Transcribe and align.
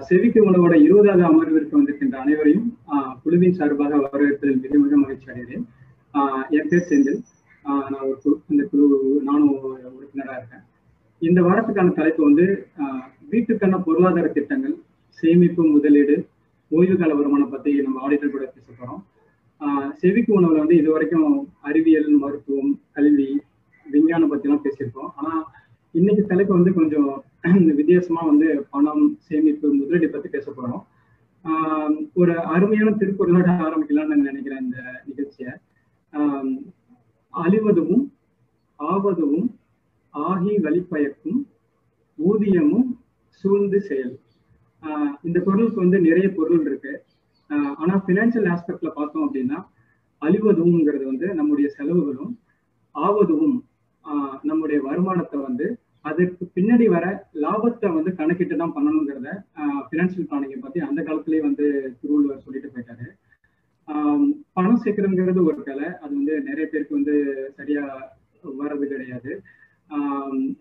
செவிக்கு 0.00 0.50
உணவோட 0.50 0.82
இருபதாவது 0.82 1.24
அமர்விற்கு 1.24 1.76
வந்திருக்கின்ற 1.76 2.14
அனைவரையும் 2.14 2.78
ஆஹ் 2.92 3.16
குழுவின் 3.22 3.52
சார்பாக 3.52 3.96
வரவேற்பதில் 3.96 4.60
மிக 4.60 4.78
மிக 4.78 4.96
மகிழ்ச்சி 4.96 5.32
அடைகிறேன். 5.32 5.64
ஆஹ் 6.14 6.48
என் 6.48 6.66
பேர் 6.68 6.86
செந்தில். 6.88 7.22
ஆஹ் 7.64 7.90
நான் 7.90 8.00
ஒரு 8.00 8.18
குழு 8.22 8.40
இந்த 8.48 8.68
குழு 8.70 9.20
நானும் 9.24 9.62
உறுப்பினராக 9.96 10.38
இருக்கேன். 10.38 10.60
இந்த 11.18 11.42
வாரத்துக்கான 11.42 11.92
தலைப்பு 11.94 12.24
வந்து 12.24 12.66
ஆஹ் 12.78 13.02
வீட்டுக்கான 13.30 13.82
பொருளாதார 13.84 14.28
திட்டங்கள் 14.28 14.76
சேமிப்பு 15.08 15.64
முதலீடு 15.64 16.26
ஓய்வு 16.68 16.96
கால 16.96 17.14
வருமானம் 17.14 17.50
பத்தி 17.50 17.82
நம்ம 17.82 18.10
ஆடிட்டர் 18.10 18.30
கூட 18.30 18.52
பேச 18.54 18.72
போறோம். 18.72 19.02
ஆஹ் 19.60 19.92
செவிக்கு 19.92 20.40
உணவுல 20.40 20.58
வந்து 20.58 20.76
இது 20.76 20.90
வரைக்கும் 20.90 21.48
அறிவியல் 21.60 22.08
மருத்துவம் 22.08 22.80
கல்வி 22.92 23.40
விஞ்ஞானம் 23.90 24.28
பத்தி 24.28 24.48
எல்லாம் 24.48 24.64
பேசியிருக்கோம். 24.64 25.08
ஆனா 25.16 25.52
இன்னைக்கு 25.94 26.22
தலைப்பு 26.26 26.52
வந்து 26.54 26.72
கொஞ்சம் 26.72 27.08
வித்தியாசமா 27.78 28.22
வந்து 28.28 28.48
பணம் 28.72 29.04
சேமிப்பு 29.26 29.66
முதலீடு 29.74 30.08
பத்தி 30.10 30.28
பேச 30.28 30.46
போறோம். 30.50 30.82
ஒரு 32.14 32.32
அருமையான 32.54 32.90
திருக்குறளோட 33.00 33.48
ஆரம்பிக்கலாம்னு 33.66 34.28
நினைக்கிறேன் 34.28 34.62
இந்த 34.64 34.78
நிகழ்ச்சியை. 35.08 35.52
அழிவதுவும் 37.34 38.04
ஆவதுவும் 38.80 39.48
ஆகி 40.14 40.52
வழிப்பயக்கும் 40.66 41.40
ஊதியமும் 42.18 42.88
சூழ்ந்து 43.44 43.80
செயல். 43.88 44.14
இந்த 45.22 45.38
பொருளுக்கு 45.46 45.84
வந்து 45.84 46.00
நிறைய 46.00 46.28
பொருள் 46.38 46.64
இருக்கு. 46.68 46.94
ஆனா 47.80 47.94
பினான்சியல் 48.08 48.50
ஆஸ்பெக்ட்ல 48.54 48.92
பார்த்தோம் 48.98 49.26
அப்படின்னா 49.26 49.58
அழிவதுவுங்கிறது 50.22 51.04
வந்து 51.12 51.26
நம்முடைய 51.40 51.68
செலவுகளும் 51.78 52.32
ஆவதுவும் 52.94 53.56
நம்முடைய 54.48 54.78
வருமானத்தை 54.88 55.38
வந்து 55.48 55.66
அதுக்கு 56.10 56.44
பின்னாடி 56.56 56.86
வர 56.94 57.06
லாபத்தை 57.44 57.88
வந்து 57.96 58.10
கணக்கிட்டு 58.20 58.54
தான் 58.60 58.76
பண்ணணுங்கிறத 58.76 59.30
பினான்சியல் 59.90 60.28
பிளானிங்கை 60.30 60.58
பத்தி 60.60 60.78
அந்த 60.86 61.00
காலத்திலேயே 61.08 61.42
வந்து 61.48 61.66
திருவள்ளுவர் 62.00 62.44
சொல்லிட்டு 62.44 62.72
போயிட்டாரு. 62.74 63.06
பணம் 64.56 64.80
சேர்க்கறதுங்கிறது 64.82 65.40
ஒரு 65.50 65.60
கலை 65.68 65.88
அது 66.02 66.12
வந்து 66.18 66.34
நிறைய 66.48 66.64
பேருக்கு 66.72 66.98
வந்து 66.98 67.14
சரியா 67.58 67.84
வர்றது 68.60 68.84
கிடையாது. 68.92 69.30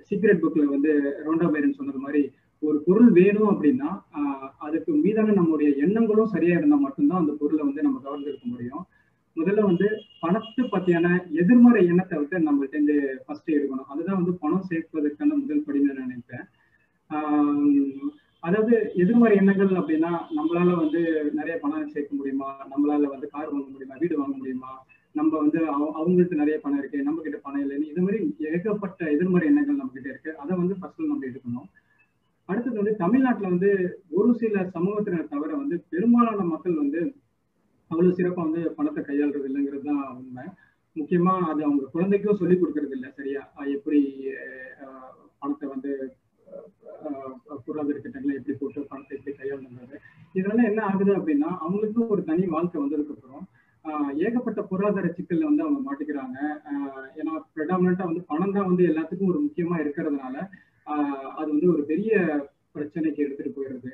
சீக்ரெட் 0.07 0.43
புக்ல 0.43 0.63
வந்து 0.75 0.91
ரோண்டா 1.25 1.47
பைரன் 1.55 1.77
சொன்னது 1.79 1.99
மாதிரி 2.05 2.21
ஒரு 2.63 2.77
பொருள் 2.85 3.09
வேணும் 3.17 3.51
அப்படின்னா 3.51 3.89
அதுக்கு 4.67 4.91
மீதான 5.03 5.35
நம்முடைய 5.39 5.69
எண்ணங்களும் 5.85 6.33
சரியா 6.35 6.55
இருந்தா 6.57 6.79
மட்டும்தான் 6.85 7.21
அந்த 7.23 7.33
பொருளை 7.41 7.61
வந்து 7.67 7.85
நம்ம 7.87 7.99
கவர்ந்து 8.05 8.31
இருக்க 8.31 8.47
முடியும். 8.53 8.83
முதல்ல 9.39 9.65
வந்து 9.69 9.87
பணத்தை 10.23 10.63
பத்தியான 10.71 11.07
எதிர்மறை 11.41 11.81
எண்ணத்தை 11.91 12.15
வந்து 12.21 12.37
நம்மள்ட்ட 12.47 12.77
இருந்து 12.77 12.95
ஃபர்ஸ்ட் 13.25 13.49
எடுக்கணும். 13.57 13.89
அதுதான் 13.93 14.19
வந்து 14.21 14.33
பணம் 14.43 14.67
சேர்ப்பதற்கான 14.69 15.37
முதல் 15.41 15.65
படின்னு 15.67 15.89
நான் 15.89 16.03
நினைப்பேன். 16.05 16.45
அதாவது 18.43 18.75
எதிர்மறை 18.95 19.35
எண்ணங்கள் 19.37 19.71
அப்படின்னா 19.79 20.11
நம்மளால 20.37 20.75
வந்து 20.81 21.01
நிறைய 21.31 21.55
பணம் 21.63 21.93
சேர்க்க 21.93 22.19
முடியுமா? 22.19 22.49
நம்மளால 22.73 23.09
வந்து 23.13 23.27
கார் 23.33 23.51
வாங்க 23.53 23.67
முடியுமா? 23.71 23.95
வீடு 24.01 24.21
வாங்க 24.21 24.35
முடியுமா? 24.37 24.71
நம்ம 25.15 25.31
வந்து 25.37 25.59
அவங்களுக்கு 25.99 26.41
நிறைய 26.41 26.57
பணம் 26.63 26.79
இருக்கு 26.79 27.07
நம்ம 27.07 27.21
கிட்ட 27.21 27.37
பணம் 27.45 27.63
இல்லைன்னு 27.63 27.89
இது 27.91 28.01
மாதிரி 28.01 28.19
ஏகப்பட்ட 28.49 29.01
எதிர்மறை 29.15 29.47
எண்ணங்கள் 29.47 29.79
நம்ம 29.81 29.93
கிட்ட 29.95 30.09
இருக்கு. 30.09 30.31
அதை 30.43 30.51
வந்து 30.57 30.75
ஃபர்ஸ்ட் 30.79 31.01
நம்ம 31.11 31.25
எடுக்கணும். 31.29 31.67
அடுத்தது 32.49 32.79
வந்து 32.81 32.93
தமிழ்நாட்டுல 32.95 33.49
வந்து 33.49 33.71
ஒரு 34.09 34.31
சில 34.35 34.61
சமூகத்தினர் 34.75 35.31
தவிர 35.33 35.51
வந்து 35.55 35.75
பெரும்பாலான 35.89 36.45
மக்கள் 36.53 36.81
வந்து 36.83 37.01
அவ்வளவு 37.91 38.17
சிறப்பா 38.17 38.41
வந்து 38.47 38.61
பணத்தை 38.77 39.01
கையாளுறது 39.03 39.47
இல்லைங்கிறது 39.49 39.87
தான் 39.89 40.01
உண்மை. 40.19 40.45
முக்கியமா 40.95 41.33
அது 41.51 41.61
அவங்க 41.67 41.91
குழந்தைக்கும் 41.93 42.39
சொல்லி 42.41 42.55
கொடுக்கறது 42.55 42.95
இல்லை 42.97 43.09
சரியா? 43.19 43.41
எப்படி 43.75 43.99
பணத்தை 45.41 45.67
வந்து 45.73 45.91
பொருளாதார 47.65 47.97
திட்டங்களை 48.03 48.33
எப்படி 48.37 48.55
போட்டு 48.61 48.79
பணத்தை 48.91 49.13
எப்படி 49.17 49.33
கையாளுன்றது 49.39 49.95
இதனால 50.35 50.63
என்ன 50.69 50.81
ஆகுது 50.89 51.11
அப்படின்னா 51.19 51.49
அவங்களுக்கும் 51.63 52.11
ஒரு 52.15 52.23
தனி 52.29 52.43
வாழ்க்கை 52.55 52.79
வந்ததுக்கு 52.81 53.15
அப்புறம் 53.15 53.45
ஏகப்பட்ட 54.25 54.61
பொருளாதார 54.71 55.07
சிக்கல்ல 55.17 55.49
வந்து 55.49 55.63
அவங்க 55.65 55.79
மாட்டிக்கிறாங்க. 55.85 56.37
ஏன்னா 57.19 57.33
ப்ரெடாமினா 57.55 58.07
வந்து 58.09 58.23
பணம் 58.31 58.55
தான் 58.55 58.69
வந்து 58.71 58.83
எல்லாத்துக்கும் 58.91 59.31
ஒரு 59.33 59.39
முக்கியமா 59.45 59.75
இருக்கிறதுனால 59.83 60.35
அது 61.39 61.47
வந்து 61.53 61.67
ஒரு 61.73 61.83
பெரிய 61.91 62.11
பிரச்சனைக்கு 62.75 63.23
எடுத்துட்டு 63.25 63.51
போயிடுது. 63.57 63.91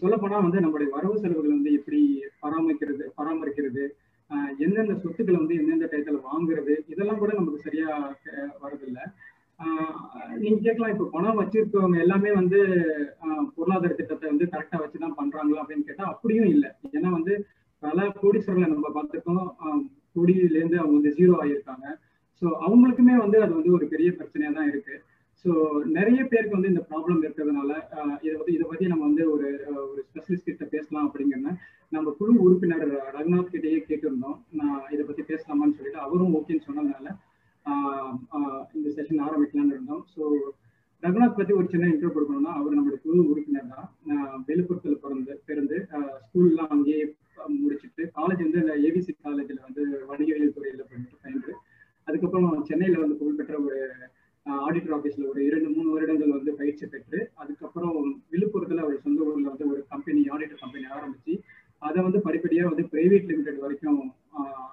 சொல்லப்போனா 0.00 0.38
வந்து 0.46 0.62
நம்மளுடைய 0.64 0.88
வரவு 0.96 1.16
செலவுகளை 1.22 1.54
வந்து 1.56 1.72
எப்படி 1.78 2.00
பராமரிக்கிறது 2.42 3.04
பராமரிக்கிறது 3.18 3.84
எந்தெந்த 4.64 4.94
சொத்துக்களை 5.02 5.38
வந்து 5.38 5.58
எந்தெந்த 5.60 5.86
டயத்துல 5.92 6.20
வாங்குறது 6.30 6.74
இதெல்லாம் 6.92 7.20
கூட 7.22 7.32
நமக்கு 7.38 7.64
சரியா 7.66 7.88
வரதில்லை. 8.64 9.04
நீங்க 10.42 10.58
கேட்கலாம் 10.66 10.92
இப்ப 10.94 11.08
பணம் 11.16 11.40
வச்சிருக்கவங்க 11.40 11.98
எல்லாமே 12.04 12.30
வந்து 12.38 12.58
பொருளாதார 13.56 13.92
திட்டத்தை 13.98 14.26
வந்து 14.30 14.46
கரெக்டா 14.54 14.78
வச்சுதான் 14.82 15.18
பண்றாங்களா 15.20 15.62
அப்படின்னு 15.62 15.88
கேட்டா 15.88 16.06
அப்படியும் 16.12 16.50
இல்லை. 16.54 16.70
ஏன்னா 16.96 17.10
வந்து 17.18 17.34
பல 17.82 18.06
கோடீஸ்வரர்களை 18.22 18.68
நம்ம 18.72 18.90
பார்த்துருக்கோம். 18.96 19.46
கோடியில 20.16 20.58
இருந்து 20.60 20.80
அவங்க 20.80 20.96
வந்து 20.98 21.14
ஜீரோ 21.18 21.34
ஆகியிருக்காங்க. 21.42 21.86
ஸோ 22.42 22.46
அவங்களுக்குமே 22.66 23.14
வந்து 23.24 23.38
அது 23.44 23.52
வந்து 23.58 23.72
ஒரு 23.78 23.86
பெரிய 23.92 24.10
பிரச்சனையா 24.18 24.50
தான் 24.58 24.70
இருக்கு. 24.72 24.94
ஸோ 25.44 25.52
நிறைய 25.96 26.20
பேருக்கு 26.30 26.56
வந்து 26.56 26.70
இந்த 26.72 26.82
ப்ராப்ளம் 26.90 27.18
இருக்கிறதுனால 27.24 27.70
இதை 28.26 28.34
பத்தி 28.36 28.52
இதை 28.56 28.66
பத்தி 28.68 28.84
நம்ம 28.92 29.04
வந்து 29.08 29.24
ஒரு 29.32 29.48
ஒரு 29.90 30.00
ஸ்பெஷலிஸ்ட் 30.08 30.48
கிட்ட 30.48 30.66
பேசலாம் 30.74 31.06
அப்படிங்கிறத 31.08 31.50
நம்ம 31.92 32.12
குழு 32.18 32.34
உறுப்பினர் 32.44 32.84
ரகுநாத் 33.16 33.52
கிட்டேயே 33.54 33.80
கேட்டிருந்தோம். 33.88 34.38
நான் 34.60 34.86
இதை 34.94 35.02
பத்தி 35.08 35.22
பேசலாமான்னு 35.32 35.76
சொல்லிட்டு 35.78 36.00
அவரும் 36.06 36.36
ஓகேன்னு 36.38 36.66
சொன்னதுனால 36.68 37.06
இந்த 38.78 38.88
செஷன் 38.96 39.24
ஆரம்பிக்கலாம்னு 39.26 39.76
இருந்தோம். 39.76 40.02
ஸோ 40.14 40.22
ரகுநாத் 41.02 41.38
பத்தி 41.38 41.52
ஒரு 41.58 41.66
சின்ன 41.72 41.90
இன்ட்ரோ 41.92 42.10
கொடுக்கணும்னா 42.14 42.54
அவர் 42.60 42.76
நம்மளுடைய 42.76 43.02
குழு 43.04 43.20
உறுப்பினர் 43.32 43.70
தான். 43.74 43.88
வெளிப்புறத்தில் 44.48 45.02
பிறந்து 45.04 45.32
பிறந்து 45.48 45.78
ஸ்கூல்லாம் 46.24 46.74
அங்கேயே 46.76 47.04
முடிச்சுட்டு 47.60 48.02
காலேஜ் 48.18 48.44
வந்து 48.46 48.60
ஏபிசி 48.88 49.12
காலேஜில் 49.26 49.64
வந்து 49.68 49.82
வணிகவியல் 50.10 50.56
துறையில் 50.56 50.88
பண்ணிட்டு 50.90 51.22
பயின்று 51.24 51.54
அதுக்கப்புறம் 52.08 52.66
சென்னையில் 52.70 53.02
வந்து 53.02 53.18
புகழ்பெற்ற 53.20 53.54
ஒரு 53.66 53.78
ஆடிட்டர் 54.46 54.94
ஆஃபீஸ்ல 54.96 55.28
ஒரு 55.28 55.40
இரண்டு 55.44 55.68
மூணு 55.70 55.88
வருடங்கள் 55.90 56.34
வந்து 56.34 56.52
பயிற்சி 56.52 56.86
பெற்று 56.86 57.18
அதுக்கப்புறம் 57.34 57.94
விழுப்புரத்துல 58.32 58.82
அவர் 58.82 59.04
சொந்த 59.04 59.20
ஊர்ல 59.24 59.48
வந்து 59.48 59.68
ஒரு 59.68 59.80
கம்பெனி 59.88 60.22
ஆடிட்டர் 60.28 60.62
கம்பெனி 60.62 60.86
ஆரம்பிச்சு 60.96 61.34
அதை 61.82 62.00
வந்து 62.02 62.20
படிப்படியா 62.26 62.64
வந்து 62.64 62.84
பிரைவேட் 62.92 63.28
லிமிடெட் 63.30 63.62
வரைக்கும் 63.62 64.02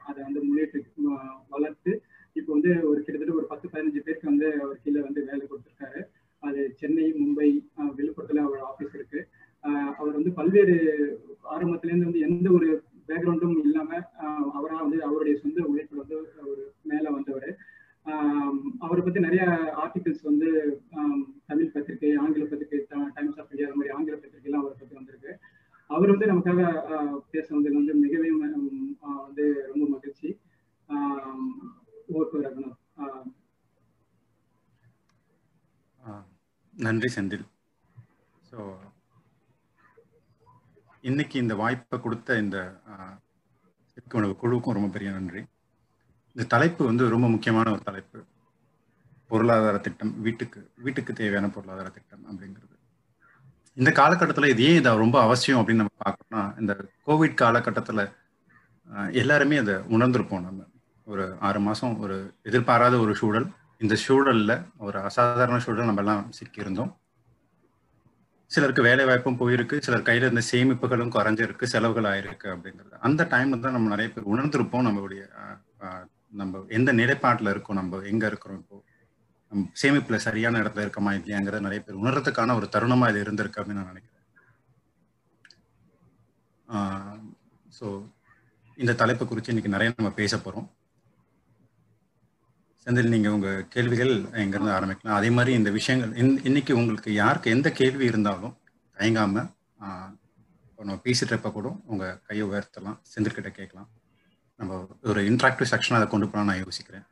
அதை 0.06 0.20
வந்து 0.24 0.42
முன்னேற்றி 0.44 0.82
வளர்த்து 1.50 1.94
இப்போ 2.36 2.52
வந்து 2.54 2.72
ஒரு 2.90 3.00
கிட்டத்தட்ட 3.00 3.34
ஒரு 3.34 3.48
பத்து 3.48 3.66
பதினஞ்சு 3.68 4.02
பேருக்கு 4.02 4.32
வந்து 4.32 4.48
அவர் 4.62 4.84
கீழே 4.84 5.02
வந்து 5.02 5.22
வேலை 5.26 5.44
கொடுத்துருக்காரு 5.44 6.02
அது 6.44 6.62
சென்னை 6.76 7.08
மும்பை 7.18 7.50
விழுப்புரத்துல 7.98 8.44
அவர் 8.44 8.62
ஆஃபீஸ் 8.70 8.96
இருக்கு 8.96 9.20
அவர் 9.98 10.16
வந்து 10.16 10.32
பல்வேறு 10.32 10.76
ஆரம்பத்துலேருந்து 11.52 12.10
வந்து 12.10 12.26
எந்த 12.28 12.48
ஒரு 12.52 12.70
பேக்ரவுண்டும் 13.10 13.60
இல்லாம 13.64 13.92
அவரா 14.54 14.78
வந்து 14.82 15.00
அவருடைய 15.04 15.36
சொந்த 15.38 15.62
உழைப்பு 15.64 16.02
வந்து 16.02 16.18
ஒரு 16.46 16.64
மேல 16.84 17.06
வந்தவர் 17.10 17.50
அவரை 18.82 19.02
பத்தி 19.02 19.20
நிறைய 19.20 19.44
ஆர்டிகிள்ஸ் 19.82 20.22
வந்து 20.22 20.48
தமிழ் 21.48 21.74
பத்திரிகை 21.74 22.12
ஆங்கில 22.16 22.46
பத்திரிகை 22.46 22.80
டைம்ஸ் 23.16 23.40
ஆஃப் 23.40 23.52
இந்தியா 23.52 23.68
மாதிரி 23.74 23.94
ஆங்கில 23.94 24.16
பத்திரிகைலாம் 24.16 24.64
அவரை 24.64 24.76
பத்தி 24.76 24.96
வந்திருக்கு 24.96 25.34
அவர் 25.90 26.14
வந்து 26.14 26.32
நமக்காக 26.32 26.62
பேச 27.32 27.48
வந்தது 27.50 27.76
வந்து 27.76 27.96
மிகவே 27.96 28.32
வந்து 29.26 29.46
ரொம்ப 29.68 29.86
மகிழ்ச்சி 29.88 30.30
ஓகே 32.16 32.42
ரகுநாத் 32.42 32.80
நன்றி 36.74 37.10
செந்தில் 37.10 37.46
ஸோ 38.44 38.60
இன்னைக்கு 41.04 41.38
இந்த 41.40 41.54
வாய்ப்பை 41.56 41.98
கொடுத்த 42.00 42.38
இந்த 42.38 42.58
குழுவுக்கும் 44.42 44.76
ரொம்ப 44.76 44.90
பெரிய 44.90 45.10
நன்றி 45.12 45.42
இந்த 46.36 46.40
தலைப்பு 46.54 46.82
வந்து 46.90 47.04
ரொம்ப 47.14 47.28
முக்கியமான 47.28 47.68
ஒரு 47.76 47.82
தலைப்பு. 47.88 48.20
பொருளாதார 49.32 49.78
திட்டம் 49.86 50.14
வீட்டுக்கு 50.26 50.60
வீட்டுக்கு 50.86 51.12
தேவையான 51.20 51.50
பொருளாதார 51.56 51.88
திட்டம் 51.98 52.24
அப்படிங்கிறது. 52.30 52.76
இந்த 53.78 53.90
காலகட்டத்தில் 54.00 54.52
இது 54.54 54.64
ஏன் 54.70 54.80
இதை 54.80 54.92
ரொம்ப 55.04 55.18
அவசியம் 55.26 55.60
அப்படின்னு 55.60 55.84
நம்ம 55.84 55.98
பார்க்கணும்னா 56.06 56.42
இந்த 56.62 56.74
கோவிட் 57.08 57.40
காலகட்டத்தில் 57.44 58.04
எல்லாருமே 59.22 59.58
அதை 59.64 59.76
உணர்ந்திருப்போம் 59.96 60.46
நம்ம. 60.48 60.62
ஒரு 61.08 61.26
ஆறு 61.48 61.60
மாதம் 61.68 61.94
ஒரு 62.04 62.18
எதிர்பாராத 62.50 62.96
ஒரு 63.04 63.14
சூழல். 63.22 63.48
இந்த 63.84 63.96
சூழலில் 64.06 64.56
ஒரு 64.88 64.98
அசாதாரண 65.08 65.58
சூழல் 65.66 65.90
நம்ம 65.90 66.04
எல்லாம் 66.04 66.26
சிக்கியிருந்தோம். 66.40 66.92
சிலருக்கு 68.52 68.82
வேலை 68.88 69.04
வாய்ப்பும் 69.10 69.40
போயிருக்கு. 69.42 69.76
சிலர் 69.86 70.08
கையில் 70.08 70.26
இருந்த 70.28 70.44
சேமிப்புகளும் 70.52 71.14
குறைஞ்சிருக்கு 71.16 71.66
செலவுகள் 71.74 72.10
ஆயிருக்கு 72.12 72.48
அப்படிங்கிறது. 72.56 72.98
அந்த 73.08 73.22
டைம்ல 73.34 73.60
தான் 73.66 73.78
நம்ம 73.78 73.92
நிறைய 73.96 74.10
பேர் 74.16 74.32
உணர்ந்திருப்போம் 74.34 74.88
நம்மளுடைய 74.88 75.24
நம்ம 76.34 76.62
எந்த 76.78 76.92
நிலைப்பாட்டில் 77.00 77.52
இருக்கோம் 77.54 77.80
நம்ம 77.80 78.00
எங்க 78.12 78.24
இருக்கிறோம் 78.32 78.60
இப்போ? 78.62 78.78
சேமிப்புல 79.82 80.18
சரியான 80.26 80.60
இடத்துல 80.64 80.84
இருக்கமா 80.86 81.12
இல்லையாங்கிறத 81.18 81.62
நிறைய 81.68 81.82
பேர் 81.86 82.02
உணர்றதுக்கான 82.02 82.56
ஒரு 82.60 82.68
தருணமா 82.76 83.08
இது 83.12 83.24
இருந்திருக்கு 83.26 83.60
அப்படின்னு 83.62 83.82
நான் 83.82 83.92
நினைக்கிறேன். 83.94 84.18
ஸோ 87.78 87.88
இந்த 88.78 88.94
தலைப்பை 89.02 89.26
குறித்து 89.28 89.52
இன்னைக்கு 89.54 89.76
நிறைய 89.76 89.92
நம்ம 89.98 90.12
பேச 90.22 90.36
போறோம். 90.46 90.68
செந்தில் 92.86 93.14
நீங்க 93.14 93.30
உங்க 93.38 93.50
கேள்விகள் 93.74 94.14
எங்கிருந்து 94.44 94.76
ஆரம்பிக்கலாம்? 94.78 95.18
அதே 95.20 95.30
மாதிரி 95.38 95.52
இந்த 95.60 95.72
விஷயங்கள் 95.80 96.14
இன்னைக்கு 96.50 96.74
உங்களுக்கு 96.82 97.12
யாருக்கு 97.22 97.54
எந்த 97.56 97.70
கேள்வி 97.80 98.06
இருந்தாலும் 98.12 98.56
தயங்காம 98.98 99.44
இப்போ 100.70 100.84
நம்ம 100.88 101.02
பேசிட்டு 101.08 101.34
இருப்ப 101.34 101.50
கூட 101.58 101.68
உங்க 101.92 102.06
கையை 102.28 102.46
உயர்த்தலாம் 102.52 102.98
செந்தில்கிட்ட 103.14 103.52
கேட்கலாம். 103.60 103.90
நம்ம 104.62 104.76
ஒரு 105.10 105.22
இன்ட்ராக்டிவ் 105.30 105.72
செக்ஷன் 105.72 105.98
அதை 105.98 106.08
கொண்டு 106.10 106.28
போகலாம் 106.28 106.50
நான் 106.50 106.64
யோசிக்கிறேன். 106.64 107.06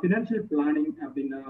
ஃபினான்ஷியல் 0.00 0.44
பிளானிங் 0.50 0.92
அப்படின்னா 1.06 1.40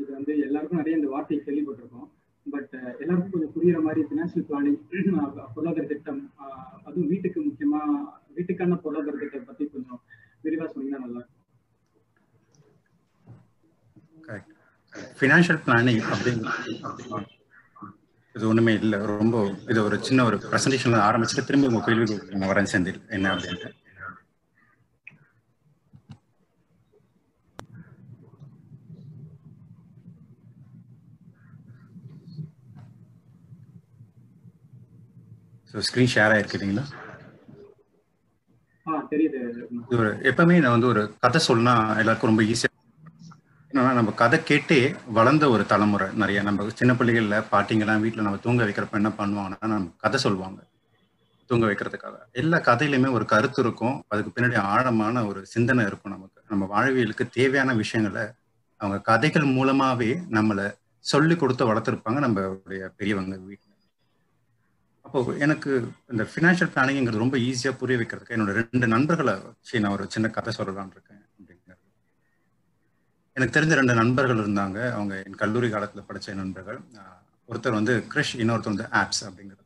இது 0.00 0.08
வந்து 0.16 0.32
எல்லாருக்கும் 0.46 0.80
நிறைய 0.80 0.98
இந்த 1.00 1.10
வார்த்தையை 1.14 1.40
கேள்விப்பட்டிருக்கோம். 1.46 2.08
பட் 2.46 2.74
எல்லாருக்கும் 3.02 3.32
கொஞ்சம் 3.34 3.54
புரியுற 3.56 3.78
மாதிரி 3.86 4.00
ஃபினான்ஷியல் 4.08 4.46
பிளானிங் 4.50 4.78
பொருளாதார 5.54 5.86
திட்டம் 5.92 6.22
அதுவும் 6.86 7.10
வீட்டுக்கு 7.12 7.40
முக்கியமா 7.48 7.82
வீட்டுக்கான 8.36 8.78
பொருளாதார 8.84 9.16
திட்டம் 9.22 9.48
பத்தி 9.50 9.66
கொஞ்சம் 9.74 10.00
விரிவா 10.44 10.66
சொன்னீங்கன்னா 10.72 11.02
நல்லா 11.06 11.20
இருக்கும். 11.22 11.44
கரெக்ட் 14.28 14.54
ஃபினான்ஷியல் 15.20 15.60
பிளானிங் 15.66 16.02
அப்படின்னு 16.14 16.46
இது 18.38 18.48
ஒண்ணுமே 18.50 18.72
இல்லை. 18.80 18.98
ரொம்ப 19.12 19.36
இது 19.72 19.80
ஒரு 19.84 19.98
சின்ன 20.08 20.24
ஒரு 20.24 20.38
ப்ரெசன்டேஷன்ல 20.50 21.00
ஆரம்பிச்சுட்டு 21.08 21.48
திரும்பி 21.48 21.70
உங்க 21.70 21.82
கேள்வி 21.86 22.06
நான் 22.34 22.50
வரேன் 22.52 22.72
செந்தில் 22.74 23.02
என்ன 23.16 23.32
அப்படின்ட்டு. 23.34 23.70
ஸோ 35.70 35.82
ஸ்க்ரீன் 35.88 36.12
ஷேர் 36.12 36.34
ஒரு 39.96 40.10
எப்பவுமே 40.30 40.56
நான் 40.62 40.74
வந்து 40.76 40.90
ஒரு 40.92 41.02
கதை 41.24 41.40
சொன்னா 41.48 41.72
எல்லாருக்கும் 42.00 42.30
ரொம்ப 42.30 42.44
ஈஸியா 42.52 42.70
என்னன்னா 43.70 43.92
நம்ம 43.92 44.10
கதை 44.10 44.38
கேட்டே 44.38 44.96
வளர்ந்த 45.12 45.50
ஒரு 45.50 45.66
தலைமுறை 45.66 46.14
நிறைய. 46.14 46.42
நம்ம 46.42 46.68
சின்ன 46.68 46.92
பிள்ளைகள்ல 46.92 47.44
பாட்டிங்கெல்லாம் 47.52 48.00
வீட்டில் 48.00 48.22
நம்ம 48.22 48.38
தூங்க 48.38 48.64
வைக்கிறப்ப 48.64 48.92
என்ன 48.92 49.08
பண்ணுவாங்கன்னா 49.08 49.66
நம்ம 49.66 49.94
கதை 49.96 50.20
சொல்லுவாங்க. 50.20 50.60
தூங்க 51.46 51.66
வைக்கிறதுக்காக. 51.66 52.16
எல்லா 52.32 52.58
கதையிலுமே 52.58 53.12
ஒரு 53.12 53.24
கருத்து 53.24 53.62
இருக்கும். 53.62 54.04
அதுக்கு 54.08 54.32
பின்னாடி 54.34 54.56
ஆழமான 54.56 55.26
ஒரு 55.26 55.46
சிந்தனை 55.46 55.86
இருக்கும் 55.86 56.12
நமக்கு. 56.12 56.42
நம்ம 56.48 56.68
வாழ்வியலுக்கு 56.74 57.28
தேவையான 57.30 57.74
விஷயங்களை 57.74 58.24
அவங்க 58.76 59.00
கதைகள் 59.00 59.42
மூலமாவே 59.42 60.10
நம்மளை 60.30 60.74
சொல்லி 61.00 61.36
கொடுத்து 61.36 61.74
வளர்த்துருப்பாங்க 61.74 62.18
நம்மளுடைய 62.26 62.88
பெரியவங்க 62.96 63.36
வீட்டில் 63.36 63.74
அப்போ 65.02 65.34
எனக்கு 65.38 65.70
இந்த 66.10 66.28
ஃபினான்ஷியல் 66.30 66.72
பிளானிங்கிறது 66.74 67.22
ரொம்ப 67.24 67.36
ஈஸியாக 67.36 67.78
புரிய 67.78 67.98
வைக்கிறதுக்கு 67.98 68.34
என்னோட 68.36 68.52
ரெண்டு 68.60 68.86
நண்பர்களை 68.86 69.34
வச்சு 69.34 69.80
நான் 69.80 69.92
ஒரு 69.92 70.06
சின்ன 70.08 70.28
கதை 70.28 70.52
சொல்லலான் 70.56 70.90
இருக்கேன். 70.90 71.22
எனக்கு 73.38 73.56
தெரிஞ்ச 73.56 73.74
ரெண்டு 73.78 73.94
நண்பர்கள் 74.00 74.42
இருந்தாங்க. 74.42 74.78
அவங்க 74.96 75.14
என் 75.28 75.40
கல்லூரி 75.42 75.68
காலத்தில் 75.72 76.06
படித்த 76.10 76.34
நண்பர்கள். 76.42 76.78
ஒருத்தர் 77.50 77.78
வந்து 77.80 77.94
கிரிஷ் 78.12 78.36
இன்னொருத்தர் 78.42 78.74
வந்து 78.74 78.86
ஆப்ஸ் 79.00 79.24
அப்படிங்கிறது. 79.28 79.64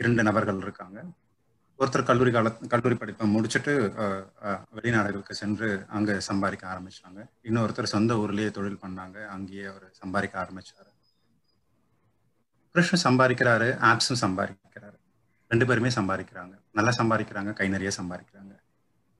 இரண்டு 0.00 0.22
நபர்கள் 0.28 0.60
இருக்காங்க. 0.66 0.98
ஒருத்தர் 1.80 2.06
கல்லூரி 2.08 2.30
கால 2.34 2.50
கல்லூரி 2.72 2.96
படிப்பை 3.00 3.24
முடிச்சுட்டு 3.32 3.72
வெளிநாடுகளுக்கு 4.76 5.34
சென்று 5.40 5.68
அங்கே 5.96 6.14
சம்பாதிக்க 6.28 6.64
ஆரம்பிச்சாங்க. 6.72 7.20
இன்னொருத்தர் 7.48 7.92
சொந்த 7.92 8.14
ஊர்லேயே 8.22 8.50
தொழில் 8.56 8.80
பண்ணாங்க. 8.84 9.18
அங்கேயே 9.34 9.66
அவர் 9.72 9.86
சம்பாதிக்க 10.00 10.34
ஆரம்பிச்சாரு. 10.44 10.90
கிருஷ்ணன் 12.74 13.04
சம்பாதிக்கிறாரு 13.08 13.68
ஆப்ஸும் 13.90 14.22
சம்பாதிக்கிறாரு. 14.24 14.98
ரெண்டு 15.52 15.66
பேருமே 15.68 15.92
சம்பாதிக்கிறாங்க. 15.98 16.54
நல்லா 16.78 16.94
சம்பாதிக்கிறாங்க 17.00 17.52
கை 17.60 17.68
நிறைய 17.74 17.92
சம்பாதிக்கிறாங்க. 18.00 18.52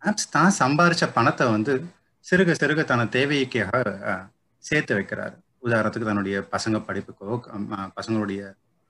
ஆப்ஸ் 0.09 0.29
தான் 0.37 0.53
சம்பாதிச்ச 0.63 1.05
பணத்தை 1.19 1.47
வந்து 1.57 1.73
சிறுக 2.27 2.55
சிறுக 2.61 2.81
தன 2.85 3.07
தேவைக்காக 3.17 3.83
சேர்த்து 4.65 4.93
வைக்கிறாரு. 4.99 5.37
உதாரணத்துக்கு 5.67 6.11
தன்னுடைய 6.11 6.37
பசங்க 6.55 6.77
படிப்புக்கோ 6.89 7.37
பசங்களுடைய 7.99 8.41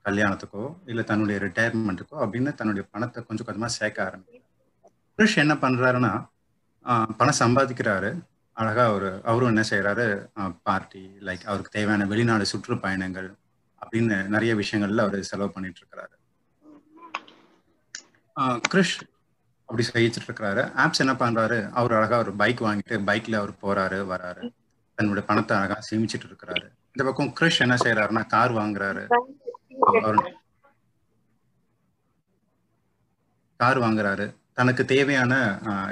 கல்யாணத்துக்கோ 0.05 0.63
இல்லை 0.91 1.03
தன்னுடைய 1.09 1.37
ரிட்டையர்மெண்ட்டுக்கோ 1.45 2.17
அப்படின்னு 2.23 2.51
தன்னுடைய 2.59 2.83
பணத்தை 2.93 3.19
கொஞ்சம் 3.27 3.47
கொஞ்சமாக 3.47 3.71
சேர்க்க 3.77 4.07
ஆரம்பிக்கிறார். 4.07 4.45
கிருஷ் 5.19 5.37
என்ன 5.43 5.53
பண்றாருன்னா 5.63 6.13
பணம் 7.19 7.39
சம்பாதிக்கிறாரு. 7.43 8.11
அழகா 8.57 8.83
அவர் 8.91 9.09
அவரும் 9.29 9.51
என்ன 9.51 9.63
செய்யறாரு 9.69 10.05
பார்ட்டி 10.67 11.03
லைக் 11.27 11.43
அவருக்கு 11.49 11.75
தேவையான 11.77 12.07
வெளிநாடு 12.11 12.45
சுற்றுப்பயணங்கள் 12.51 13.29
அப்படின்னு 13.81 14.15
நிறைய 14.35 14.53
விஷயங்கள்ல 14.61 15.05
அவர் 15.07 15.29
செலவு 15.29 15.53
பண்ணிட்டு 15.55 15.81
இருக்கிறாரு. 15.81 16.15
கிருஷ் 18.71 18.97
அப்படி 19.69 19.83
செய்யிச்சுட்டு 19.87 20.27
இருக்கிறாரு 20.29 20.61
ஆப்ஸ் 20.83 21.01
என்ன 21.03 21.13
பண்றாரு? 21.21 21.57
அவர் 21.79 21.93
அழகா 21.97 22.17
ஒரு 22.23 22.31
பைக் 22.41 22.61
வாங்கிட்டு 22.67 22.95
பைக்ல 23.09 23.39
அவர் 23.41 23.53
போறாரு 23.63 23.99
வராரு. 24.13 24.43
தன்னுடைய 24.97 25.23
பணத்தை 25.29 25.53
அழகா 25.57 25.77
சேமிச்சிட்டு 25.89 26.27
இருக்கிறாரு 26.29 26.65
இந்த 26.93 27.03
பக்கம் 27.07 27.31
கிருஷ் 27.37 27.61
என்ன 27.65 27.75
செய்யறாருன்னா 27.83 28.23
கார் 28.33 28.53
வாங்குறாரு. 28.59 29.03
கார் 33.59 33.79
வாங்குறாரு. 33.85 34.25
தனக்கு 34.59 34.83
தேவையான 34.93 35.33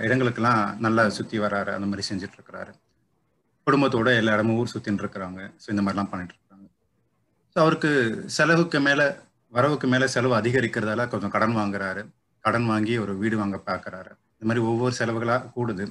இடங்களுக்கெல்லாம் 0.06 0.62
நல்லா 0.86 1.04
சுத்தி 1.18 1.38
வராரு. 1.46 1.72
அந்த 1.78 1.88
மாதிரி 1.90 2.06
செஞ்சுட்டு 2.10 2.38
இருக்கிறாரு 2.40 2.72
குடும்பத்தோட 3.68 4.10
எல்லா 4.20 4.34
இடமும் 4.36 4.58
ஊர் 4.62 4.74
சுத்தின்னு 4.74 5.02
இருக்கிறாங்க 5.04 5.40
ஸோ 5.64 5.68
இந்த 5.74 5.82
மாதிரிலாம் 5.84 6.12
பண்ணிட்டு 6.12 6.36
இருக்காங்க 6.36 6.66
ஸோ 7.54 7.58
அவருக்கு 7.64 7.90
செலவுக்கு 8.38 8.80
மேல 8.88 9.02
வரவுக்கு 9.54 9.88
மேல 9.94 10.08
செலவு 10.14 10.34
அதிகரிக்கிறதால 10.40 11.08
கொஞ்சம் 11.14 11.34
கடன் 11.36 11.58
வாங்குறாரு. 11.60 12.02
கடன் 12.48 12.68
வாங்கி 12.74 12.96
ஒரு 13.04 13.14
வீடு 13.22 13.36
வாங்க 13.44 13.58
பார்க்கறாரு 13.70 14.12
இந்த 14.36 14.48
மாதிரி 14.50 14.64
ஒவ்வொரு 14.72 14.94
செலவுகளாக 15.00 15.50
கூடுது. 15.56 15.86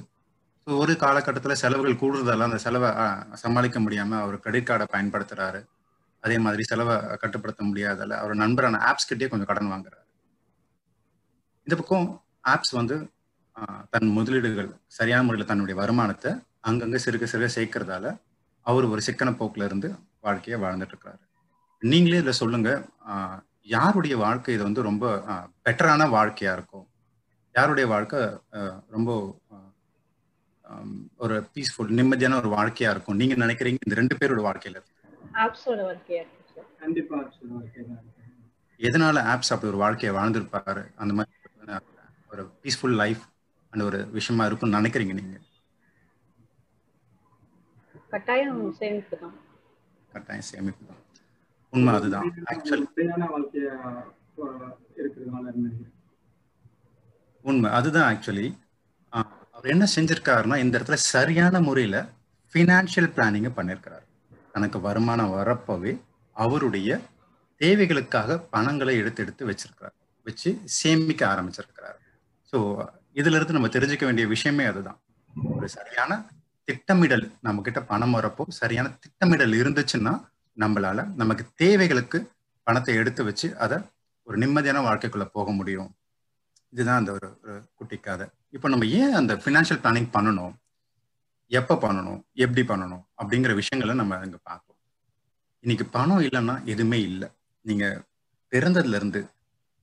ஸோ 0.67 0.77
ஒரு 0.83 0.93
காலகட்டத்தில் 1.01 1.59
செலவுகள் 1.61 2.01
கூடுறதால 2.01 2.45
அந்த 2.49 2.59
செலவை 2.65 2.89
சமாளிக்க 3.43 3.79
முடியாமல் 3.83 4.21
அவர் 4.23 4.37
கிரெடிட் 4.45 4.69
கார்டை 4.69 4.87
பயன்படுத்துகிறாரு 4.93 5.61
அதே 6.23 6.37
மாதிரி 6.45 6.63
செலவை 6.69 6.95
கட்டுப்படுத்த 7.21 7.61
முடியாதால 7.69 8.17
அவர் 8.21 8.41
நண்பரான 8.43 8.79
ஆப்ஸ் 8.89 9.09
கிட்டே 9.09 9.29
கொஞ்சம் 9.31 9.49
கடன் 9.51 9.71
வாங்குறாரு. 9.73 10.03
இந்த 11.67 11.75
பக்கம் 11.79 12.07
ஆப்ஸ் 12.53 12.73
வந்து 12.79 12.95
தன் 13.93 14.09
முதலீடுகள் 14.17 14.69
சரியான 14.97 15.23
முறையில் 15.27 15.49
தன்னுடைய 15.51 15.75
வருமானத்தை 15.81 16.31
அங்கங்கே 16.69 16.99
சிறுக 17.05 17.27
சிறுக 17.33 17.49
சேர்க்கறதால 17.57 18.05
அவர் 18.65 18.91
ஒரு 18.93 19.01
சிக்கன 19.07 19.31
போக்கில் 19.39 19.67
இருந்து 19.69 19.89
வாழ்க்கையை 20.27 20.57
வாழ்ந்துட்டு 20.63 20.93
இருக்கிறாரு 20.93 21.23
நீங்களே 21.81 22.19
இதில் 22.21 22.39
சொல்லுங்க. 22.41 22.69
யாருடைய 23.75 24.15
வாழ்க்கை 24.23 24.53
இது 24.55 24.63
வந்து 24.67 24.81
ரொம்ப 24.89 25.05
பெட்டரான 25.65 26.07
வாழ்க்கையா 26.17 26.51
இருக்கும்? 26.57 26.85
யாருடைய 27.55 27.85
வாழ்க்கை 27.93 28.21
ரொம்ப 28.95 29.09
ஒரு 31.25 31.35
பீஸ்ஃபுல் 31.55 31.91
நிம்மதியான 31.99 32.37
ஒரு 32.41 32.49
வாழ்க்கையா 32.57 32.89
இருக்கும்? 32.93 33.19
நீங்க 33.21 33.35
நினைக்கிறீங்க 33.43 33.79
இந்த 33.85 33.97
ரெண்டு 34.01 34.17
பேரோட 34.19 34.41
வாழ்க்கையில? 34.47 34.79
எதனால 38.79 39.17
ஆப்ஸ் 39.33 39.51
அப்படி 39.53 39.71
ஒரு 39.73 39.81
வாழ்க்கையை 39.83 40.11
வாழ்ந்திருப்பாரு? 40.17 40.83
அந்த 41.01 41.13
மாதிரி 41.17 41.33
ஒரு 42.31 42.43
பீஸ்ஃபுல் 42.63 42.95
லைஃப் 43.03 43.23
அந்த 43.73 43.83
ஒரு 43.89 43.99
விஷயமா 44.17 44.45
இருக்கும்னு 44.49 44.79
நினைக்கிறீங்க 44.79 45.13
நீங்க? 45.19 45.37
கட்டாயம் 48.13 48.61
சேமிப்பு 48.79 49.15
தான். 49.23 49.35
கட்டாயம் 50.13 50.47
சேமிப்பு 50.51 50.83
தான். 50.91 51.01
உண்மை 51.77 51.93
அதுதான் 51.93 52.27
ஆக்சுவலி 52.51 52.85
உண்மை 57.45 57.69
அதுதான் 57.71 58.07
ஆக்சுவலி 58.11 58.47
அவர் 59.53 59.71
என்ன 59.71 59.85
செஞ்சிருக்காருன்னா 59.95 60.55
இந்த 60.55 60.77
இடத்துல 60.77 60.97
சரியான 61.07 61.59
முறையில 61.59 61.97
ஃபினான்ஷியல் 62.53 63.11
பிளானிங்கை 63.15 63.51
பண்ணியிருக்கிறார் 63.55 64.05
தனக்கு 64.53 64.79
வருமானம் 64.79 65.33
வரப்பவே 65.33 65.93
அவருடைய 66.35 66.89
தேவைகளுக்காக 67.61 68.37
பணங்களை 68.49 68.97
எடுத்து 68.97 69.23
எடுத்து 69.23 69.43
வச்சிருக்கிறார். 69.45 69.93
வச்சு 70.25 70.49
சேமிக்க 70.75 71.21
ஆரம்பிச்சிருக்கிறார். 71.27 71.97
ஸோ 72.53 72.57
இதுல 73.15 73.35
இருந்து 73.35 73.53
நம்ம 73.53 73.67
தெரிஞ்சுக்க 73.67 74.05
வேண்டிய 74.05 74.27
விஷயமே 74.27 74.65
அதுதான். 74.65 74.99
ஒரு 75.53 75.67
சரியான 75.67 76.11
திட்டமிடல் 76.67 77.25
நம்ம 77.41 77.61
கிட்ட 77.61 77.81
பணம் 77.83 78.15
வரப்போ 78.15 78.43
சரியான 78.51 78.87
திட்டமிடல் 78.99 79.53
இருந்துச்சுன்னா 79.53 80.13
நம்மளால 80.63 80.99
நமக்கு 81.21 81.43
தேவைகளுக்கு 81.61 82.19
பணத்தை 82.67 82.93
எடுத்து 83.01 83.21
வச்சு 83.27 83.47
அதை 83.63 83.77
ஒரு 84.27 84.37
நிம்மதியான 84.43 84.79
வாழ்க்கைக்குள்ள 84.87 85.25
போக 85.37 85.51
முடியும். 85.51 85.89
இதுதான் 86.73 86.99
அந்த 87.01 87.11
ஒரு 87.17 87.27
ஒரு 87.43 87.55
குட்டி 87.75 87.97
கதை. 87.97 88.25
இப்போ 88.55 88.67
நம்ம 88.73 88.85
ஏன் 89.01 89.17
அந்த 89.19 89.33
ஃபினான்ஷியல் 89.43 89.81
பிளானிங் 89.83 90.09
பண்ணணும்? 90.15 90.55
எப்போ 91.51 91.75
பண்ணணும்? 91.83 92.19
எப்படி 92.45 92.63
பண்ணணும்? 92.71 93.03
அப்படிங்கிற 93.21 93.51
விஷயங்களை 93.61 93.93
நம்ம 94.01 94.17
அங்கே 94.23 94.39
பார்ப்போம். 94.43 94.79
இன்னைக்கு 95.63 95.85
பணம் 95.97 96.23
இல்லைன்னா 96.27 96.55
எதுவுமே 96.73 96.99
இல்லை. 97.09 97.29
நீங்கள் 97.65 98.01
பிறந்ததுலேருந்து 98.51 99.21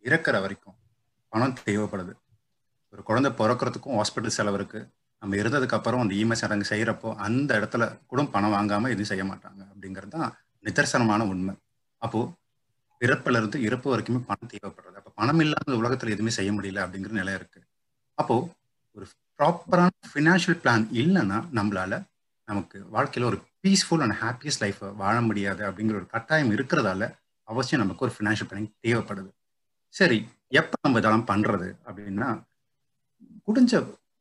இறக்குற 0.05 0.37
வரைக்கும் 0.45 0.77
பணம் 1.33 1.57
தேவைப்படுது. 1.69 2.13
ஒரு 2.93 3.03
குழந்தை 3.09 3.31
பிறக்கிறதுக்கும் 3.41 3.99
ஹாஸ்பிட்டல் 4.01 4.37
செலவு 4.39 4.59
இருக்குது 4.59 4.89
நம்ம 5.23 5.37
இருந்ததுக்கப்புறம் 5.43 6.03
அந்த 6.03 6.15
இஎம்எஸ் 6.15 6.43
சடங்கு 6.43 6.67
செய்கிறப்போ 6.71 7.11
அந்த 7.27 7.51
இடத்துல 7.61 7.85
கூட 8.11 8.23
பணம் 8.35 8.55
வாங்காமல் 8.57 8.93
எதுவும் 8.95 9.11
செய்ய 9.13 9.25
மாட்டாங்க. 9.31 9.61
அப்படிங்கிறது 9.73 10.15
தான் 10.17 10.33
நிதர்சனமான 10.65 11.23
உண்மை. 11.33 11.55
அப்போ 12.03 12.21
பிறப்புல 13.01 13.39
இருந்து 13.41 13.59
இறப்பு 13.63 13.89
வரைக்குமே 13.93 14.21
பணம் 14.27 14.51
தேவைப்படுறது. 14.53 14.97
அப்போ 15.01 15.11
பணம் 15.15 15.39
இல்லாத 15.39 15.73
உலகத்துல 15.73 16.15
எதுவுமே 16.17 16.31
செய்ய 16.31 16.53
முடியல 16.53 16.83
அப்படிங்கிற 16.85 17.15
நிலை 17.21 17.35
இருக்கு. 17.35 17.61
அப்போ 18.19 18.37
ஒரு 18.97 19.07
ப்ராப்பரான 19.39 19.91
ஃபினான்ஷியல் 20.11 20.61
பிளான் 20.65 20.85
இல்லைன்னா 21.01 21.39
நம்மளால 21.59 22.03
நமக்கு 22.49 22.79
வாழ்க்கையில 22.93 23.25
ஒரு 23.25 23.39
பீஸ்ஃபுல் 23.63 24.03
அண்ட் 24.05 24.17
ஹாப்பியஸ்ட் 24.21 24.63
லைஃப்பை 24.65 24.89
வாழ 24.97 25.21
முடியாது 25.21 25.63
அப்படிங்கிற 25.71 25.95
ஒரு 25.95 26.07
கட்டாயம் 26.07 26.51
இருக்கிறதால 26.51 27.15
அவசியம் 27.49 27.83
நமக்கு 27.85 28.05
ஒரு 28.07 28.15
ஃபினான்ஷியல் 28.17 28.51
பிளானிங் 28.51 28.73
தேவைப்படுது. 28.87 29.31
சரி 29.95 30.19
எப்போ 30.49 30.77
நம்ம 30.83 30.99
இதெல்லாம் 30.99 31.27
பண்ணுறது 31.27 31.69
அப்படின்னா 31.87 32.29
முடிஞ்ச 33.47 33.73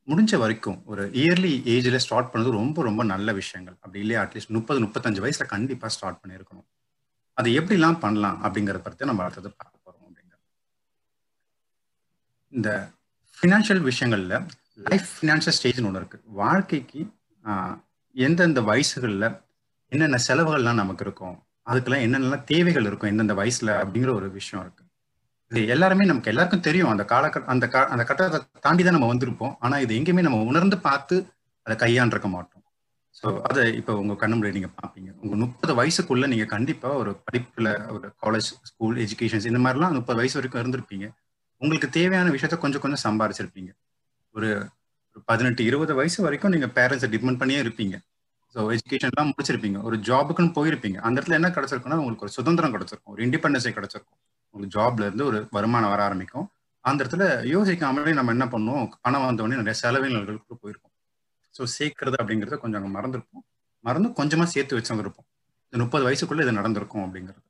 முடிஞ்ச 0.07 0.37
வரைக்கும் 0.41 0.79
ஒரு 0.91 1.03
இயர்லி 1.21 1.51
ஏஜ்ல 1.73 1.99
ஸ்டார்ட் 2.05 2.31
பண்ணது 2.31 2.49
ரொம்ப 2.59 2.83
ரொம்ப 2.87 3.01
நல்ல 3.11 3.29
விஷயங்கள். 3.41 3.75
அப்படி 3.83 3.99
இல்லையா 4.03 4.21
அட்லீஸ்ட் 4.23 4.55
முப்பது 4.57 4.79
முப்பத்தஞ்சு 4.85 5.21
வயசுல 5.25 5.45
கண்டிப்பா 5.53 5.87
ஸ்டார்ட் 5.95 6.19
பண்ணியிருக்கணும். 6.23 6.67
அது 7.37 7.49
எப்படிலாம் 7.59 7.99
பண்ணலாம் 8.03 8.39
அப்படிங்கிறத 8.45 8.81
பற்றி 8.87 9.07
நம்ம 9.09 9.23
அடுத்தது 9.25 9.49
பார்க்க 9.59 9.83
போறோம் 9.85 10.05
அப்படிங்கிறது. 10.07 10.43
இந்த 12.53 12.69
ஃபினான்ஷியல் 13.37 13.81
விஷயங்கள்ல 13.89 14.35
லைஃப் 14.89 15.07
ஃபினான்ஷியல் 15.15 15.57
ஸ்டேஜ்னு 15.59 15.87
ஒன்று 15.89 16.01
இருக்கு. 16.01 16.19
வாழ்க்கைக்கு 16.41 17.01
எந்தெந்த 18.15 18.61
வயசுகளில் 18.71 19.27
என்னென்ன 19.91 20.19
செலவுகள்லாம் 20.27 20.81
நமக்கு 20.81 21.05
இருக்கும் 21.07 21.35
அதுக்கெல்லாம் 21.69 22.05
என்னென்னலாம் 22.05 22.47
தேவைகள் 22.53 22.87
இருக்கும் 22.89 23.11
எந்தெந்த 23.11 23.35
வயசுல 23.41 23.69
அப்படிங்கிற 23.81 24.11
ஒரு 24.19 24.27
விஷயம் 24.39 24.63
இருக்கு. 24.65 24.82
இது 25.53 25.61
எல்லாருமே 25.73 26.05
நமக்கு 26.09 26.31
எல்லாருக்கும் 26.31 26.65
தெரியும். 26.67 26.91
அந்த 26.93 27.03
காலகட்ட 27.11 27.49
அந்த 27.53 27.65
அந்த 27.93 28.03
கட்டத்தை 28.09 28.39
தாண்டி 28.65 28.83
தான் 28.83 28.95
நம்ம 28.97 29.09
வந்திருப்போம். 29.11 29.53
ஆனா 29.65 29.75
இது 29.83 29.93
எங்கேயுமே 29.99 30.23
நம்ம 30.27 30.39
உணர்ந்து 30.51 30.77
பார்த்து 30.87 31.15
அதை 31.65 31.75
கையாண்டிருக்க 31.83 32.29
மாட்டோம். 32.35 32.63
ஸோ 33.19 33.27
அதை 33.49 33.63
இப்போ 33.79 33.93
உங்க 34.01 34.13
கண்ணு 34.21 34.35
முன்னாடி 34.37 34.57
நீங்க 34.59 34.69
பார்ப்பீங்க. 34.79 35.09
உங்க 35.23 35.35
முப்பது 35.43 35.73
வயசுக்குள்ள 35.79 36.27
நீங்க 36.31 36.45
கண்டிப்பா 36.55 36.89
ஒரு 37.01 37.11
படிப்புல 37.25 37.67
ஒரு 37.95 38.07
காலேஜ் 38.23 38.49
ஸ்கூல் 38.69 38.97
எஜுகேஷன்ஸ் 39.05 39.47
இந்த 39.51 39.61
மாதிரிலாம் 39.65 39.93
முப்பது 39.99 40.19
வயசு 40.21 40.37
வரைக்கும் 40.39 40.61
இருந்திருப்பீங்க. 40.63 41.07
உங்களுக்கு 41.61 41.89
தேவையான 41.99 42.31
விஷயத்த 42.37 42.57
கொஞ்சம் 42.65 42.83
கொஞ்சம் 42.85 43.03
சம்பாரிச்சிருப்பீங்க. 43.05 43.71
ஒரு 44.35 44.49
ஒரு 45.15 45.23
பதினெட்டு 45.29 45.63
இருபது 45.69 45.93
வயசு 46.01 46.19
வரைக்கும் 46.27 46.53
நீங்க 46.55 46.67
பேரண்ட்ஸை 46.79 47.09
டிபெண்ட் 47.15 47.41
பண்ணியே 47.41 47.61
இருப்பீங்க. 47.65 47.95
ஸோ 48.55 48.59
எஜுகேஷன்லாம் 48.75 49.31
முடிச்சிருப்பீங்க. 49.31 49.77
ஒரு 49.87 49.97
ஜாபுக்குன்னு 50.09 50.55
போயிருப்பீங்க. 50.57 50.97
அந்த 51.07 51.15
இடத்துல 51.19 51.39
என்ன 51.39 51.49
கிடைச்சிருக்குன்னா 51.57 51.99
உங்களுக்கு 52.01 52.25
ஒரு 52.27 52.35
சுதந்திரம் 52.39 52.73
கிடைச்சிருக்கும். 52.75 53.13
ஒரு 53.15 53.23
இண்டிபெண்டன்ஸே 53.27 53.73
கிடைச்சிருக்கும். 53.77 54.19
உங்களுக்கு 54.53 54.75
ஜாப்ல 54.77 55.07
இருந்து 55.09 55.25
ஒரு 55.29 55.39
வருமானம் 55.57 55.93
வர 55.93 56.01
ஆரம்பிக்கும். 56.07 56.47
அந்த 56.85 56.99
இடத்துல 57.03 57.25
யோசிக்காமலே 57.53 58.13
நம்ம 58.19 58.33
என்ன 58.35 58.45
பண்ணுவோம் 58.53 58.87
பணம் 59.05 59.25
வந்தவொடனே 59.27 59.59
நிறைய 59.61 59.75
செலவினர்களுக்கு 59.83 60.55
போயிருக்கும். 60.63 60.93
ஸோ 61.55 61.63
சேர்க்கறது 61.77 62.17
அப்படிங்கிறத 62.21 62.57
கொஞ்சம் 62.63 62.79
அங்கே 62.81 62.91
மறந்துருப்போம். 62.97 63.43
மறந்து 63.83 64.09
கொஞ்சமாக 64.19 64.49
சேர்த்து 64.55 64.77
வச்சிருந்துருப்போம் 64.77 65.27
இந்த 65.73 65.81
முப்பது 65.85 66.03
வயசுக்குள்ள 66.07 66.41
இது 66.45 66.53
நடந்திருக்கும் 66.59 67.03
அப்படிங்கிறது. 67.05 67.41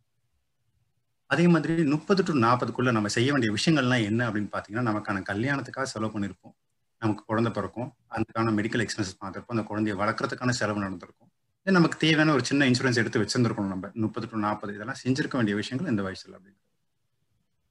அதே 1.29 1.45
மாதிரி 1.53 1.83
முப்பது 1.93 2.21
டு 2.27 2.33
நாற்பதுக்குள்ள 2.45 2.89
நம்ம 2.97 3.09
செய்ய 3.15 3.29
வேண்டிய 3.33 3.51
விஷயங்கள்லாம் 3.57 4.03
என்ன 4.09 4.21
அப்படின்னு 4.29 4.51
பார்த்தீங்கன்னா 4.55 4.85
நமக்கான 4.89 5.23
கல்யாணத்துக்காக 5.29 5.87
செலவு 5.93 6.11
பண்ணியிருப்போம். 6.15 6.55
நமக்கு 7.01 7.23
குழந்தை 7.29 7.51
பிறக்கும். 7.57 7.89
அதுக்கான 8.15 8.53
மெடிக்கல் 8.59 8.83
எக்ஸ்பென்சஸ் 8.85 9.19
பார்த்துருப்போம். 9.21 9.55
அந்த 9.57 9.65
குழந்தைய 9.69 9.95
வளர்க்குறதுக்கான 10.01 10.53
செலவு 10.59 10.83
நடந்திருக்கும். 10.85 11.29
இது 11.67 11.75
நமக்கு 11.79 11.97
தேவையான 12.03 12.33
ஒரு 12.37 12.43
சின்ன 12.49 12.65
இன்சூரன்ஸ் 12.71 12.99
எடுத்து 13.01 13.21
வச்சிருந்திருக்கணும் 13.23 13.73
நம்ம. 13.75 13.89
முப்பது 14.05 14.27
டு 14.31 14.43
நாற்பது 14.45 14.73
இதெல்லாம் 14.77 15.01
செஞ்சிருக்க 15.03 15.35
வேண்டிய 15.39 15.55
விஷயங்கள் 15.61 15.91
இந்த 15.93 16.03
வயசுல 16.07 16.35
அப்படிங்கிறது. 16.37 16.69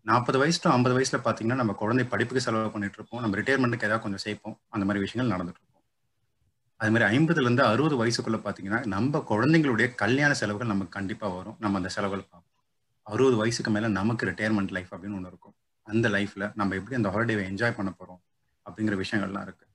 நாற்பது 0.02 0.38
வயசு 0.38 0.61
டு 0.62 0.71
ஐம்பது 0.71 0.99
வயசுல 0.99 1.14
பாத்தீங்கன்னா 1.25 1.54
நம்ம 1.54 1.73
குழந்தை 1.73 2.04
படிப்புக்கு 2.04 2.42
செலவு 2.42 2.71
பண்ணிட்டு 2.71 2.97
இருப்போம். 2.99 3.21
நம்ம 3.21 3.37
ரிட்டையர்மெண்ட்டுக்கு 3.37 3.85
ஏதாவது 3.85 4.00
கொஞ்சம் 4.00 4.16
சேர்ப்போம். 4.16 4.61
அந்த 4.68 4.87
மாதிரி 4.87 5.04
விஷயங்கள் 5.04 5.37
நடந்துட்டு 5.37 5.54
இருக்கும். 5.54 5.82
அது 6.76 6.90
மாதிரி 6.90 7.18
ஐம்பதுல 7.18 7.40
இருந்து 7.40 7.64
அறுபது 7.64 8.06
வயசுக்குள்ள 8.06 8.40
பாத்தீங்கன்னா 8.40 8.87
நம்ம 8.87 9.25
குழந்தைங்களுடைய 9.28 9.94
கல்யாண 9.94 10.35
செலவுகள் 10.35 10.68
நமக்கு 10.68 10.88
கண்டிப்பா 10.88 11.28
வரும். 11.28 11.56
நம்ம 11.59 11.76
அந்த 11.76 11.88
செலவுகள் 11.88 12.26
பார்ப்போம். 12.30 12.64
அறுபது 13.02 13.37
வயசுக்கு 13.37 13.71
மேல 13.71 13.88
நமக்கு 13.88 14.26
ரிட்டையர்மெண்ட் 14.26 14.71
லைஃப் 14.71 14.94
அப்படின்னு 14.94 15.14
ஒன்று 15.14 15.26
இருக்கும். 15.26 15.54
அந்த 15.82 16.09
லைஃப்ல 16.09 16.52
நம்ம 16.54 16.75
எப்படி 16.75 16.97
அந்த 16.97 17.09
ஹாலிடேவை 17.09 17.38
என்ஜாய் 17.38 17.76
பண்ண 17.76 17.94
போறோம் 17.99 18.21
அப்படிங்கிற 18.71 19.04
விஷயங்கள்லாம் 19.04 19.42
இருக்கு. 19.42 19.66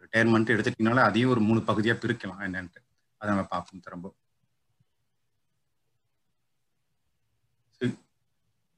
ரிட்டையர்மெண்ட் 0.00 0.56
எடுத்துட்டீங்கனால 0.56 0.96
அதையும் 0.96 1.30
ஒரு 1.30 1.40
மூணு 1.40 1.60
பகுதியா 1.60 1.94
பிரிக்கலாம் 1.94 2.40
என்னன்ட்டு. 2.40 2.80
அதை 3.16 3.34
நம்ம 3.34 3.44
பார்ப்போம் 3.44 3.80
திரும்ப. 3.80 4.14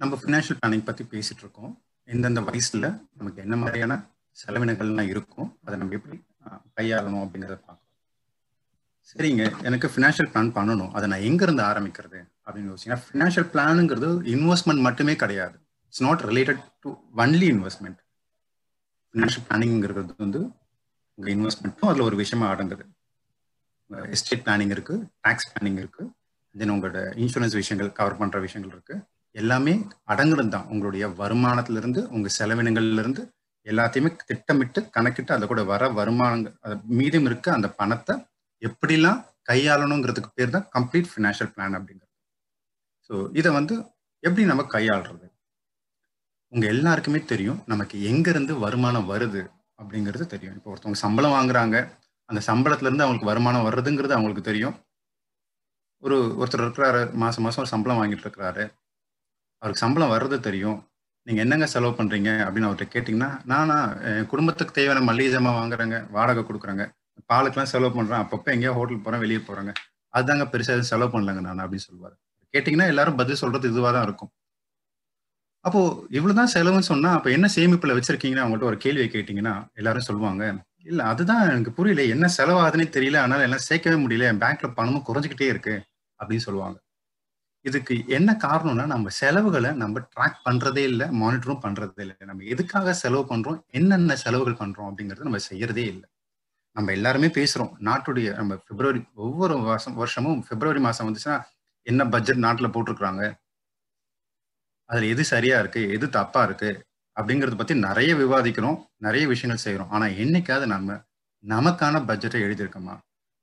நம்ம 0.00 0.16
ஃபினான்ஷியல் 0.16 0.59
பிளானிங் 0.61 0.85
பத்தி 0.85 1.04
பேசிட்டு 1.04 1.42
இருக்கோம் 1.45 1.83
எந்தெந்த 2.04 2.40
வயசுல 2.40 2.87
நமக்கு 3.16 3.42
என்ன 3.42 3.57
மாதிரியான 3.57 3.95
செலவினங்கள்லாம் 4.47 5.09
இருக்கும் 5.12 5.59
அதை 5.64 5.78
நம்ம 5.78 5.95
எப்படி 5.95 6.16
கையாளணும் 6.76 7.23
அப்படிங்கிறத 7.25 7.57
பார்க்கணும் 7.66 7.88
சரிங்க 9.11 9.45
எனக்கு 9.62 9.87
ஃபினான்ஷியல் 9.88 10.30
பிளான் 10.33 10.52
பண்ணணும். 10.57 10.90
அதை 10.90 11.09
நான் 11.09 11.26
எங்க 11.28 11.45
இருந்து 11.45 11.62
ஆரம்பிக்கிறது 11.62 12.19
அப்படின்னு 12.47 12.71
யோசிச்சீங்கன்னா 12.71 13.02
ஃபினான்ஷியல் 13.07 13.49
பிளானுங்கிறது 13.54 14.09
இன்வெஸ்ட்மெண்ட் 14.35 14.80
மட்டுமே 14.80 15.16
கிடையாது. 15.16 15.57
It's 15.85 16.02
not 16.02 16.21
related 16.21 16.62
to 16.80 16.90
only 17.16 17.47
investment 17.54 18.00
financial 19.14 19.47
பிளானிங்கிறது 19.49 20.14
வந்து 20.16 20.40
உங்க 21.14 21.28
இன்வெஸ்ட்மெண்ட்டும் 21.35 21.90
அதுல 21.92 22.04
ஒரு 22.04 22.16
விஷயமா 22.16 22.52
அடங்குது. 22.52 22.87
எஸ்டேட் 24.16 24.47
பிளானிங் 24.47 24.75
இருக்கு 24.76 24.97
டேக்ஸ் 25.28 25.50
பிளானிங் 25.52 25.80
இருக்கு 25.83 26.11
தென் 26.54 26.71
உங்களோட 26.71 27.00
இன்சூரன்ஸ் 27.23 27.59
விஷயங்கள் 27.62 27.92
கவர் 27.92 28.16
பண்ற 28.16 28.40
விஷயங்கள் 28.40 28.76
இருக்கு. 28.76 28.97
எல்லாமே 29.35 29.75
அடங்குறது 30.13 30.51
தான் 30.55 30.69
உங்களுடைய 30.73 31.05
வருமானத்துல 31.21 31.81
இருந்து 31.83 32.01
உங்க 32.17 32.29
செலவினங்கள்ல 32.39 33.03
இருந்து 33.05 33.23
எல்லாத்தையுமே 33.67 34.11
திட்டமிட்டு 34.31 34.81
கணக்கிட்டு 34.97 35.33
அதை 35.37 35.47
கூட 35.49 35.63
வர 35.73 35.83
வருமானங்கள் 35.99 36.79
மீதம் 36.99 37.27
இருக்க 37.31 37.49
அந்த 37.57 37.69
பணத்தை 37.81 38.15
எப்படிலாம் 38.63 39.21
கையாளணுங்கிறதுக்கு 39.51 40.31
பேர் 40.39 40.55
தான் 40.57 40.67
கம்ப்ளீட் 40.77 41.11
ஃபினான்ஷியல் 41.13 41.53
பிளான் 41.55 41.77
அப்படிங்கிறது. 41.79 42.13
ஸோ 43.11 43.15
இதை 43.41 43.51
வந்து 43.59 43.75
எப்படி 44.23 44.45
நம்ம 44.51 44.63
கையாளுறது? 44.75 45.27
உங்க 46.53 46.65
எல்லாருக்குமே 46.75 47.21
தெரியும் 47.33 47.61
நமக்கு 47.73 47.97
எங்க 48.11 48.27
இருந்து 48.35 48.53
வருமானம் 48.65 49.09
வருது 49.13 49.43
அப்படிங்கிறது 49.81 50.25
தெரியும். 50.35 50.57
இப்போ 50.59 50.71
ஒருத்தவங்க 50.73 51.01
சம்பளம் 51.07 51.37
வாங்குறாங்க 51.39 51.77
அந்த 52.29 52.41
சம்பளத்துல 52.51 52.89
இருந்து 52.89 53.05
அவங்களுக்கு 53.05 53.31
வருமானம் 53.33 53.67
வர்றதுங்கிறது 53.69 54.17
அவங்களுக்கு 54.17 54.45
தெரியும். 54.51 54.77
ஒரு 56.03 56.17
ஒருத்தர் 56.41 56.65
இருக்கிறாரு 56.67 57.01
மாசம் 57.23 57.45
மாசம் 57.47 57.63
ஒரு 57.65 57.73
சம்பளம் 57.75 58.01
வாங்கிட்டு 58.01 58.27
இருக்கிறாரு. 58.27 58.65
அவருக்கு 59.62 59.85
சம்பளம் 59.85 60.12
வர்றது 60.14 60.37
தெரியும். 60.49 60.79
நீங்கள் 61.26 61.45
என்னங்க 61.45 61.67
செலவு 61.75 61.93
பண்ணுறீங்க 61.99 62.31
அப்படின்னு 62.45 62.69
அவர்கிட்ட 62.69 62.95
கேட்டிங்கன்னா 62.95 63.31
நானா 63.52 63.76
என் 64.11 64.31
குடும்பத்துக்கு 64.33 64.76
தேவையான 64.79 65.05
மளிகை 65.09 65.31
ஜாமான் 65.35 65.59
வாங்குறாங்க 65.61 65.97
வாடகை 66.17 66.43
கொடுக்குறாங்க. 66.49 66.85
பாலுக்கெல்லாம் 67.33 67.73
செலவு 67.73 67.93
பண்ணுறேன் 67.97 68.23
அப்பப்போ 68.25 68.50
எங்கேயோ 68.55 68.73
ஹோட்டல் 68.79 69.02
போகிறேன் 69.05 69.23
வெளியே 69.25 69.40
போகிறாங்க 69.49 69.73
அதுதாங்க 70.14 70.45
பெருசாக 70.52 70.76
எதுவும் 70.76 70.93
செலவு 70.93 71.12
பண்ணலங்க 71.14 71.40
நான் 71.47 71.62
அப்படின்னு 71.64 71.87
சொல்லுவாரு. 71.88 72.14
கேட்டிங்கன்னா 72.55 72.87
எல்லாரும் 72.93 73.19
பதில் 73.21 73.40
சொல்கிறது 73.43 73.71
இதுவாக 73.73 73.93
தான் 73.97 74.07
இருக்கும். 74.09 74.31
அப்போ 75.64 75.81
இவ்வளவுதான் 76.19 76.52
செலவுன்னு 76.55 76.90
சொன்னா 76.93 77.11
அப்ப 77.17 77.31
என்ன 77.37 77.47
சேமிப்புல 77.57 77.97
வச்சுருக்கீங்கன்னு 77.97 78.45
அவங்கள்ட்ட 78.45 78.71
ஒரு 78.73 78.79
கேள்வியை 78.85 79.09
கேட்டீங்கன்னா 79.14 79.55
எல்லாரும் 79.81 80.09
சொல்லுவாங்க 80.09 80.45
இல்ல 80.90 81.00
அதுதான் 81.12 81.43
எனக்கு 81.52 81.73
புரியல. 81.79 82.02
என்ன 82.14 82.26
செலவாகுதுன்னே 82.38 82.87
தெரியல. 82.97 83.19
அதனால 83.25 83.47
எல்லாம் 83.47 83.67
சேர்க்கவே 83.69 83.97
முடியல. 84.05 84.29
என் 84.33 84.43
பேங்க்ல 84.45 84.69
பணமும் 84.79 85.07
குறைஞ்சிக்கிட்டே 85.09 85.49
இருக்கு 85.55 85.75
அப்படின்னு 86.21 86.45
சொல்லுவாங்க. 86.47 86.76
இதுக்கு 87.64 87.95
என்ன 88.09 88.31
காரணம்னா 88.43 88.85
நம்ம 88.87 89.09
செலவுகளை 89.12 89.71
நம்ம 89.75 90.00
ட்ராக் 90.14 90.38
பண்றதே 90.47 90.83
இல்லை 90.85 91.07
மானிட்டரும் 91.21 91.62
பண்றதே 91.62 92.00
இல்லை. 92.00 92.17
நம்ம 92.23 92.45
எதுக்காக 92.45 92.95
செலவு 92.95 93.25
பண்றோம் 93.25 93.59
என்னென்ன 93.73 94.17
செலவுகள் 94.17 94.61
பண்றோம் 94.62 94.88
அப்படிங்கறத 94.90 95.26
நம்ம 95.29 95.43
செய்யறதே 95.50 95.85
இல்லை. 95.87 96.07
நம்ம 96.76 96.93
எல்லாருமே 96.93 97.29
பேசுறோம். 97.38 97.73
நாட்டுடைய 97.83 98.29
நம்ம 98.37 98.55
பிப்ரவரி 98.69 99.00
ஒவ்வொரு 99.26 99.57
வருஷம் 99.64 99.97
வருஷமும் 99.97 100.40
பிப்ரவரி 100.50 100.81
மாசம் 100.81 101.09
வந்துச்சுன்னா 101.09 101.38
என்ன 101.87 102.02
பட்ஜெட் 102.09 102.45
நாட்டுல 102.47 102.69
போட்டிருக்கிறாங்க? 102.75 103.25
அதுல 104.90 105.07
எது 105.07 105.25
சரியா 105.25 105.59
இருக்கு 105.59 105.83
எது 105.90 106.07
தப்பா 106.11 106.43
இருக்கு 106.45 106.71
அப்படிங்கறத 107.17 107.57
பத்தி 107.57 107.75
நிறைய 107.81 108.12
விவாதிக்கிறோம் 108.17 108.79
நிறைய 108.99 109.25
விஷயங்கள் 109.29 109.64
செய்யறோம் 109.67 109.90
ஆனா 109.90 110.07
என்னைக்காவது 110.23 110.67
நம்ம 110.67 110.99
நமக்கான 111.45 112.00
பட்ஜெட்டை 112.09 112.40
எழுதியிருக்கோமா? 112.47 112.95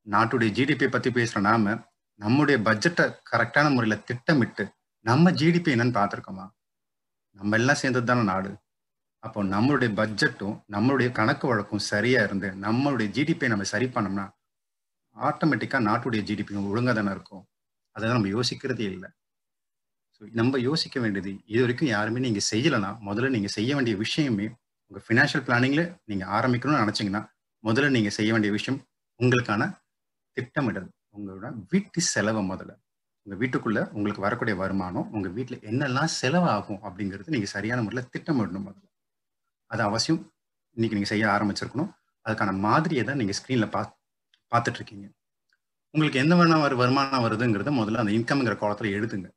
நாட்டுடைய 0.08 0.50
ஜிடிபி 0.58 0.88
பத்தி 0.90 1.10
பேசுற 1.12 1.40
நாம 1.42 1.76
நம்முடைய 2.20 2.58
பட்ஜெட்டை 2.68 3.04
கரெக்டான 3.32 3.68
முறையில 3.76 3.96
திட்டமிட்டு 4.10 4.64
நம்ம 5.06 5.32
ஜிடிபி 5.40 5.70
என்னன்னு 5.76 5.98
பார்த்துருக்கோமா? 6.00 6.46
நம்ம 7.38 7.58
எல்லாம் 7.60 7.80
சேர்ந்தது 7.82 8.08
தானே 8.10 8.24
நாடு. 8.32 8.52
அப்போ 9.24 9.40
நம்மளுடைய 9.54 9.90
பட்ஜெட்டும் 10.00 10.56
நம்மளுடைய 10.76 11.10
கணக்கு 11.20 11.46
வழக்கும் 11.52 11.84
சரியா 11.92 12.20
இருந்து 12.28 12.50
நம்மளுடைய 12.66 13.08
ஜிடிபியை 13.18 13.50
நம்ம 13.54 13.68
சரி 13.74 13.88
பண்ணோம்னா 13.96 14.26
ஆட்டோமேட்டிக்காக 15.16 15.84
நாட்டுடைய 15.90 16.22
ஜிடிபியும் 16.30 16.68
ஒழுங்காக 16.72 16.96
தானே 17.00 17.12
இருக்கும். 17.18 17.44
அதை 17.96 18.10
நம்ம 18.16 18.30
யோசிக்கிறதே 18.36 18.86
இல்லை. 18.94 19.10
ஸோ 20.16 20.22
நம்ம 20.40 20.60
யோசிக்க 20.68 20.98
வேண்டியது 21.04 21.32
இது 21.54 21.62
வரைக்கும் 21.64 21.92
யாருமே 21.96 22.20
நீங்கள் 22.28 22.48
செய்யலைன்னா 22.52 22.92
முதல்ல 23.08 23.32
நீங்கள் 23.36 23.56
செய்ய 23.58 23.72
வேண்டிய 23.78 23.96
விஷயமே 24.04 24.48
உங்கள் 24.92 25.06
ஃபினான்ஷியல் 25.08 25.46
பிளானிங்கில் 25.48 25.86
நீங்கள் 26.12 26.32
ஆரம்பிக்கணும்னு 26.38 26.84
நினச்சிங்கன்னா 26.86 27.22
முதல்ல 27.64 27.90
நீங்கள் 27.98 28.16
செய்ய 28.20 28.32
வேண்டிய 28.36 28.52
விஷயம் 28.58 28.80
உங்களுக்கான 29.20 29.64
திட்டமிடல். 30.38 30.90
உங்களோட 31.18 31.48
வீட்டு 31.72 32.00
செலவை 32.14 32.42
முதல்ல. 32.52 32.74
உங்க 33.28 33.36
வீட்டுக்குள்ள 33.42 33.80
உங்களுக்கு 33.98 34.26
வரக்கூடிய 34.28 34.56
வருமானம் 34.64 35.08
உங்க 35.16 35.30
வீட்டுல 35.38 35.58
என்னெல்லாம் 35.72 36.12
செலவாகும் 36.22 36.82
அப்படிங்கிறது 36.88 37.34
நீங்க 37.36 37.50
சரியான 37.56 37.82
முறையில் 37.86 38.12
திட்டமிடணும் 38.16 38.68
முதல்ல. 38.68 38.86
அது 39.72 39.84
அவசியம். 39.90 40.22
இன்னைக்கு 40.78 40.98
நீங்க 40.98 41.12
செய்ய 41.14 41.26
ஆரம்பிச்சிருக்கணும். 41.36 41.92
அதுக்கான 42.26 42.54
மாதிரியை 42.68 43.04
தான் 43.10 43.22
நீங்க 43.22 43.34
ஸ்கிரீன்ல 43.40 43.68
பா 43.76 43.82
பார்த்துட்டு 44.52 44.80
இருக்கீங்க 44.82 45.08
உங்களுக்கு 45.94 46.22
எந்த 46.24 46.34
வருமானம் 46.40 46.82
வருமானம் 46.82 47.24
வருதுங்கிறத 47.26 47.72
முதல்ல 47.80 48.02
அந்த 48.04 48.14
இன்கம்ங்கிற 48.18 48.56
கோலத்தில் 48.62 48.96
எழுதுங்க. 48.98 49.28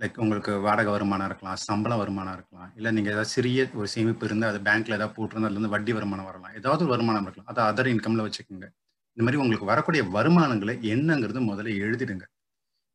லைக் 0.00 0.20
உங்களுக்கு 0.24 0.52
வாடகை 0.66 0.92
வருமானம் 0.94 1.28
இருக்கலாம் 1.30 1.58
சம்பள 1.68 1.92
வருமானம் 2.02 2.34
இருக்கலாம் 2.38 2.70
இல்லை 2.78 2.90
நீங்கள் 2.96 3.14
ஏதாவது 3.14 3.32
சிறிய 3.36 3.66
ஒரு 3.80 3.88
சேமிப்பு 3.94 4.26
இருந்தால் 4.28 4.52
அது 4.52 4.60
பேங்க்ல 4.68 4.98
ஏதாவது 4.98 5.16
போட்டிருந்தா 5.18 5.48
அதுலேருந்து 5.50 5.74
வட்டி 5.76 5.92
வருமானம் 5.98 6.28
வரலாம். 6.30 6.54
ஏதாவது 6.60 6.84
ஒரு 6.86 6.92
வருமானம் 6.94 7.26
இருக்கலாம். 7.26 7.50
அதை 7.52 7.62
அதர் 7.70 7.92
இன்கம்ல 7.94 8.26
வச்சுக்கோங்க. 8.28 8.68
இந்த 9.16 9.24
மாதிரி 9.26 9.40
உங்களுக்கு 9.42 9.66
வரக்கூடிய 9.72 10.02
வருமானங்களை 10.16 10.74
என்னங்கிறது 10.92 11.40
முதல்ல 11.50 11.74
எழுதிடுங்க. 11.84 12.24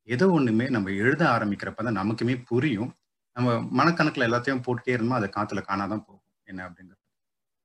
ஏதோ 0.07 0.25
ஒன்றுமே 0.37 0.65
நம்ம 0.75 0.91
எழுத 1.03 1.21
ஆரம்பிக்கிறப்ப 1.35 1.83
தான் 1.87 1.99
நமக்குமே 2.01 2.35
புரியும். 2.49 2.91
நம்ம 3.35 3.49
மனக்கணக்கில் 3.79 4.27
எல்லாத்தையும் 4.29 4.63
போட்டுட்டே 4.65 4.93
இருந்தோம் 4.95 5.19
அதை 5.19 5.29
காற்றுல 5.37 5.61
காணாதான் 5.69 6.03
போகும். 6.07 6.25
என்ன 6.51 6.61
அப்படிங்கிறது. 6.67 7.01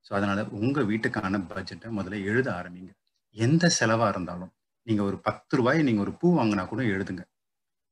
ஸோ 0.05 0.11
அதனால 0.19 0.39
உங்கள் 0.59 0.87
வீட்டுக்கான 0.91 1.41
பட்ஜெட்டை 1.51 1.89
முதல்ல 1.99 2.17
எழுத 2.31 2.47
ஆரம்பிங்க. 2.59 2.91
எந்த 3.35 3.71
செலவாக 3.79 4.11
இருந்தாலும் 4.13 4.51
நீங்கள் 4.87 5.07
ஒரு 5.09 5.17
பத்து 5.27 5.53
ரூபாய் 5.59 5.87
நீங்கள் 5.87 6.05
ஒரு 6.05 6.13
பூ 6.21 6.27
வாங்கினா 6.39 6.63
கூட 6.71 6.81
எழுதுங்க. 6.95 7.23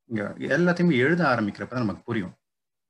இங்கே 0.09 0.25
எல்லாத்தையுமே 0.55 0.95
எழுத 1.05 1.21
ஆரம்பிக்கிறப்ப 1.33 1.73
தான் 1.75 1.85
நமக்கு 1.85 2.03
புரியும். 2.09 2.33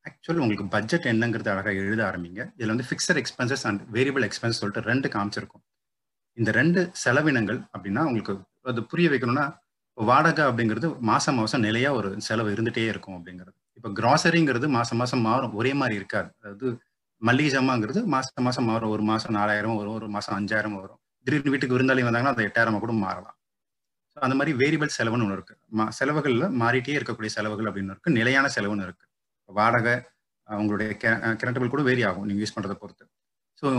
ஆக்சுவலி 0.05 0.41
உங்களுக்கு 0.43 0.65
பட்ஜெட் 0.75 1.11
என்னங்கிறது 1.13 1.49
அழகாக 1.53 1.77
எழுத 1.83 2.01
ஆரம்பிங்க. 2.09 2.41
இதில் 2.57 2.73
வந்து 2.75 2.87
fixed 2.89 3.19
expenses 3.21 3.65
and 3.69 3.81
variable 3.97 4.25
expense 4.29 4.59
சொல்லிட்டு 4.61 4.87
ரெண்டு 4.91 5.07
காமிச்சிருக்கும். 5.15 5.63
இந்த 6.37 6.49
ரெண்டு 6.59 6.81
செலவினங்கள் 7.03 7.59
அப்படின்னா 7.73 8.01
உங்களுக்கு 8.09 8.33
அது 8.71 8.81
புரிய 8.91 9.07
வைக்கணும்னா 9.13 9.45
வாடகை 9.97 10.43
அப்படிங்கிறது 10.49 10.87
மாசம் 11.09 11.37
மாசம் 11.39 11.63
நிலையா 11.67 11.89
ஒரு 11.99 12.09
செலவு 12.27 12.49
இருந்துட்டே 12.55 12.85
இருக்கும் 12.93 13.15
அப்படிங்கிறது. 13.17 13.55
இப்போ 13.77 13.89
கிராசரிங்கிறது 13.99 14.67
மாசம் 14.77 14.99
மாசம் 15.01 15.23
மாறும் 15.27 15.53
ஒரே 15.59 15.71
மாதிரி 15.81 15.95
இருக்காது. 16.01 16.29
அதாவது 16.41 16.67
மல்லிகை 17.21 17.51
ஜாமாங்கிறது 17.55 17.99
மாசம் 18.13 18.45
மாசம் 18.47 18.67
மாறும் 18.69 18.93
ஒரு 18.95 19.03
மாசம் 19.11 19.35
நாலாயிரம் 19.39 19.77
வரும் 19.81 19.97
ஒரு 19.99 20.07
மாசம் 20.15 20.35
அஞ்சாயிரம் 20.39 20.77
வரும். 20.81 20.99
திடீர்னு 21.25 21.53
வீட்டுக்கு 21.53 21.77
விருந்தாளி 21.77 22.03
வந்தாங்கன்னா 22.07 22.35
அது 22.35 22.47
எட்டாயிரமா 22.49 22.79
கூட 22.85 22.93
மாறலாம். 23.05 23.35
ஸோ 24.17 24.19
அந்த 24.27 24.35
மாதிரி 24.39 24.51
வேரியபிள் 24.61 24.95
செலவுன்னு 24.97 25.25
ஒன்று 25.27 25.37
இருக்கு. 25.39 25.55
மா 25.77 25.85
செலவுகள்ல 25.99 26.47
மாறிட்டே 26.63 26.97
இருக்கக்கூடிய 26.99 27.31
செலவுகள் 27.37 27.69
அப்படின்னு 27.69 27.93
இருக்கு. 27.95 28.11
நிலையான 28.19 28.49
செலவுன்னு 28.55 28.85
இருக்கு. 28.87 29.05
வாடகை 29.49 29.95
உங்களுடைய 30.47 30.89
கரண்ட் 31.41 31.59
பில் 31.61 31.73
கூட 31.75 31.83
வேரி 31.89 32.03
ஆகும். 32.09 32.25
நீங்கள் 32.29 32.43
யூஸ் 32.43 32.55
பண்ணுறதை 32.55 32.77
பொறுத்து. 32.83 33.05
ஸோ 33.63 33.69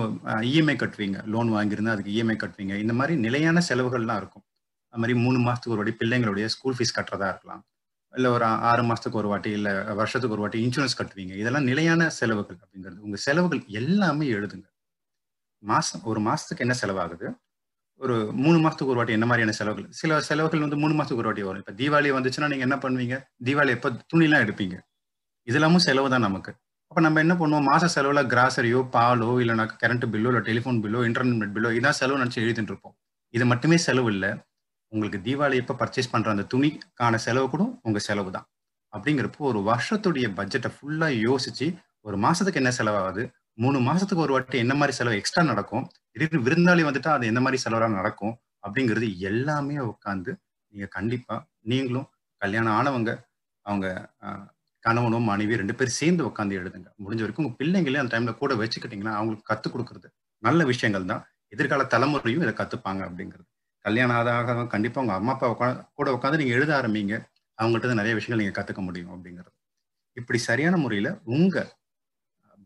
இஎம்ஐ 0.51 0.75
கட்டுவீங்க. 0.83 1.19
லோன் 1.33 1.49
வாங்கியிருந்தா 1.55 1.95
அதுக்கு 1.95 2.13
இஎம்ஐ 2.17 2.37
கட்டுவீங்க. 2.43 2.75
இந்த 2.85 2.93
மாதிரி 2.93 3.15
நிலையான 3.27 3.63
செலவுகள்லாம் 3.69 4.21
இருக்கும். 4.23 4.45
அது 4.93 5.01
மாதிரி 5.03 5.15
மூணு 5.25 5.39
மாதத்துக்கு 5.47 5.75
ஒரு 5.77 5.81
வாட்டி 5.83 5.95
பிள்ளைங்களுடைய 6.01 6.47
ஸ்கூல் 6.55 6.77
ஃபீஸ் 6.77 6.97
கட்டுறதா 6.99 7.29
இருக்கலாம். 7.33 7.63
இல்லை 8.15 8.31
ஒரு 8.37 8.45
ஆறு 8.71 8.83
மாதத்துக்கு 8.89 9.21
ஒரு 9.23 9.29
வாட்டி 9.33 9.51
இல்லை 9.51 9.73
வருஷத்துக்கு 10.01 10.37
ஒரு 10.37 10.45
வாட்டி 10.45 10.59
இன்சூரன்ஸ் 10.67 10.99
கட்டுவீங்க. 11.01 11.35
இதெல்லாம் 11.43 11.67
நிலையான 11.71 12.09
செலவுகள் 12.19 12.59
அப்படிங்கிறது. 12.65 13.01
உங்கள் 13.07 13.23
செலவுகள் 13.27 13.63
எல்லாமே 13.81 14.27
எழுதுங்க. 14.37 14.67
மாதம் 15.63 16.05
ஒரு 16.11 16.21
மாதத்துக்கு 16.29 16.65
என்ன 16.67 16.77
செலவாகுது? 16.83 17.27
ஒரு 18.01 18.15
மூணு 18.45 18.59
மாதத்துக்கு 18.59 18.93
ஒரு 18.95 19.01
வாட்டி 19.01 19.17
என்ன 19.19 19.27
மாதிரியான 19.31 19.55
செலவுகள்? 19.61 19.87
சில 20.01 20.21
செலவுகள் 20.21 20.65
வந்து 20.67 20.79
மூணு 20.83 20.95
மாதத்துக்கு 20.95 21.23
ஒரு 21.25 21.31
வாட்டி 21.31 21.45
வரும். 21.49 21.63
இப்போ 21.65 21.75
தீபாவளி 21.81 22.11
வந்துச்சுன்னா 22.19 22.51
நீங்கள் 22.53 22.69
என்ன 22.69 22.79
பண்ணுவீங்க? 22.85 23.19
தீபாவளி 23.47 23.75
எப்போ 23.79 23.91
துணிலாம் 24.13 24.45
எடுப்பீங்க? 24.47 24.77
இதெல்லாமும் 25.49 25.87
செலவு 25.89 26.09
தான் 26.15 26.27
நமக்கு. 26.29 26.53
அப்போ 26.95 27.03
நம்ம 27.05 27.23
என்ன 27.25 27.35
பண்ணுவோம்? 27.39 27.65
மாச 27.69 27.85
செலவுல 27.95 28.21
கிராசரியோ 28.33 28.81
பாலோ 28.93 29.31
இல்லைனா 29.43 29.65
கரண்ட் 29.81 30.05
பில்லோ 30.13 30.29
இல்லை 30.31 30.43
டெலிஃபோன் 30.49 30.77
பில்லோ 30.83 30.99
இன்டர்நெட் 31.09 31.55
பில்லோ 31.55 31.71
இதான் 31.79 31.97
செலவு 31.99 32.19
நினச்சி 32.21 32.39
எழுதிட்டு 32.43 32.71
இருப்போம் 32.73 32.95
இது 33.35 33.45
மட்டுமே 33.53 33.77
செலவு 33.87 34.09
இல்லை. 34.13 34.31
உங்களுக்கு 34.93 35.19
தீபாவளி 35.25 35.57
எப்போ 35.63 35.75
பர்ச்சேஸ் 35.81 36.11
பண்ணுற 36.13 36.29
அந்த 36.35 36.45
துணிக்கான 36.53 37.19
செலவு 37.25 37.49
கூட 37.55 37.65
உங்கள் 37.87 38.05
செலவு 38.07 38.31
தான். 38.37 38.47
அப்படிங்கிறப்போ 38.93 39.43
ஒரு 39.51 39.63
வருஷத்துடைய 39.71 40.29
பட்ஜெட்டை 40.39 40.71
ஃபுல்லாக 40.77 41.19
யோசிச்சு 41.27 41.69
ஒரு 42.09 42.19
மாதத்துக்கு 42.25 42.63
என்ன 42.63 42.73
செலவாகுது? 42.79 43.25
மூணு 43.65 43.81
மாதத்துக்கு 43.89 44.25
ஒரு 44.27 44.37
வாட்டி 44.37 44.63
என்ன 44.65 44.77
மாதிரி 44.83 44.97
செலவு 45.01 45.19
எக்ஸ்ட்ரா 45.23 45.45
நடக்கும்? 45.53 45.85
திடீர்னு 46.13 46.47
விருந்தாளி 46.49 46.85
வந்துட்டா 46.91 47.13
அது 47.19 47.33
என்ன 47.33 47.43
மாதிரி 47.47 47.63
செலவெல்லாம் 47.65 47.99
நடக்கும்? 48.01 48.35
அப்படிங்கிறது 48.67 49.09
எல்லாமே 49.33 49.79
உட்காந்து 49.93 50.33
நீங்கள் 50.73 50.95
கண்டிப்பாக 50.99 51.41
நீங்களும் 51.73 52.09
கல்யாணம் 52.41 52.77
ஆனவங்க 52.81 53.13
அவங்க 53.67 53.89
கணவனும் 54.85 55.29
மனைவி 55.31 55.55
ரெண்டு 55.61 55.75
பேரும் 55.79 55.99
சேர்ந்து 56.01 56.23
உட்காந்து 56.31 56.59
எழுதுங்க. 56.61 56.89
முடிஞ்ச 57.05 57.23
வரைக்கும் 57.25 57.45
உங்க 57.45 57.57
பிள்ளைங்களே 57.61 58.01
அந்த 58.03 58.13
டைம்ல 58.15 58.33
கூட 58.43 58.53
வச்சுக்கிட்டீங்கன்னா 58.63 59.15
அவங்களுக்கு 59.19 59.49
கத்துக் 59.51 59.75
கொடுக்குறது 59.75 60.09
நல்ல 60.43 60.61
விஷயங்கள் 60.73 61.11
தான். 61.13 61.23
எதிர்கால 61.55 61.83
தலைமுறையும் 61.95 62.45
இதை 62.47 62.55
கத்துப்பாங்க 62.61 63.03
அப்படிங்கிறது. 63.09 63.47
கல்யாணம் 63.85 64.17
ஆதாக 64.19 64.67
கண்டிப்பா 64.75 65.01
உங்க 65.05 65.15
அம்மா 65.21 65.33
அப்பா 65.37 65.49
உட்காந்து 65.55 65.83
கூட 65.99 66.09
உட்காந்து 66.17 66.41
நீங்க 66.43 66.55
எழுத 66.59 66.71
ஆரம்பிங்க. 66.81 67.15
அவங்கள்ட்ட 67.59 67.97
நிறைய 68.03 68.15
விஷயங்கள் 68.19 68.43
நீங்க 68.43 68.55
கத்துக்க 68.59 68.83
முடியும் 68.89 69.13
அப்படிங்கிறது. 69.15 69.55
இப்படி 70.17 70.39
சரியான 70.49 70.77
முறையில 70.85 71.09
உங்க 71.37 71.57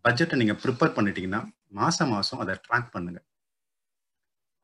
பட்ஜெட்டை 0.04 0.36
நீங்க 0.42 0.54
ப்ரிப்பேர் 0.62 0.96
பண்ணிட்டீங்கன்னா 0.96 1.40
மாசம் 1.78 2.12
மாசம் 2.14 2.40
அதை 2.42 2.54
ட்ராக் 2.66 2.92
பண்ணுங்க. 2.94 3.18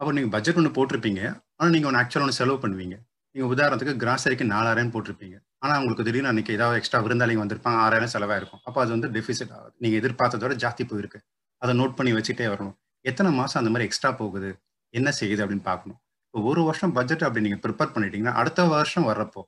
அப்போ 0.00 0.12
நீங்க 0.16 0.30
பட்ஜெட் 0.36 0.58
ஒன்று 0.60 0.76
போட்டிருப்பீங்க. 0.78 1.22
ஆனால் 1.58 1.74
நீங்க 1.74 1.88
ஒன்று 1.90 2.00
ஆக்சுவலாக 2.02 2.26
ஒன்று 2.26 2.40
செலவு 2.40 2.58
பண்ணுவீங்க. 2.64 2.96
நீங்க 3.34 3.46
உதாரணத்துக்கு 3.54 3.94
கிராசரிக்கு 4.02 4.44
நாலாயிரம் 4.54 4.92
போட்டிருப்பீங்க. 4.94 5.36
ஆனால் 5.64 5.78
உங்களுக்கு 5.80 6.06
திடீர்னு 6.06 6.30
அன்றைக்கி 6.30 6.52
ஏதாவது 6.58 6.78
எக்ஸ்ட்ரா 6.80 6.98
விருந்தாளிங்க 7.04 7.42
வந்திருப்பாங்க 7.44 7.78
ஆறாயிரம் 7.84 8.12
செலவாக 8.14 8.38
இருக்கும். 8.40 8.62
அப்போ 8.68 8.78
அது 8.84 8.90
வந்து 8.96 9.08
டெஃபிசிட் 9.16 9.52
ஆகுது. 9.56 9.74
நீங்கள் 9.82 10.00
எதிர்பார்த்ததோட 10.00 10.54
ஜாஸ்தி 10.64 10.84
போயிருக்கு. 10.90 11.18
அதை 11.62 11.72
நோட் 11.80 11.96
பண்ணி 11.98 12.12
வச்சுட்டே 12.16 12.46
வரணும். 12.54 12.76
எத்தனை 13.10 13.30
மாதம் 13.38 13.60
அந்த 13.60 13.70
மாதிரி 13.74 13.86
எக்ஸ்ட்ரா 13.88 14.10
போகுது? 14.20 14.50
என்ன 14.94 15.08
செய்யுது 15.20 15.42
அப்படின்னு 15.44 15.66
பார்க்கணும். 15.70 15.98
இப்போ 16.28 16.40
ஒரு 16.50 16.60
வருஷம் 16.68 16.94
பட்ஜெட் 16.96 17.24
அப்படி 17.26 17.44
நீங்கள் 17.46 17.62
ப்ரிப்பேர் 17.64 17.92
பண்ணிட்டீங்கன்னா 17.94 18.34
அடுத்த 18.40 18.60
வருஷம் 18.74 19.06
வர்றப்போ 19.10 19.42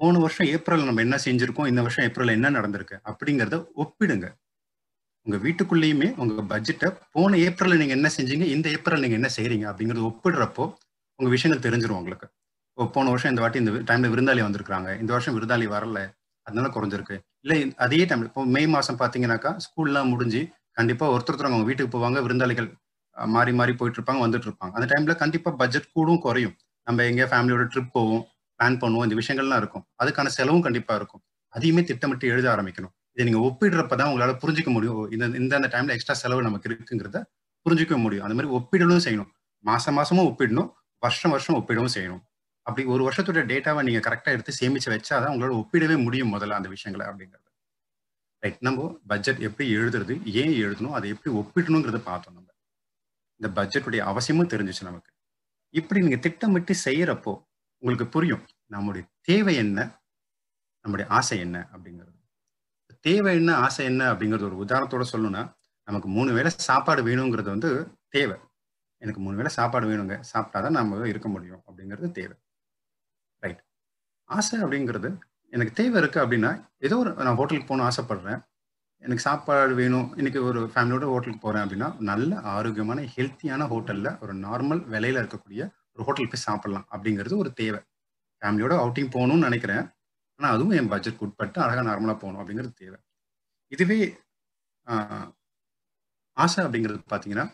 போன 0.00 0.18
வருஷம் 0.24 0.48
ஏப்ரல் 0.54 0.86
நம்ம 0.88 1.02
என்ன 1.06 1.16
செஞ்சுருக்கோம்? 1.26 1.68
இந்த 1.72 1.80
வருஷம் 1.86 2.04
ஏப்ரல் 2.08 2.32
என்ன 2.38 2.48
நடந்திருக்கு? 2.56 2.96
அப்படிங்கிறத 3.10 3.58
ஒப்பிடுங்க. 3.82 4.26
உங்கள் 5.26 5.42
வீட்டுக்குள்ளேயுமே 5.44 6.08
உங்கள் 6.22 6.48
பட்ஜெட்டை 6.50 6.88
போன 7.14 7.38
ஏப்ரலில் 7.46 7.80
நீங்கள் 7.82 7.98
என்ன 7.98 8.08
செஞ்சீங்க? 8.16 8.46
இந்த 8.56 8.66
ஏப்ரல் 8.76 9.02
நீங்கள் 9.04 9.20
என்ன 9.20 9.30
செய்கிறீங்க 9.36 9.66
அப்படிங்கறது 9.70 10.04
ஒப்பிடுறப்போ 10.10 10.64
உங்கள் 11.18 11.34
விஷயங்கள் 11.36 11.64
தெரிஞ்சிடும் 11.66 11.98
உங்களுக்கு. 12.00 12.26
போன 12.78 13.08
வருஷம் 13.08 13.30
இந்த 13.30 13.42
வாட்டி 13.42 13.58
இந்த 13.58 13.72
டைம்ல 13.90 14.08
விருந்தாளி 14.12 14.42
வந்திருக்காங்க 14.46 14.88
இந்த 15.00 15.10
வருஷம் 15.12 15.36
விருந்தாளி 15.36 15.66
வரல. 15.76 15.98
அதனால 16.46 16.68
குறைஞ்சிருக்கு. 16.68 17.16
இல்லை 17.44 17.74
அதே 17.76 18.04
டைம்ல 18.04 18.28
இப்போ 18.30 18.44
மே 18.46 18.66
மாசம் 18.66 18.98
பாத்தீங்கன்னாக்கா 18.98 19.50
ஸ்கூல்லாம் 19.66 20.08
முடிஞ்சு 20.08 20.40
கண்டிப்பா 20.72 21.06
ஒருத்தர் 21.12 21.48
அவங்க 21.48 21.66
வீட்டுக்கு 21.70 21.92
போவாங்க 21.96 22.18
விருந்தாளிகள் 22.26 22.68
மாறி 23.16 23.52
மாறி 23.52 23.72
போயிட்டு 23.74 23.98
இருப்பாங்க 24.00 24.22
வந்துட்டு 24.26 24.48
இருப்பாங்க 24.48 24.74
அந்த 24.78 24.86
டைம்ல 24.92 25.16
கண்டிப்பா 25.16 25.50
பட்ஜெட் 25.52 25.92
கூடும் 25.92 26.18
குறையும். 26.18 26.54
நம்ம 26.86 27.04
எங்க 27.04 27.24
ஃபேமிலியோட 27.30 27.64
ட்ரிப் 27.74 27.92
போவோம் 27.92 28.22
பிளான் 28.60 28.78
பண்ணுவோம் 28.82 29.06
இந்த 29.06 29.16
விஷயங்கள்லாம் 29.20 29.56
இருக்கும். 29.56 29.84
அதுக்கான 30.02 30.26
செலவும் 30.38 30.62
கண்டிப்பா 30.62 30.94
இருக்கும். 30.94 31.22
அதையுமே 31.54 31.82
திட்டமிட்டு 31.84 32.28
எழுத 32.28 32.46
ஆரம்பிக்கணும். 32.54 32.94
இதை 33.16 33.24
நீங்க 33.28 33.40
ஒப்பிடுறப்பதான் 33.48 34.10
உங்களால 34.12 34.32
புரிஞ்சிக்க 34.42 34.70
முடியும். 34.70 35.10
இந்த 35.12 35.26
இந்த 35.38 35.68
டைம்ல 35.74 35.94
எக்ஸ்ட்ரா 35.96 36.14
செலவு 36.14 36.42
நமக்கு 36.42 36.68
இருக்குங்கிறத 36.70 37.20
புரிஞ்சிக்க 37.66 37.96
முடியும். 37.98 38.26
அந்த 38.28 38.36
மாதிரி 38.38 38.52
ஒப்பிடலும் 38.58 39.04
செய்யணும். 39.06 39.30
மாசம் 39.64 39.96
மாசமும் 39.98 40.28
ஒப்பிடணும். 40.30 40.70
வருஷம் 41.02 41.30
வருஷம் 41.30 41.56
ஒப்பிடவும் 41.56 41.94
செய்யணும். 41.94 42.22
அப்படி 42.66 42.86
ஒரு 42.86 43.02
வருஷத்தோட 43.08 43.40
டேட்டாவை 43.50 43.82
நீங்க 43.82 44.00
கரெக்டா 44.08 44.24
எடுத்து 44.24 44.52
சேமிச்சு 44.60 44.86
வச்சாதான் 44.86 45.32
உங்களால 45.34 45.56
ஒப்பிடவே 45.56 46.02
முடியும் 46.02 46.32
முதல்ல 46.34 46.50
அந்த 46.50 46.68
விஷயங்களை 46.68 47.12
அப்படிங்கிறது. 47.12 47.50
ரைட் 48.38 48.56
நம்ம 48.60 48.98
பட்ஜெட் 49.06 49.38
எப்படி 49.38 49.76
எழுதுறது 49.76 50.24
ஏன் 50.24 50.54
எழுதணும் 50.64 50.90
அதை 50.90 51.10
எப்படி 51.10 51.36
ஒப்பிடணுங்கிறத 51.36 51.98
பார்த்தோம் 51.98 52.34
நம்ம. 52.34 52.50
இந்த 53.36 53.62
பட்ஜெட்டுடைய 53.62 53.98
அவசியமும் 53.98 54.48
தெரிஞ்சிச்சு 54.48 54.82
நமக்கு. 54.82 55.12
இப்படி 55.74 56.00
நீங்க 56.00 56.16
திட்டமிட்டு 56.16 56.74
செய்யறப்போ 56.84 57.32
உங்களுக்கு 57.76 58.06
புரியும் 58.06 58.46
நம்முடைய 58.66 59.06
தேவை 59.20 59.54
என்ன 59.54 60.00
நம்முடைய 60.80 61.10
ஆசை 61.10 61.38
என்ன 61.38 61.68
அப்படிங்கிறது. 61.72 62.14
தேவை 63.00 63.34
என்ன 63.34 63.56
ஆசை 63.56 63.84
என்ன 63.84 64.12
அப்படிங்கிறது 64.12 64.50
ஒரு 64.50 64.64
உதாரணத்தோட 64.64 65.04
சொல்லணும்னா 65.12 65.54
நமக்கு 65.84 66.08
மூணு 66.08 66.32
வேளை 66.32 66.50
சாப்பாடு 66.50 67.06
வேணுங்கிறது 67.06 67.50
வந்து 67.54 67.98
தேவை. 68.08 68.38
எனக்கு 68.98 69.20
மூணு 69.20 69.36
வேளை 69.36 69.50
சாப்பாடு 69.50 69.88
வேணுங்க 69.88 70.22
சாப்பிட்டாதான் 70.34 70.70
நம்ம 70.70 71.08
இருக்க 71.08 71.28
முடியும் 71.28 71.62
அப்படிங்கிறது 71.66 72.10
தேவை. 72.10 72.36
ஆசை 74.28 74.56
அப்படிங்கிறது 74.64 75.08
எனக்கு 75.54 75.72
தேவை 75.78 75.96
இருக்குது 76.00 76.22
அப்படின்னா 76.24 76.50
ஏதோ 76.86 76.96
ஒரு 77.02 77.10
நான் 77.26 77.38
ஹோட்டலுக்கு 77.40 77.68
போகணும் 77.68 77.86
ஆசைப்படுறேன். 77.88 78.40
எனக்கு 79.02 79.24
சாப்பாடு 79.26 79.74
வேணும். 79.80 80.06
இன்னைக்கு 80.20 80.40
ஒரு 80.48 80.60
ஃபேமிலியோட 80.72 81.04
ஹோட்டலுக்கு 81.12 81.42
போகிறேன் 81.44 81.64
அப்படின்னா 81.64 81.88
நல்ல 82.10 82.40
ஆரோக்கியமான 82.54 83.00
ஹெல்த்தியான 83.14 83.66
ஹோட்டலில் 83.72 84.10
ஒரு 84.24 84.32
நார்மல் 84.46 84.80
விலையில 84.94 85.22
இருக்கக்கூடிய 85.22 85.60
ஒரு 85.94 86.04
ஹோட்டல் 86.06 86.30
போய் 86.32 86.46
சாப்பிட்லாம் 86.46 86.86
அப்படிங்கிறது 86.94 87.34
ஒரு 87.42 87.50
தேவை. 87.60 87.80
ஃபேமிலியோட 88.42 88.74
அவுட்டிங் 88.82 89.12
போகணும்னு 89.16 89.46
நினைக்கிறேன். 89.48 89.84
ஆனால் 90.40 90.54
அதுவும் 90.54 90.76
என் 90.78 90.90
பட்ஜெட் 90.92 91.22
உட்பட்டு 91.26 91.58
அழகாக 91.64 91.84
நார்மலாக 91.90 92.18
போகணும் 92.22 92.40
அப்படிங்கிறது 92.42 92.74
தேவை. 92.82 92.98
இதுவே 93.72 93.98
ஆசை 96.36 96.60
அப்படிங்கிறது 96.64 96.98
பார்த்தீங்கன்னா 97.12 97.46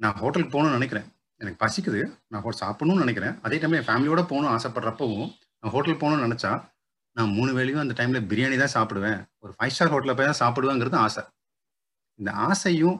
நான் 0.00 0.16
ஹோட்டலுக்கு 0.22 0.54
போகணும்னு 0.54 0.78
நினைக்கிறேன். 0.78 1.06
எனக்கு 1.40 1.60
பசிக்குது. 1.64 2.00
நான் 2.30 2.42
ஹோட்டல் 2.44 2.62
சாப்பிடணும்னு 2.64 3.04
நினைக்கிறேன். 3.04 3.34
அதே 3.46 3.58
டைம் 3.62 3.76
என் 3.80 3.88
ஃபேமிலியோட 3.88 4.22
போகணும் 4.32 4.52
ஆசைப்படுறப்பவும் 4.56 5.28
நான் 5.66 5.74
ஹோட்டல் 5.74 6.00
போகணும்னு 6.00 6.26
நினச்சா 6.26 6.50
நான் 7.16 7.32
மூணு 7.36 7.50
வேலையும் 7.56 7.80
அந்த 7.82 7.94
டைமில் 7.98 8.26
பிரியாணி 8.30 8.56
தான் 8.60 8.72
சாப்பிடுவேன். 8.74 9.20
ஒரு 9.44 9.52
ஃபைவ் 9.56 9.72
ஸ்டார் 9.74 9.90
ஹோட்டலில் 9.92 10.16
போய் 10.18 10.28
தான் 10.28 10.38
சாப்பிடுவேங்கிறது 10.40 10.96
ஆசை. 11.04 11.22
இந்த 12.20 12.30
ஆசையும் 12.48 12.98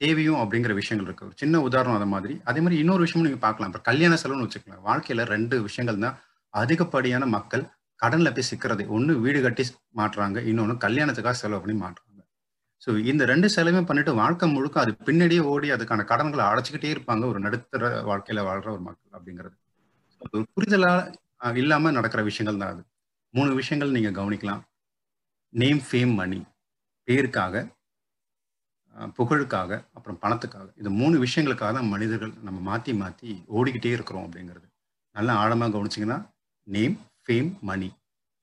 தேவையும் 0.00 0.38
அப்படிங்கிற 0.42 0.72
விஷயங்கள் 0.80 1.06
இருக்குது 1.08 1.28
ஒரு 1.28 1.36
சின்ன 1.42 1.62
உதாரணம் 1.68 1.96
அதை 1.98 2.06
மாதிரி. 2.12 2.34
அதே 2.50 2.60
மாதிரி 2.64 2.76
இன்னொரு 2.82 3.02
விஷயமும் 3.06 3.26
நீங்கள் 3.28 3.42
பார்க்கலாம். 3.46 3.70
இப்போ 3.70 3.80
கல்யாண 3.88 4.18
செலவுன்னு 4.22 4.46
வச்சுக்கலாம் 4.46 4.84
வாழ்க்கையில் 4.90 5.22
ரெண்டு 5.32 5.58
விஷயங்கள் 5.66 5.98
தான். 6.04 6.16
அதிகப்படியான 6.54 7.28
மக்கள் 7.36 7.64
கடனில் 8.04 8.34
போய் 8.36 8.48
சிக்கிறது. 8.50 8.86
ஒன்று 8.98 9.18
வீடு 9.24 9.42
கட்டி 9.46 9.66
மாட்டுறாங்க. 10.02 10.38
இன்னொன்று 10.52 10.76
கல்யாணத்துக்காக 10.86 11.36
செலவு 11.42 11.60
பண்ணி 11.64 11.76
மாட்டுறாங்க. 11.82 12.22
ஸோ 12.84 12.96
இந்த 13.10 13.22
ரெண்டு 13.32 13.50
செலவையும் 13.56 13.90
பண்ணிட்டு 13.90 14.14
வாழ்க்கை 14.22 14.48
முழுக்க 14.54 14.84
அது 14.84 14.94
பின்னாடியே 15.08 15.44
ஓடி 15.54 15.74
அதுக்கான 15.78 16.06
கடன்களை 16.12 16.46
அடைச்சிக்கிட்டே 16.52 16.94
இருப்பாங்க. 16.94 17.26
ஒரு 17.32 17.40
நடுத்தர 17.48 17.92
வாழ்க்கையில் 18.12 18.46
வாழ்கிற 18.50 18.70
ஒரு 18.78 18.84
மக்கள் 18.88 19.18
அப்படிங்கிறது. 19.18 19.56
ஒரு 20.24 20.46
புரிதலாக 20.54 20.98
இல்லாம 21.62 21.90
நடக்கிற 21.98 22.20
விஷயங்கள் 22.30 22.60
தான் 22.62 22.72
அது. 22.74 22.82
மூணு 23.34 23.50
விஷயங்கள் 23.60 23.94
நீங்க 23.96 24.10
கவனிக்கலாம். 24.18 24.62
நேம் 25.52 25.80
ஃபேம் 25.88 26.12
மணி 26.20 26.40
பேருக்காக 27.08 27.64
புகழுக்காக 29.16 29.70
அப்புறம் 29.96 30.18
பணத்துக்காக. 30.24 30.66
இந்த 30.80 30.90
மூணு 31.00 31.16
விஷயங்களுக்காக 31.24 31.72
தான் 31.78 31.90
மனிதர்கள் 31.94 32.32
நம்ம 32.46 32.58
மாற்றி 32.68 32.92
மாற்றி 33.00 33.30
ஓடிக்கிட்டே 33.56 33.90
இருக்கிறோம் 33.96 34.26
அப்படிங்கிறது. 34.26 34.66
நல்லா 35.16 35.34
ஆழமாக 35.42 35.72
கவனிச்சிங்கன்னா 35.76 36.18
நேம் 36.66 36.96
ஃபேம் 37.24 37.50
மணி 37.70 37.88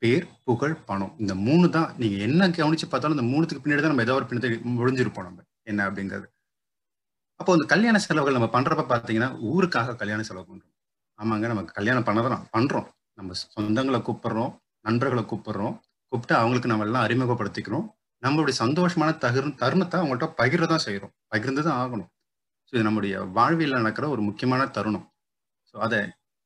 பேர் 0.02 0.26
புகழ் 0.48 0.76
பணம். 0.90 1.14
இந்த 1.24 1.34
மூணு 1.48 1.66
தான் 1.78 1.90
நீங்கள் 2.02 2.24
என்ன 2.28 2.50
கவனிச்சு 2.60 2.88
பார்த்தாலும் 2.92 3.18
இந்த 3.18 3.26
மூணுத்துக்கு 3.32 3.64
பின்னாடி 3.64 3.84
தான் 3.84 3.94
நம்ம 3.94 4.06
ஏதோ 4.08 4.18
ஒரு 4.20 4.28
பின்னாடி 4.30 4.58
முடிஞ்சிருப்போம் 4.80 5.28
நம்ம. 5.30 5.40
என்ன 5.72 5.82
அப்படிங்கிறது. 5.90 6.28
அப்போ 7.40 7.52
இந்த 7.58 7.66
கல்யாண 7.74 7.98
செலவுகள் 8.06 8.38
நம்ம 8.38 8.50
பண்ணுறப்ப 8.56 8.84
பார்த்தீங்கன்னா 8.94 9.30
ஊருக்காக 9.52 9.96
கல்யாண 10.02 10.24
செலவு 10.30 10.46
பண்ணுறோம் 10.50 10.71
ஆமாங்க 11.22 11.48
நம்ம 11.48 11.64
கல்யாணம் 11.78 12.06
பண்ணதான் 12.08 12.46
பண்றோம். 12.56 12.88
நம்ம 13.18 13.34
சொந்தங்களை 13.56 14.00
கூப்பிடுறோம் 14.02 14.52
நண்பர்களை 14.86 15.24
கூப்பிடுறோம் 15.24 15.76
கூப்பிட்டு 16.12 16.36
அவங்களுக்கு 16.36 16.70
நம்ம 16.70 16.86
எல்லாம் 16.86 17.06
அறிமுகப்படுத்திக்கிறோம். 17.08 17.86
நம்மளுடைய 18.24 18.56
சந்தோஷமான 18.64 19.10
தகுர் 19.24 19.48
தருணத்தை 19.56 19.98
அவங்கள்ட்ட 20.00 20.28
பகிர்றதான் 20.40 20.84
செய்கிறோம் 20.86 21.14
பகிர்ந்து 21.28 21.62
தான் 21.64 21.80
ஆகணும். 21.84 22.10
ஸோ 22.66 22.72
இது 22.76 22.84
நம்முடைய 22.84 23.14
வாழ்வியல் 23.38 23.78
நடக்கிற 23.80 24.10
ஒரு 24.10 24.22
முக்கியமான 24.22 24.68
தருணம். 24.68 25.06
ஸோ 25.70 25.76
அதை 25.78 26.00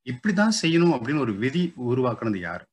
இப்படிதான் 0.08 0.56
செய்யணும் 0.62 0.94
அப்படின்னு 0.96 1.24
ஒரு 1.26 1.34
விதி 1.36 1.64
உருவாக்குனது 1.90 2.40
யாரு? 2.40 2.64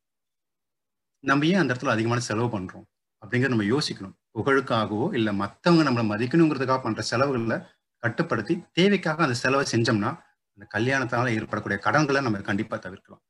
நம்ம 1.25 1.47
ஏன் 1.47 1.57
அந்த 1.57 1.75
இடத்துல 1.75 1.95
அதிகமான 1.95 2.21
செலவு 2.21 2.49
பண்றோம்? 2.59 2.87
அப்படிங்கிறத 3.23 3.49
நம்ம 3.49 3.69
யோசிக்கணும். 3.75 4.15
புகழுக்காகவோ 4.35 5.15
இல்லை 5.15 5.33
மற்றவங்க 5.37 5.83
நம்மளை 5.89 6.05
மதிக்கணுங்கிறதுக்காக 6.13 6.81
பண்ணுற 6.85 7.03
செலவுகளை 7.13 7.59
கட்டுப்படுத்தி 8.03 8.55
தேவைக்காக 8.73 9.23
அந்த 9.23 9.35
செலவை 9.35 9.65
செஞ்சோம்னா 9.73 10.11
அந்த 10.55 10.65
கல்யாணத்தினால 10.75 11.33
ஏற்படக்கூடிய 11.39 11.79
கடன்களை 11.87 12.21
நம்ம 12.27 12.41
கண்டிப்பா 12.51 12.77
தவிர்க்கலாம். 12.87 13.23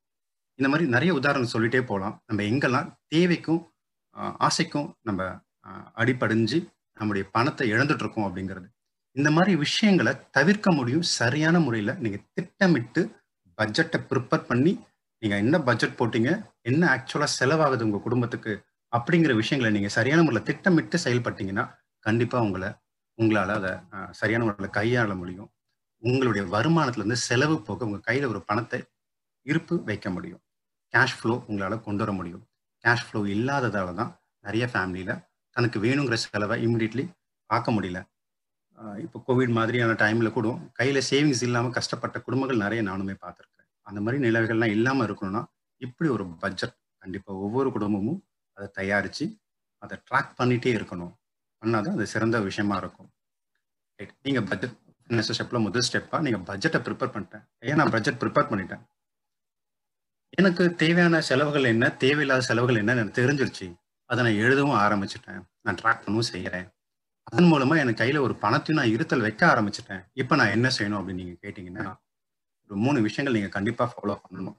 இந்த 0.59 0.69
மாதிரி 0.71 0.87
நிறைய 0.95 1.13
உதாரணம் 1.21 1.53
சொல்லிட்டே 1.55 1.81
போகலாம். 1.91 2.15
நம்ம 2.29 2.43
எங்கெல்லாம் 2.51 2.89
தேவைக்கும் 3.15 3.63
ஆசைக்கும் 4.47 4.89
நம்ம 5.09 5.23
அடிப்படைஞ்சு 6.03 6.59
நம்முடைய 7.01 7.25
பணத்தை 7.37 7.67
இழந்துட்டு 7.75 8.05
இருக்கோம் 8.05 8.27
அப்படிங்கிறது. 8.29 8.67
இந்த 9.17 9.29
மாதிரி 9.37 9.53
விஷயங்களை 9.65 10.13
தவிர்க்க 10.37 10.69
முடியும் 10.79 11.07
சரியான 11.19 11.57
முறையில். 11.67 11.93
நீங்க 12.05 12.19
திட்டமிட்டு 12.37 13.03
பட்ஜெட்டை 13.59 13.99
ப்ரிப்பேர் 14.11 14.49
பண்ணி 14.51 14.73
நீங்க 15.23 15.37
என்ன 15.45 15.57
பட்ஜெட் 15.69 15.99
போட்டீங்க 15.99 16.31
என்ன 16.71 16.83
ஆக்சுவலா 16.95 17.29
செலவாகுது 17.39 17.87
உங்க 17.89 17.99
குடும்பத்துக்கு 18.07 18.53
அப்படிங்கிற 18.93 19.33
விஷயங்களை 19.41 19.71
நீங்க 19.77 19.91
சரியான 19.97 20.23
முறையில் 20.23 20.49
திட்டமிட்டு 20.49 20.97
செயல்பட்டீங்கன்னா 21.05 21.65
கண்டிப்பா 22.07 22.39
உங்களை 22.47 22.71
உங்களால் 23.19 23.53
அதை 23.59 23.73
சரியான 24.21 24.43
முறையில் 24.47 24.77
கையாள 24.79 25.15
முடியும். 25.21 25.51
உங்களுடைய 26.03 26.43
வருமானத்துல 26.55 27.03
இருந்து 27.03 27.19
செலவு 27.29 27.57
போக 27.67 27.85
உங்க 27.89 27.99
கையில 28.09 28.29
ஒரு 28.33 28.41
பணத்தை 28.49 28.79
இருப்பு 29.47 29.75
வைக்க 29.89 30.09
முடியும். 30.15 30.43
கேஷ் 30.95 31.17
ஃப்ளோ 31.19 31.35
உங்களால் 31.49 31.85
கொண்டு 31.87 32.03
வர 32.05 32.13
முடியும். 32.19 32.45
கேஷ் 32.85 33.05
ஃப்ளோ 33.07 33.21
இல்லாததால 33.35 33.95
தான் 34.01 34.13
நிறைய 34.45 34.65
ஃபேமிலியில் 34.73 35.21
தனக்கு 35.57 35.79
வேணுங்கிற 35.85 36.17
செலவை 36.25 36.57
இமிடியட்லி 36.67 37.05
பார்க்க 37.51 37.77
முடியல. 37.77 38.01
இப்போ 39.05 39.19
கோவிட் 39.27 39.55
மாதிரியான 39.59 39.93
டைமில் 40.03 40.35
கூட 40.37 40.49
கையில் 40.79 41.01
சேவிங்ஸ் 41.11 41.43
இல்லாமல் 41.47 41.75
கஷ்டப்பட்ட 41.79 42.17
குடும்பங்கள் 42.27 42.63
நிறைய 42.65 42.83
நானுமே 42.91 43.15
பார்த்துருக்கேன். 43.25 43.69
அந்த 43.87 43.99
மாதிரி 44.05 44.19
நிலைகள்லாம் 44.27 44.75
இல்லாமல் 44.77 45.07
இருக்கணும்னா 45.09 45.43
இப்படி 45.81 46.09
ஒரு 46.17 46.25
பட்ஜெட் 46.43 46.77
கண்டிப்பாக 47.03 47.45
ஒவ்வொரு 47.47 47.69
குடும்பமும் 47.77 48.21
அதை 48.57 48.69
தயாரித்து 48.79 49.27
அதை 49.83 49.97
ட்ராக் 50.09 50.33
பண்ணிகிட்டே 50.41 50.73
இருக்கணும். 50.79 51.13
பண்ணாதான் 51.63 51.97
அது 51.99 52.07
சிறந்த 52.15 52.37
விஷயமா 52.49 52.77
இருக்கும். 52.83 53.11
ரைட் 53.99 54.15
நீங்கள் 54.27 54.47
பட்ஜெட் 54.51 54.77
ஃபினான்ஷியல் 55.13 55.37
ஸ்டெப்ல 55.39 55.59
முதல் 55.65 55.85
ஸ்டெப்பா 55.89 56.19
நீங்கள் 56.27 56.45
பட்ஜெட்டை 56.49 56.79
ப்ரிப்பேர் 56.87 57.13
பண்ணிட்டேன். 57.15 57.45
ஏன் 57.69 57.79
நான் 57.81 57.93
பட்ஜெட் 57.95 58.21
ப்ரிப்பேர் 58.23 58.51
பண்ணிட்டேன்? 58.51 58.83
எனக்கு 60.41 60.75
தேவையான 60.83 61.21
செலவுகள் 61.21 61.65
என்ன 61.73 61.91
தேவையில்லாத 62.05 62.41
செலவுகள் 62.41 62.79
என்னன்னு 62.83 63.03
எனக்கு 63.03 63.19
தெரிஞ்சிருச்சு. 63.21 63.67
அதை 64.11 64.21
நான் 64.25 64.41
எழுதவும் 64.45 64.79
ஆரம்பிச்சிட்டேன். 64.85 65.43
நான் 65.67 65.79
ட்ராக் 65.83 66.03
பண்ணவும் 66.05 66.31
செய்யறேன். 66.33 66.67
அதன் 67.31 67.51
மூலமா 67.53 67.75
எனக்கு 67.83 68.01
கையில் 68.03 68.25
ஒரு 68.27 68.35
பணத்தையும் 68.45 68.81
நான் 68.83 68.95
இருத்தல் 68.95 69.25
வைக்க 69.27 69.43
ஆரம்பிச்சிட்டேன். 69.53 70.03
இப்போ 70.23 70.35
நான் 70.41 70.55
என்ன 70.57 70.71
செய்யணும் 70.79 70.99
அப்படின்னு 71.01 71.23
நீங்க 71.23 71.37
கேட்டிங்கன்னா 71.45 71.85
ஒரு 72.71 72.77
மூணு 72.85 73.01
விஷயங்கள் 73.01 73.37
நீங்க 73.39 73.51
கண்டிப்பாக 73.57 73.89
ஃபாலோ 73.93 74.17
பண்ணணும். 74.25 74.59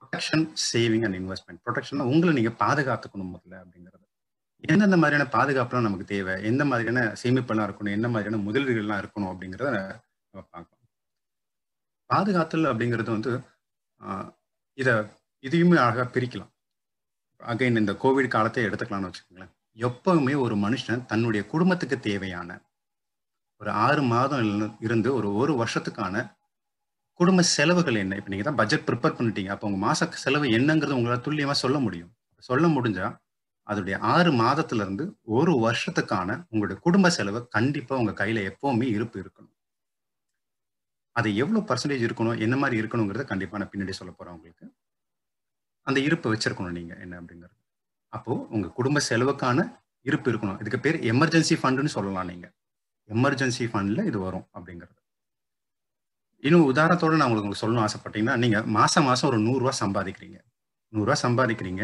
Protection 0.00 0.44
saving 0.68 1.04
and 1.06 1.18
investment 1.20 1.62
protection 1.66 2.08
உங்களை 2.12 2.32
நீங்க 2.38 2.52
பாதுகாத்துக்கணும் 2.64 3.32
முதல்ல 3.34 3.56
அப்படிங்கிறது. 3.62 4.06
எந்தெந்த 4.64 4.96
மாதிரியான 5.00 5.26
பாதுகாப்புலாம் 5.34 5.86
நமக்கு 5.86 6.06
தேவை? 6.14 6.34
எந்த 6.50 6.62
மாதிரியான 6.70 7.00
சேமிப்பெல்லாம் 7.20 7.66
இருக்கணும்? 7.68 7.96
எந்த 7.98 8.08
மாதிரியான 8.14 8.40
முதலீடுகள்லாம் 8.46 9.00
இருக்கணும்? 9.02 9.30
அப்படிங்கிறத 9.32 9.70
நம்ம 10.30 10.42
பார்க்கலாம். 10.54 10.74
பாதுகாத்தல் 12.10 12.70
அப்படிங்கிறது 12.72 13.10
வந்து 13.16 13.32
இதை 14.78 14.94
இதையுமே 15.44 15.76
அழகாக 15.84 16.06
பிரிக்கலாம். 16.14 16.50
அகைன் 17.40 17.80
இந்த 17.82 17.92
கோவிட் 18.02 18.34
காலத்தை 18.34 18.64
எடுத்துக்கலாம்னு 18.68 19.08
வச்சுக்கோங்களேன். 19.08 19.52
எப்பவுமே 19.76 20.34
ஒரு 20.44 20.54
மனுஷன் 20.64 21.04
தன்னுடைய 21.10 21.42
குடும்பத்துக்கு 21.52 21.96
தேவையான 22.08 22.50
ஒரு 23.60 23.70
ஆறு 23.84 24.02
மாதம் 24.14 24.42
இருந்து 24.86 25.08
ஒரு 25.18 25.28
ஒரு 25.42 25.52
வருஷத்துக்கான 25.60 26.16
குடும்ப 27.20 27.44
செலவுகள் 27.56 28.02
என்ன? 28.02 28.16
இப்போ 28.20 28.30
நீங்கள் 28.32 28.48
தான் 28.48 28.58
பட்ஜெட் 28.60 28.86
ப்ரிப்பேர் 28.88 29.16
பண்ணிட்டீங்க. 29.18 29.50
அப்போ 29.54 29.66
உங்கள் 29.68 29.84
மாச 29.86 30.08
செலவு 30.24 30.46
என்னங்கிறது 30.58 30.98
உங்களால் 30.98 31.24
துல்லியமாக 31.26 31.58
சொல்ல 31.64 31.78
முடியும். 31.86 32.12
சொல்ல 32.48 32.66
முடிஞ்சா 32.76 33.06
அதோடைய 33.68 33.98
ஆறு 33.98 34.32
மாதத்துல 34.32 34.74
இருந்து 34.74 35.18
ஒரு 35.22 35.52
வருஷத்துக்கான 35.52 36.46
உங்களுடைய 36.48 36.82
குடும்ப 36.82 37.10
செலவு 37.10 37.48
கண்டிப்பா 37.48 37.96
உங்க 37.96 38.12
கையில 38.24 38.52
எப்பவுமே 38.52 38.82
இருப்பு 38.82 39.20
இருக்கணும். 39.20 39.54
அது 41.16 41.36
எவ்வளவு 41.36 41.66
பர்சன்டேஜ் 41.66 42.06
இருக்கணும் 42.06 42.40
என்ன 42.40 42.56
மாதிரி 42.56 42.80
இருக்கணுங்கிறத 42.80 43.24
கண்டிப்பா 43.24 43.58
நான் 43.58 43.68
பின்னாடி 43.68 43.90
சொல்ல 43.90 44.12
போறேன் 44.12 44.34
உங்களுக்கு. 44.34 44.74
அந்த 45.82 46.00
இருப்பை 46.00 46.32
வச்சிருக்கணும் 46.32 46.70
நீங்க 46.70 46.96
என்ன 46.96 47.20
அப்படிங்கிறது. 47.20 47.56
அப்போ 48.12 48.46
உங்க 48.50 48.68
குடும்ப 48.68 49.00
செலவுக்கான 49.08 49.82
இருப்பு 50.00 50.32
இருக்கணும். 50.32 50.60
இதுக்கு 50.60 50.80
பேர் 50.80 50.98
எமர்ஜென்சி 51.14 51.56
ஃபண்டுன்னு 51.62 51.86
சொல்லலாம் 51.86 52.26
நீங்க. 52.26 52.52
எமர்ஜென்சி 53.08 53.64
ஃபண்ட்ல 53.72 54.06
இது 54.06 54.18
வரும் 54.18 54.46
அப்படிங்கிறது. 54.54 54.96
இன்னும் 56.42 56.74
உதாரணத்தோட 56.74 57.16
நான் 57.16 57.30
உங்களுக்கு 57.30 57.66
சொல்லணும் 57.66 57.86
ஆசைப்பட்டீங்கன்னா 57.86 58.36
நீங்க 58.36 58.62
மாசம் 58.62 59.04
மாசம் 59.04 59.30
ஒரு 59.30 59.38
நூறுரூவா 59.38 59.72
சம்பாதிக்கிறீங்க. 59.80 60.38
நூறுரூவா 60.92 61.16
சம்பாதிக்கிறீங்க. 61.22 61.82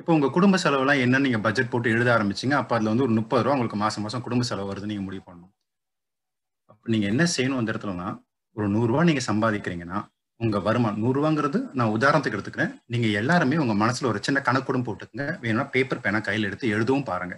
இப்போ 0.00 0.12
உங்க 0.16 0.28
குடும்ப 0.36 0.56
செலவுலாம் 0.62 1.00
என்னன்னு 1.04 1.26
நீங்க 1.26 1.38
பட்ஜெட் 1.46 1.70
போட்டு 1.72 1.92
எழுத 1.94 2.08
ஆரம்பிச்சீங்க. 2.16 2.54
அப்போ 2.60 2.72
அதுல 2.76 2.90
வந்து 2.92 3.04
ஒரு 3.06 3.14
முப்பது 3.18 3.42
ரூபா 3.44 3.54
உங்களுக்கு 3.56 3.78
மாசம் 3.84 4.04
மாசம் 4.06 4.24
குடும்ப 4.26 4.44
செலவு 4.50 4.70
வருது 4.70 4.90
நீங்க 4.90 5.04
முடிவு 5.06 5.22
பண்ணணும். 5.28 5.52
அப்போ 6.70 6.84
நீங்க 6.94 7.06
என்ன 7.12 7.22
செய்யணும் 7.36 7.60
அந்த 7.60 7.72
இடத்துலனா 7.72 8.08
ஒரு 8.56 8.66
நூறுரூவா 8.74 9.02
நீங்க 9.10 9.22
சம்பாதிக்கிறீங்கன்னா 9.28 9.98
உங்க 10.40 10.58
வருமானம் 10.66 11.00
நூறுரூவாங்கிறது 11.02 11.58
நான் 11.78 11.92
உதாரணத்துக்கு 11.96 12.36
எடுத்துக்கிறேன். 12.38 12.72
நீங்க 12.92 13.06
எல்லாருமே 13.20 13.56
உங்க 13.64 13.74
மனசுல 13.82 14.08
ஒரு 14.12 14.20
சின்ன 14.26 14.38
கணக்கூடம் 14.48 14.86
போட்டுக்கங்க. 14.88 15.26
வேணும்னா 15.42 15.66
பேப்பர் 15.74 16.02
பேனா 16.04 16.20
கையில் 16.28 16.48
எடுத்து 16.48 16.72
எழுதவும் 16.76 17.06
பாருங்க. 17.10 17.34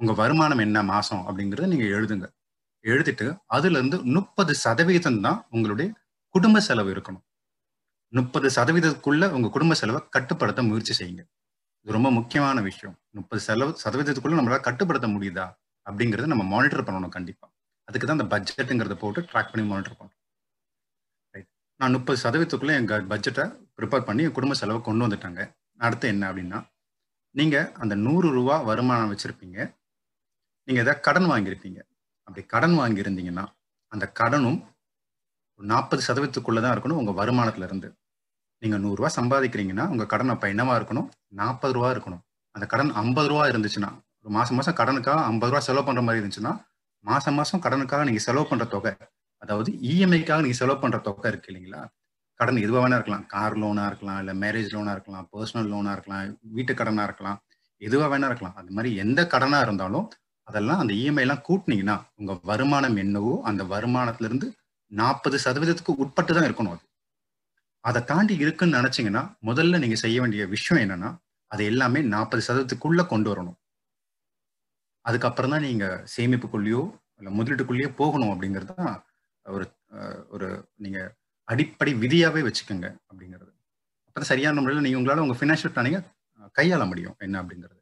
உங்க 0.00 0.12
வருமானம் 0.22 0.62
என்ன 0.66 0.78
மாசம் 0.92 1.22
அப்படிங்கறத 1.28 1.68
நீங்க 1.74 1.86
எழுதுங்க. 1.96 2.26
எழுதிட்டு 2.84 3.26
அதுல 3.56 3.78
இருந்து 3.80 3.98
முப்பது 4.16 4.52
சதவீதம் 4.64 5.22
தான் 5.26 5.40
உங்களுடைய 5.56 5.88
குடும்ப 6.34 6.60
செலவு 6.68 6.90
இருக்கணும். 6.94 7.24
முப்பது 8.12 8.48
சதவீதத்துக்குள்ள 8.58 9.24
உங்க 9.36 9.48
குடும்ப 9.56 9.74
செலவை 9.82 10.00
கட்டுப்படுத்த 10.16 10.62
முயற்சி 10.70 10.94
செய்யுங்க. 11.00 11.22
இது 11.86 11.94
ரொம்ப 11.96 12.10
முக்கியமான 12.16 12.58
விஷயம். 12.68 12.96
முப்பது 13.18 13.40
செலவு 13.46 13.70
சதவீதத்துக்குள்ள 13.82 14.38
நம்மளால 14.38 14.62
கட்டுப்படுத்த 14.66 15.06
முடியுதா? 15.14 15.46
அப்படிங்கறத 15.86 16.28
நம்ம 16.32 16.44
மானிட்டர் 16.54 16.86
பண்ணணும் 16.88 17.14
கண்டிப்பா. 17.16 17.46
அதுக்கு 17.88 18.06
தான் 18.06 18.18
இந்த 18.18 18.26
பட்ஜெட்டுங்கிறத 18.34 18.96
போட்டு 19.02 19.20
ட்ராக் 19.30 19.50
பண்ணி 19.52 19.64
மானிட்டர் 19.70 19.96
பண்ணுறோம் 20.00 20.18
ரைட் 21.34 21.48
நான் 21.80 21.94
முப்பது 21.96 22.18
சதவீதத்துக்குள்ள 22.24 22.74
எங்க 22.80 22.96
பட்ஜெட்டை 23.12 23.44
ப்ரிப்பேர் 23.78 24.06
பண்ணி 24.08 24.22
என் 24.28 24.36
குடும்ப 24.38 24.56
செலவை 24.60 24.80
கொண்டு 24.88 25.06
வந்துட்டாங்க. 25.06 25.40
அடுத்து 25.80 26.06
என்ன 26.14 26.24
அப்படின்னா 26.30 26.58
நீங்க 27.34 27.56
அந்த 27.82 27.94
நூறு 28.06 28.28
ரூபா 28.36 28.56
வருமானம் 28.70 29.12
வச்சிருப்பீங்க. 29.12 29.58
நீங்க 30.68 30.80
ஏதாவது 30.84 31.04
கடன் 31.06 31.28
வாங்கியிருப்பீங்க. 31.32 31.80
அப்படி 32.28 32.42
கடன் 32.54 32.76
வாங்கியிருந்தீங்கன்னா 32.80 33.44
அந்த 33.92 34.04
கடனும் 34.20 34.58
நாற்பது 35.60 36.02
சதவீதத்துக்குள்ளே 36.08 36.60
தான் 36.64 36.74
இருக்கணும் 36.74 37.00
உங்க 37.02 37.12
வருமானத்துல 37.20 37.66
இருந்து 37.68 37.88
நீங்க 38.62 38.76
நூறுரூவா 38.78 39.10
சம்பாதிக்கிறீங்கன்னா 39.16 39.84
உங்க 39.88 40.04
கடன் 40.06 40.32
அப்ப 40.34 40.46
என்னவா 40.52 40.74
இருக்கணும்? 40.80 41.06
நாற்பது 41.40 41.72
ரூபா 41.72 41.90
இருக்கணும். 41.94 42.22
அந்த 42.54 42.64
கடன் 42.66 42.90
ஐம்பது 43.02 43.28
ரூபா 43.28 43.44
இருந்துச்சுன்னா 43.50 43.90
ஒரு 44.22 44.32
மாசம் 44.34 44.56
மாசம் 44.56 44.76
கடனுக்காக 44.80 45.20
ஐம்பது 45.30 45.50
ரூபா 45.52 45.60
செலவு 45.68 45.86
பண்ற 45.86 46.00
மாதிரி 46.06 46.20
இருந்துச்சுன்னா 46.20 46.52
மாசம் 47.04 47.36
மாசம் 47.38 47.62
கடனுக்காக 47.64 48.04
நீங்க 48.08 48.22
செலவு 48.26 48.46
பண்ற 48.50 48.64
தொகை 48.74 48.92
அதாவது 49.42 49.70
இஎம்ஐக்காக 49.90 50.40
நீங்க 50.40 50.56
செலவு 50.58 50.80
பண்ற 50.82 50.96
தொகை 51.06 51.28
இருக்கு 51.32 51.50
இல்லைங்களா? 51.50 51.80
கடன் 52.40 52.58
எதுவாக 52.64 52.82
வேணா 52.84 52.98
இருக்கலாம். 52.98 53.24
கார் 53.34 53.56
லோனா 53.56 53.84
இருக்கலாம் 53.90 54.18
இல்ல 54.22 54.32
மேரேஜ் 54.42 54.72
லோனா 54.74 54.92
இருக்கலாம் 54.96 55.26
பர்சனல் 55.32 55.70
லோனா 55.72 55.92
இருக்கலாம் 55.96 56.22
வீட்டு 56.56 56.72
கடனா 56.74 57.04
இருக்கலாம் 57.08 57.38
எதுவா 57.82 58.06
வேணா 58.12 58.28
இருக்கலாம். 58.30 58.56
அது 58.60 58.70
மாதிரி 58.76 58.90
எந்த 59.04 59.20
கடனா 59.34 59.58
இருந்தாலும் 59.66 60.06
அதெல்லாம் 60.48 60.80
அந்த 60.82 60.92
இஎம்ஐ 61.00 61.24
எல்லாம் 61.26 61.44
கூட்டினீங்கன்னா 61.48 61.96
உங்க 62.20 62.32
வருமானம் 62.44 62.98
என்னவோ 63.04 63.34
அந்த 63.50 63.62
வருமானத்துல 63.74 64.28
இருந்து 64.30 64.46
நாற்பது 64.92 65.36
சதவீதத்துக்கு 65.46 66.00
உட்பட்டு 66.04 66.32
தான் 66.36 66.48
இருக்கணும் 66.48 66.74
அது. 66.74 66.82
அதை 67.84 68.00
தாண்டி 68.10 68.34
இருக்குன்னு 68.44 68.78
நினைச்சீங்கன்னா 68.78 69.22
முதல்ல 69.48 69.78
நீங்க 69.84 69.96
செய்ய 70.04 70.16
வேண்டிய 70.22 70.42
விஷயம் 70.54 70.82
என்னன்னா 70.84 71.10
அது 71.50 71.62
எல்லாமே 71.72 72.00
நாற்பது 72.14 72.42
சதவீதத்துக்குள்ள 72.48 73.02
கொண்டு 73.12 73.28
வரணும். 73.32 73.58
அதுக்கப்புறம் 75.04 75.52
தான் 75.54 75.66
நீங்க 75.68 75.86
சேமிப்புக்குள்ளேயோ 76.14 76.82
இல்லை 77.20 77.32
முதலீட்டுக்குள்ளேயோ 77.38 77.90
போகணும் 78.02 78.32
அப்படிங்கிறது 78.34 78.74
தான் 78.82 78.96
ஒரு 79.46 79.66
ஒரு 80.34 80.48
நீங்க 80.84 80.98
அடிப்படை 81.48 81.92
விதியாவே 82.04 82.40
வச்சுக்கோங்க 82.48 82.88
அப்படிங்கிறது. 83.10 83.52
அப்புறம் 84.08 84.30
சரியான 84.32 84.60
முறையில் 84.62 84.84
நீங்க 84.86 84.98
உங்களால 85.00 85.24
உங்க 85.26 85.36
ஃபினான்ஷியல் 85.40 85.74
பிளானிங்க 85.74 86.00
கையாள 86.58 86.82
முடியும். 86.90 87.16
என்ன 87.26 87.36
அப்படிங்கிறது? 87.42 87.76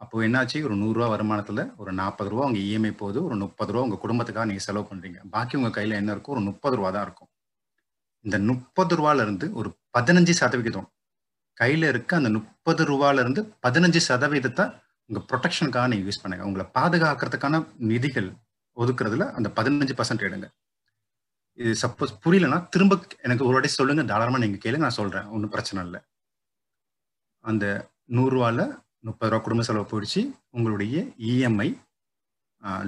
அப்போ 0.00 0.16
என்னாச்சு? 0.26 0.58
ஒரு 0.68 0.76
நூறுரூவா 0.82 1.08
வருமானத்துல 1.14 1.62
ஒரு 1.82 1.92
நாற்பது 2.00 2.30
ரூபா 2.32 2.46
உங்க 2.50 2.60
இஎம்ஐ 2.68 2.92
போகுது. 3.02 3.18
ஒரு 3.28 3.36
முப்பது 3.44 3.72
ரூபா 3.74 3.84
உங்க 3.88 3.98
குடும்பத்துக்காக 4.04 4.48
நீங்க 4.50 4.64
செலவு 4.68 4.86
பண்றீங்க. 4.90 5.20
பாக்கி 5.36 5.60
உங்க 5.60 5.72
கையில 5.78 5.98
என்ன 6.02 6.12
இருக்கும் 6.16 6.36
ஒரு 6.36 6.44
முப்பது 6.50 6.76
ரூபா 6.80 6.90
தான் 6.96 7.06
இருக்கும். 7.08 7.30
இந்த 8.24 8.38
முப்பது 8.38 8.92
ரூபால 8.98 9.22
இருந்து 9.26 9.46
ஒரு 9.52 9.68
பதினஞ்சு 9.98 10.30
சதவிகிதம். 10.30 10.88
கையில 11.60 11.88
இருக்க 11.88 12.16
அந்த 12.16 12.30
முப்பது 12.30 12.82
ரூபால 12.84 13.20
இருந்து 13.20 13.40
பதினஞ்சு 13.66 14.00
சதவீதத்தை 14.08 14.64
உங்க 15.10 15.20
ப்ரொடெக்ஷனுக்காக 15.30 15.88
நீங்க 15.88 16.04
யூஸ் 16.08 16.22
பண்ணுங்க. 16.22 16.46
உங்களை 16.46 16.66
பாதுகாக்கிறதுக்கான 16.78 17.64
நிதிகள் 17.90 18.28
ஒதுக்குறதுல 18.76 19.24
அந்த 19.38 19.48
பதினஞ்சு 19.56 19.94
பர்சன்ட் 20.00 20.26
எடுங்க. 20.28 20.48
இது 21.58 21.72
சப்போஸ் 21.82 22.12
புரியலன்னா 22.24 22.68
திரும்ப 22.68 22.94
எனக்கு 23.22 23.44
ஒரு 23.44 23.52
வாட்டி 23.52 23.68
சொல்லுங்க 23.68 24.02
தாராளமா 24.02 24.38
நீங்க 24.38 24.58
கேளுங்க 24.64 24.84
நான் 24.86 24.98
சொல்றேன். 25.00 25.26
ஒன்றும் 25.34 25.50
பிரச்சனை 25.50 25.84
இல்லை. 25.84 26.00
அந்த 27.44 27.64
நூறுரூவால 28.08 28.60
முப்பது 29.08 29.30
ரூபா 29.32 29.42
குடும்ப 29.42 29.64
செலவு 29.64 29.86
போயிடுச்சு. 29.92 30.22
உங்களுடைய 30.50 30.96
இஎம்ஐ 31.30 31.68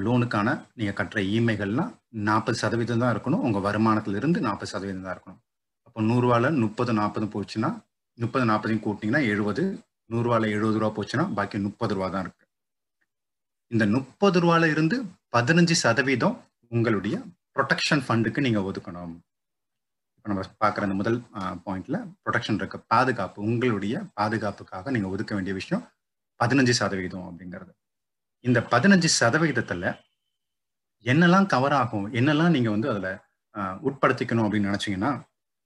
லோனுக்கான 0.04 0.48
நீங்கள் 0.78 0.96
கட்டுற 0.98 1.20
இஎம்ஐகள்லாம் 1.30 1.92
நாற்பது 2.28 2.56
சதவீதம் 2.62 3.02
தான் 3.04 3.12
இருக்கணும். 3.14 3.42
உங்கள் 3.46 3.64
வருமானத்திலிருந்து 3.66 4.40
நாற்பது 4.46 4.72
சதவீதம் 4.74 5.06
தான் 5.06 5.16
இருக்கணும். 5.16 5.40
அப்போ 5.87 6.00
நூறுரூவால 6.10 6.50
முப்பது 6.62 6.92
நாற்பது 7.00 7.26
போச்சுன்னா 7.34 7.70
முப்பது 8.18 8.44
நாற்பதையும் 8.50 8.84
கூட்டிங்கன்னா 8.87 9.22
எழுபது. 9.32 9.64
நூறுரூவால 10.12 10.48
எழுபது 10.56 10.78
ரூபா 10.80 10.90
போச்சுன்னா 10.98 11.24
பாக்கி 11.38 11.58
முப்பது 11.68 11.92
ரூபா 11.96 12.08
தான் 12.14 12.24
இருக்கு. 12.26 12.44
இந்த 13.74 13.84
முப்பது 13.96 14.38
ரூபால 14.44 14.64
இருந்து 14.74 14.96
பதினஞ்சு 15.37 15.76
சதவீதம் 15.84 16.37
உங்களுடைய 16.74 17.16
ப்ரொடெக்ஷன் 17.56 18.02
ஃபண்டுக்கு 18.06 18.44
நீங்கள் 18.46 18.66
ஒதுக்கணும். 18.70 19.14
இப்போ 20.16 20.28
நம்ம 20.32 20.42
பார்க்குற 20.62 20.87
அந்த 20.88 20.96
முதல் 21.00 21.18
பாயிண்ட்ல 21.64 21.96
ப்ரொடெக்ஷன் 22.24 22.58
இருக்க 22.60 22.78
பாதுகாப்பு 22.92 23.40
உங்களுடைய 23.50 23.94
பாதுகாப்புக்காக 24.18 24.92
நீங்கள் 24.96 25.14
ஒதுக்க 25.14 25.32
வேண்டிய 25.38 25.54
விஷயம் 25.60 25.82
பதினஞ்சு 26.40 26.74
சதவீதம் 26.80 27.26
அப்படிங்கிறது. 27.30 27.72
இந்த 28.44 28.59
பதினஞ்சு 28.72 29.09
சதவிகிதத்துல 29.20 29.85
என்னெல்லாம் 31.04 31.46
கவர் 31.46 31.72
ஆகும் 31.72 32.07
என்னெல்லாம் 32.12 32.54
நீங்க 32.57 32.70
வந்து 32.70 32.88
அதுல 32.90 33.09
உட்படுத்திக்கணும் 33.88 34.44
அப்படின்னு 34.46 34.70
நினைச்சீங்கன்னா 34.70 35.11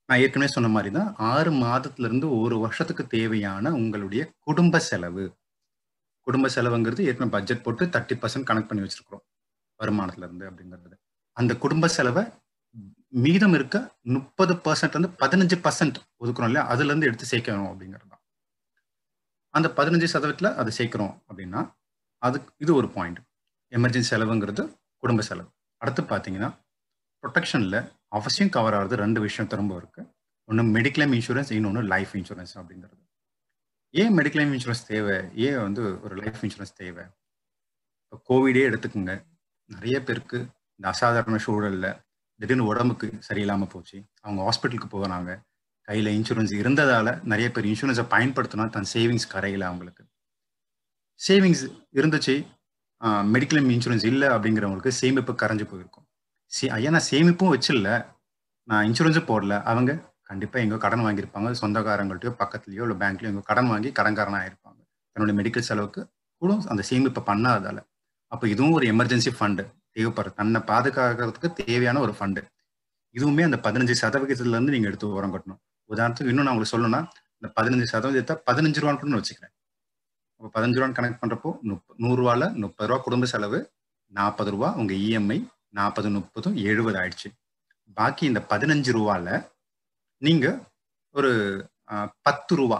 நான் 0.08 0.22
ஏற்கனவே 0.24 0.50
சொன்ன 0.52 0.68
மாதிரி 0.68 0.90
தான் 0.90 1.08
ஆறு 1.30 1.50
மாதத்துல 1.62 2.08
இருந்து 2.08 2.26
ஒரு 2.40 2.56
வருஷத்துக்கு 2.58 3.04
தேவையான 3.06 3.72
உங்களுடைய 3.72 4.22
குடும்ப 4.46 4.78
செலவு. 4.80 5.24
குடும்ப 6.26 6.48
செலவுங்கிறது 6.48 7.06
ஏற்கனவே 7.08 7.34
பட்ஜெட் 7.36 7.64
போட்டு 7.64 7.84
தேர்ட்டி 7.86 8.16
பர்சன்ட் 8.22 8.48
கனெக்ட் 8.50 8.70
பண்ணி 8.70 8.84
வச்சிருக்கிறோம் 8.84 9.24
வருமானத்துல 9.80 10.26
இருந்து 10.26 10.46
அப்படிங்கிறது. 10.48 10.96
அந்த 11.36 11.52
குடும்ப 11.54 11.88
செலவை 11.88 12.22
மீதம் 13.24 13.54
இருக்க 13.54 13.76
முப்பது 14.14 14.54
பர்சன்ட் 14.64 14.96
வந்து 14.98 15.10
பதினஞ்சு 15.22 15.56
பர்சன்ட் 15.66 15.98
ஒதுக்குறோம் 16.20 16.50
இல்லையா? 16.50 16.64
அதுல 16.66 16.90
இருந்து 16.92 17.08
எடுத்து 17.10 17.26
சேர்க்கணும் 17.32 17.70
அப்படிங்கிறது 17.72 18.08
தான். 18.08 18.22
அந்த 19.54 19.68
பதினஞ்சு 19.78 20.08
சதவீதத்துல 20.14 20.50
அதை 20.54 20.72
சேர்க்கிறோம் 20.78 21.14
அப்படின்னா 21.28 21.60
அது 22.18 22.38
இது 22.58 22.74
ஒரு 22.74 22.88
பாயிண்ட் 22.88 23.18
எமர்ஜென்சி 23.72 24.10
செலவுங்கிறது 24.10 24.62
குடும்ப 24.96 25.22
செலவு. 25.22 25.48
அடுத்து 25.76 26.02
பார்த்தீங்கன்னா 26.02 26.50
ப்ரொடெக்ஷனில் 27.22 27.92
அவசியம் 28.08 28.50
கவர் 28.50 28.74
ஆகுறது 28.74 28.94
ரெண்டு 28.94 29.20
விஷயம் 29.20 29.50
திரும்ப 29.50 29.76
இருக்கு. 29.76 30.02
ஒன்று 30.48 30.62
மெடிக்ளைம் 30.62 31.14
இன்சூரன்ஸ் 31.16 31.52
இன்னொன்று 31.52 31.82
லைஃப் 31.82 32.12
இன்சூரன்ஸ் 32.12 32.54
அப்படிங்கிறது. 32.54 33.04
ஏன் 33.94 34.16
மெடிக்ளைம் 34.16 34.52
இன்சூரன்ஸ் 34.54 34.86
தேவை? 34.86 35.16
ஏன் 35.34 35.60
வந்து 35.60 36.02
ஒரு 36.02 36.14
லைஃப் 36.14 36.40
இன்சூரன்ஸ் 36.42 36.74
தேவை? 36.74 37.04
இப்போ 38.02 38.16
கோவிடே 38.28 38.62
எடுத்துக்கோங்க. 38.70 39.24
நிறைய 39.64 40.02
பேருக்கு 40.02 40.38
இந்த 40.76 40.88
அசாதாரண 40.92 41.38
சூழல்ல 41.46 41.86
திடீர்னு 42.40 42.66
உடம்புக்கு 42.66 43.18
சரியில்லாமல் 43.28 43.68
போச்சு. 43.68 43.98
அவங்க 44.20 44.42
ஹாஸ்பிட்டலுக்கு 44.44 44.88
போகிறாங்க 44.92 45.30
கையில் 45.80 46.12
இன்சூரன்ஸ் 46.18 46.54
இருந்ததால் 46.54 47.22
நிறைய 47.22 47.50
பேர் 47.50 47.64
இன்சூரன்ஸை 47.64 48.06
பயன்படுத்தினா 48.14 48.70
தன் 48.70 48.90
சேவிங்ஸ் 48.92 49.28
கரையில் 49.28 49.60
அவங்களுக்கு. 49.60 50.04
சேவிங்ஸ் 51.26 51.64
இருந்துச்சு. 51.98 52.34
மெடிக்கல் 53.34 53.70
இன்சூரன்ஸ் 53.76 54.06
இல்லை 54.10 54.28
அப்படிங்கிறவங்களுக்கு 54.34 54.92
சேமிப்பு 55.00 55.32
கரைஞ்சு 55.42 55.66
போயிருக்கும். 55.70 56.06
சே 56.52 56.66
நான் 56.94 57.08
சேமிப்பும் 57.12 57.52
வச்சில்ல. 57.54 57.88
நான் 58.68 58.84
இன்சூரன்ஸும் 58.88 59.28
போடல. 59.32 59.54
அவங்க 59.70 59.90
கண்டிப்பாக 60.30 60.64
எங்கோ 60.64 60.78
கடன் 60.84 61.04
வாங்கியிருப்பாங்க. 61.06 61.50
சொந்தக்காரங்கள்ட்டையோ 61.62 62.32
பக்கத்துலையோ 62.42 62.82
இல்லை 62.86 62.96
பேங்க்லையோ 63.02 63.30
எங்கோ 63.32 63.44
கடன் 63.50 63.70
வாங்கி 63.72 63.90
கடன்காரனாக 63.98 64.48
இருப்பாங்க 64.50 64.80
தன்னுடைய 65.16 65.34
மெடிக்கல் 65.40 65.66
செலவுக்கு 65.68 66.00
கூட 66.42 66.52
அந்த 66.72 66.82
சேமிப்பை 66.90 67.22
பண்ணாதால 67.30 67.78
அப்போ 68.32 68.44
இதுவும் 68.54 68.74
ஒரு 68.78 68.86
எமர்ஜென்சி 68.92 69.30
ஃபண்டு 69.38 69.62
தேவைப்படுற 69.96 70.30
தன்னை 70.40 70.60
பாதுகாக்கிறதுக்கு 70.70 71.48
தேவையான 71.60 72.00
ஒரு 72.06 72.12
ஃபண்டு 72.18 72.40
இதுவுமே 73.14 73.42
அந்த 73.48 73.58
பதினஞ்சு 73.66 73.94
சதவீதத்துலேருந்து 74.02 74.74
நீங்கள் 74.74 74.90
எடுத்து 74.90 75.06
உரம் 75.18 75.32
கட்டணும். 75.34 75.60
உதாரணத்துக்கு 75.90 76.32
இன்னும் 76.32 76.46
நான் 76.46 76.54
உங்களுக்கு 76.54 76.74
சொல்லணும்னா 76.74 77.00
இந்த 77.38 77.48
பதினஞ்சு 77.58 77.86
சதவீதத்தை 77.94 78.34
பதினஞ்சு 78.48 78.80
ரூபான்னு 78.82 79.00
கூட 79.02 79.18
வச்சுக்கிறேன். 79.20 79.54
பதினஞ்சு 80.54 80.78
ரூபான்னு 80.78 80.96
கனெக்ட் 80.98 81.20
பண்றப்போ 81.22 81.50
முப்ப 81.70 81.94
நூறுரூவால 82.04 82.42
முப்பது 82.62 82.88
ரூபா 82.90 82.98
குடும்ப 83.06 83.26
செலவு 83.32 83.58
நாற்பது 84.12 84.50
ரூபா 84.54 84.68
உங்க 84.80 84.92
இஎம்ஐ 85.06 85.38
நாற்பது 85.78 86.08
முப்பதும் 86.16 86.56
எழுபது 86.68 86.96
ஆயிடுச்சு. 87.00 87.28
பாக்கி 87.98 88.24
இந்த 88.30 88.40
பதினஞ்சு 88.52 88.90
ரூபால 88.98 89.26
நீங்க 90.22 90.46
ஒரு 91.14 91.30
பத்து 92.26 92.52
ரூபா 92.60 92.78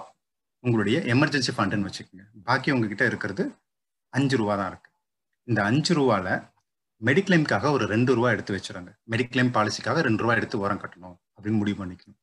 உங்களுடைய 0.64 0.98
எமர்ஜென்சி 1.14 1.52
ஃபண்டுன்னு 1.56 1.88
வச்சுக்கோங்க. 1.88 2.24
பாக்கி 2.48 2.68
உங்ககிட்ட 2.74 3.04
இருக்கிறது 3.10 3.44
அஞ்சு 4.12 4.36
ரூபா 4.40 4.54
தான் 4.60 4.70
இருக்கு. 4.72 4.90
இந்த 5.48 5.60
அஞ்சு 5.70 5.92
ரூபால 5.98 6.28
மெடிக்ளைம்காக 7.02 7.70
ஒரு 7.76 7.84
ரெண்டு 7.92 8.12
ரூபா 8.18 8.28
எடுத்து 8.34 8.54
வச்சுறாங்க 8.56 8.90
மெடிக்ளைம் 9.12 9.52
பாலிசிக்காக 9.56 10.00
ரெண்டு 10.08 10.22
ரூபா 10.22 10.34
எடுத்து 10.38 10.56
உரம் 10.64 10.80
கட்டணும் 10.84 11.16
அப்படின்னு 11.34 11.60
முடிவு 11.62 11.78
பண்ணிக்கணும். 11.82 12.18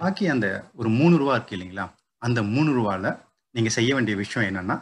பாக்கி 0.00 0.24
அந்த 0.34 0.48
ஒரு 0.80 0.88
மூணு 0.98 1.14
ரூபா 1.22 1.34
இருக்கு 1.36 1.56
இல்லைங்களா? 1.56 1.86
அந்த 2.22 2.40
மூணு 2.54 2.70
ரூபால 2.78 3.06
நீங்கள் 3.54 3.74
செய்ய 3.78 3.90
வேண்டிய 3.96 4.14
விஷயம் 4.22 4.46
என்னன்னா 4.50 4.76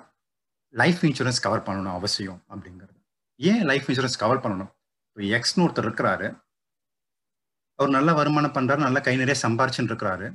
லைஃப் 0.74 1.00
இன்சூரன்ஸ் 1.08 1.42
கவர் 1.46 1.66
பண்ணணும் 1.66 1.96
அவசியம் 1.98 2.40
அப்படிங்கிறது. 2.52 2.98
ஏன் 3.40 3.64
லைஃப் 3.70 3.88
இன்சூரன்ஸ் 3.90 4.20
கவர் 4.22 4.42
பண்ணணும்? 4.44 4.70
இப்போ 5.08 5.22
எக்ஸ்னு 5.36 5.64
ஒருத்தர் 5.64 5.88
இருக்கிறாரு. 5.88 6.28
அவர் 7.78 7.96
நல்ல 7.98 8.10
வருமானம் 8.20 8.54
பண்ணுறாரு 8.56 8.80
நல்ல 8.86 8.98
கை 9.06 9.14
நிறைய 9.22 9.36
சம்பாரிச்சுன்னு 9.44 9.90
இருக்கிறாரு. 9.92 10.26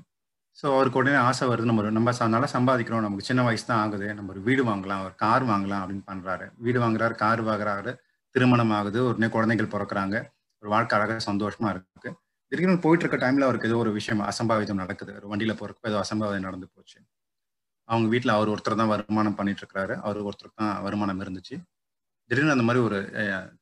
ஸோ 0.59 0.65
அவருக்கு 0.75 0.99
உடனே 1.01 1.17
ஆசை 1.29 1.45
வருது 1.49 1.69
நம்ம 1.69 1.89
நம்ம 1.97 2.13
நல்லா 2.35 2.49
சம்பாதிக்கிறோம் 2.57 3.05
நமக்கு 3.07 3.27
சின்ன 3.29 3.41
வயசு 3.47 3.65
தான் 3.71 3.81
ஆகுது 3.85 4.07
நம்ம 4.19 4.31
ஒரு 4.35 4.41
வீடு 4.47 4.63
வாங்கலாம் 4.69 5.03
ஒரு 5.07 5.15
கார் 5.23 5.43
வாங்கலாம் 5.51 5.81
அப்படின்னு 5.83 6.05
பண்ணுறாரு 6.11 6.45
வீடு 6.65 6.79
வாங்குறாரு 6.83 7.15
கார் 7.23 7.43
வாங்குறாரு 7.49 7.91
திருமணம் 8.35 8.73
ஆகுது 8.79 8.99
உடனே 9.09 9.29
குழந்தைகள் 9.35 9.73
பிறக்கிறாங்க 9.75 10.15
ஒரு 10.63 10.69
வாழ்க்கை 10.73 10.95
அழகாக 10.97 11.21
சந்தோஷமாக 11.29 11.73
இருக்குது 11.75 12.11
திடீர்னு 12.51 12.83
போயிட்டு 12.85 13.03
இருக்க 13.05 13.17
டைமில் 13.23 13.45
அவருக்கு 13.47 13.69
ஏதோ 13.69 13.77
ஒரு 13.83 13.91
விஷயம் 13.99 14.21
அசம்பாவிதம் 14.31 14.81
நடக்குது. 14.83 15.11
ஒரு 15.19 15.27
வண்டியில் 15.31 15.57
போகிறப்ப 15.59 15.89
ஏதோ 15.91 15.99
அசம்பாவிதம் 16.05 16.47
நடந்து 16.47 16.67
போச்சு. 16.73 16.97
அவங்க 17.89 18.07
வீட்டில் 18.13 18.35
அவர் 18.35 18.51
ஒருத்தர் 18.53 18.79
தான் 18.81 18.91
வருமானம் 18.93 19.37
பண்ணிட்டு 19.39 19.61
இருக்கிறாரு 19.63 19.95
அவர் 20.05 20.27
ஒருத்தருக்கு 20.29 20.59
தான் 20.61 20.73
வருமானம் 20.85 21.21
இருந்துச்சு. 21.25 21.55
திடீர்னு 22.29 22.55
அந்த 22.55 22.65
மாதிரி 22.67 22.81
ஒரு 22.87 22.97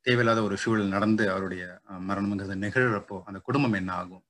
தேவையில்லாத 0.06 0.40
ஒரு 0.48 0.56
சூழல் 0.64 0.94
நடந்து 0.96 1.24
அவருடைய 1.34 1.64
மரணம்ங்கிறது 2.10 2.56
நிகழ்கிறப்போ 2.66 3.18
அந்த 3.30 3.40
குடும்பம் 3.48 3.78
என்ன 3.82 3.92
ஆகும்? 4.02 4.24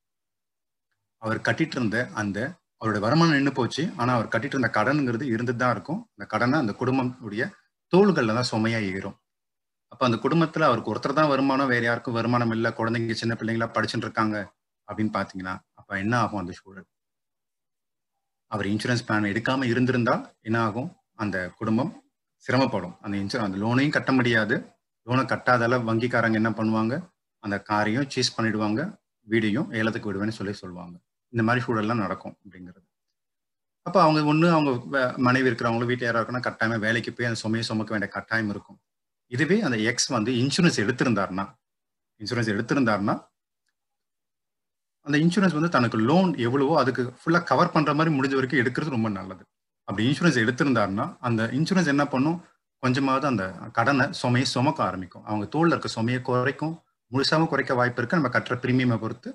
அவர் 1.22 1.40
கட்டிட்டு 1.48 1.78
இருந்த 1.80 1.98
அந்த 2.22 2.40
அவருடைய 2.82 3.02
வருமானம் 3.06 3.38
நின்று 3.38 3.54
போச்சு. 3.60 3.84
ஆனால் 4.00 4.16
அவர் 4.18 4.34
கட்டிட்டு 4.34 4.56
இருந்த 4.58 4.70
கடனுங்கிறது 4.78 5.26
இருந்துட்டு 5.36 5.62
தான் 5.64 5.76
இருக்கும். 5.76 6.02
அந்த 6.16 6.26
கடனை 6.34 6.58
அந்த 6.64 6.74
குடும்பத்துடைய 6.82 7.46
தோள்களில் 7.94 8.38
தான் 8.40 8.50
சுமையா 8.54 8.80
ஏறும். 8.96 9.18
அப்போ 9.94 10.04
அந்த 10.10 10.18
குடும்பத்தில் 10.26 10.68
அவருக்கு 10.70 10.92
ஒருத்தர் 10.94 11.20
தான் 11.20 11.32
வருமானம் 11.34 11.72
வேற 11.74 11.84
யாருக்கும் 11.90 12.18
வருமானம் 12.20 12.54
இல்லை. 12.58 12.72
குழந்தைங்க 12.80 13.16
சின்ன 13.22 13.34
பிள்ளைங்களா 13.40 13.70
படிச்சுட்டு 13.78 14.08
இருக்காங்க 14.08 14.38
அப்படின்னு 14.88 15.14
பார்த்தீங்கன்னா 15.18 15.56
அப்போ 15.80 15.94
என்ன 16.04 16.14
ஆகும் 16.24 16.42
அந்த 16.44 16.54
சூழல்? 16.60 16.88
அவர் 18.48 18.66
இன்சூரன்ஸ் 18.66 19.06
பிளான் 19.08 19.28
எடுக்காம 19.32 19.64
இருந்திருந்தால் 19.64 20.24
என்ன 20.42 20.62
ஆகும் 20.62 20.90
அந்த 21.16 21.38
குடும்பம் 21.50 21.92
சிரமப்படும். 22.46 22.96
அந்த 23.02 23.16
இன்சூரன்ஸ் 23.18 23.48
அந்த 23.48 23.58
லோனையும் 23.58 23.96
கட்ட 23.98 24.12
முடியாது. 24.12 24.56
லோனை 25.08 25.24
கட்டாதால 25.32 25.78
வங்கிக்காரங்க 25.90 26.34
என்ன 26.34 26.50
பண்ணுவாங்க? 26.50 26.94
அந்த 27.44 27.64
காரையும் 27.70 28.10
சீஸ் 28.10 28.42
பண்ணிடுவாங்க. 28.42 28.82
வீடையும் 29.28 29.72
ஏலத்துக்கு 29.72 30.10
விடுவேன்னு 30.10 30.38
சொல்லி 30.40 30.54
சொல்லுவாங்க. 30.54 30.96
இந்த 31.30 31.44
மாதிரி 31.44 31.66
சூழல்லாம் 31.66 32.04
நடக்கும் 32.06 32.38
அப்படிங்கிறது. 32.44 32.86
அப்போ 33.82 34.02
அவங்க 34.02 34.24
ஒன்று 34.24 34.48
அவங்க 34.52 34.72
மனைவி 35.18 35.50
இருக்கிறவங்களும் 35.50 35.90
வீட்டில் 35.92 36.08
யாராக 36.08 36.22
இருக்குன்னா 36.24 36.42
கட்டாயமாக 36.42 36.82
வேலைக்கு 36.86 37.14
போய் 37.14 37.28
அந்த 37.28 37.40
சுமையை 37.40 37.66
சுமக்க 37.68 37.92
வேண்டிய 37.96 38.12
கட்டாயம் 38.14 38.50
இருக்கும். 38.50 38.80
இதுவே 39.32 39.62
அந்த 39.62 39.78
எக்ஸ் 39.78 40.08
வந்து 40.08 40.32
இன்சூரன்ஸ் 40.32 40.80
எடுத்திருந்தாருன்னா 40.84 41.46
இன்சூரன்ஸ் 42.22 42.52
எடுத்திருந்தாருன்னா 42.54 43.16
அந்த 45.06 45.18
இன்சூரன்ஸ் 45.24 45.56
வந்து 45.58 45.70
தனக்கு 45.76 45.98
லோன் 46.10 46.30
எவ்வளவோ 46.46 46.74
அதுக்கு 46.82 47.04
ஃபுல்லாக 47.22 47.44
கவர் 47.52 47.74
பண்ணுற 47.76 47.92
மாதிரி 47.98 48.12
முடிஞ்ச 48.18 48.36
வரைக்கும் 48.38 48.62
எடுக்கிறது 48.62 48.96
ரொம்ப 48.96 49.10
நல்லது. 49.20 49.44
அப்படி 49.88 50.04
இன்சூரன்ஸ் 50.10 50.40
எடுத்திருந்தாருன்னா 50.44 51.06
அந்த 51.28 51.42
இன்சூரன்ஸ் 51.58 51.92
என்ன 51.94 52.04
பண்ணும்? 52.14 52.38
கொஞ்சமாவது 52.84 53.26
அந்த 53.32 53.44
கடனை 53.78 54.06
சுமையை 54.22 54.48
சுமக்க 54.56 54.80
ஆரம்பிக்கும். 54.88 55.26
அவங்க 55.30 55.46
தோளில் 55.56 55.74
இருக்க 55.76 55.90
சுமையை 55.98 56.20
குறைக்கும். 56.30 56.76
முழுசாகவும் 57.12 57.52
குறைக்க 57.54 57.74
வாய்ப்பு 57.80 58.00
இருக்கு. 58.02 58.20
நம்ம 58.20 58.32
கட்டுற 58.36 58.56
ப்ரீமியமை 58.64 58.98
பொறுத்து 59.04 59.30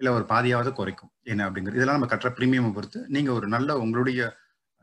இல்லை 0.00 0.12
ஒரு 0.18 0.24
பாதியாவது 0.32 0.70
குறைக்கும். 0.80 1.10
என்ன 1.32 1.42
அப்படிங்கிறது? 1.48 1.78
இதெல்லாம் 1.80 1.98
நம்ம 1.98 2.10
கட்டுற 2.12 2.30
ப்ரீமியமை 2.38 2.70
பொறுத்து 2.76 3.00
நீங்கள் 3.16 3.36
ஒரு 3.38 3.46
நல்ல 3.54 3.76
உங்களுடைய 3.84 4.20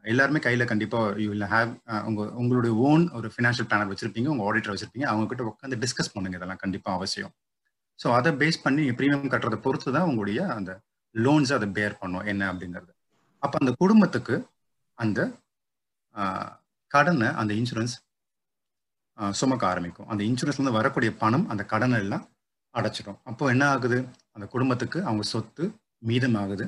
எல்லாருமே 0.06 0.40
கையில் 0.46 0.70
கண்டிப்பாக 0.72 1.08
யூ 1.24 1.30
வில் 1.32 1.50
ஹேவ் 1.54 1.72
உங்கள் 2.10 2.30
உங்களுடைய 2.42 2.74
ஓன் 2.90 3.04
ஒரு 3.18 3.28
ஃபினான்ஷியல் 3.36 3.68
பிளானர் 3.72 3.92
வச்சிருப்பீங்க. 3.94 4.30
உங்கள் 4.34 4.48
ஆடிட்டர் 4.50 4.74
வச்சிருப்பீங்க. 4.76 5.08
அவங்க 5.12 5.26
கிட்ட 5.32 5.44
உட்காந்து 5.52 5.80
டிஸ்கஸ் 5.84 6.14
பண்ணுங்க. 6.16 6.38
இதெல்லாம் 6.40 6.62
கண்டிப்பாக 6.64 6.98
அவசியம். 7.00 7.34
ஸோ 8.02 8.08
அதை 8.18 8.32
பேஸ் 8.42 8.64
பண்ணி 8.66 8.84
ப்ரீமியம் 9.00 9.32
கட்டுறதை 9.34 9.60
பொறுத்து 9.66 9.90
தான் 9.98 10.08
உங்களுடைய 10.10 10.42
அந்த 10.58 10.72
லோன்ஸ் 11.16 11.52
அதை 11.58 11.68
பேர் 11.78 12.00
பண்ணும். 12.02 12.26
என்ன 12.32 12.44
அப்படிங்கிறது. 12.52 12.92
அப்போ 13.44 13.56
அந்த 13.62 13.72
குடும்பத்துக்கு 13.82 14.36
அந்த 15.04 15.20
கடனை 16.92 17.30
அந்த 17.42 17.52
இன்சூரன்ஸ் 17.60 17.96
சுமக்க 19.40 19.64
ஆரம்பிக்கும். 19.72 20.10
அந்த 20.12 20.22
இன்சூரன்ஸ்லேருந்து 20.30 20.78
வரக்கூடிய 20.80 21.12
பணம் 21.24 21.46
அந்த 21.54 21.64
கடனை 21.72 21.98
எல்லாம் 22.04 22.26
அடைச்சிடும். 22.76 23.20
அப்போ 23.30 23.44
என்ன 23.54 23.64
ஆகுது? 23.74 23.98
அந்த 24.36 24.46
குடும்பத்துக்கு 24.54 25.00
அவங்க 25.08 25.24
சொத்து 25.34 25.64
மீதமாகுது. 26.10 26.66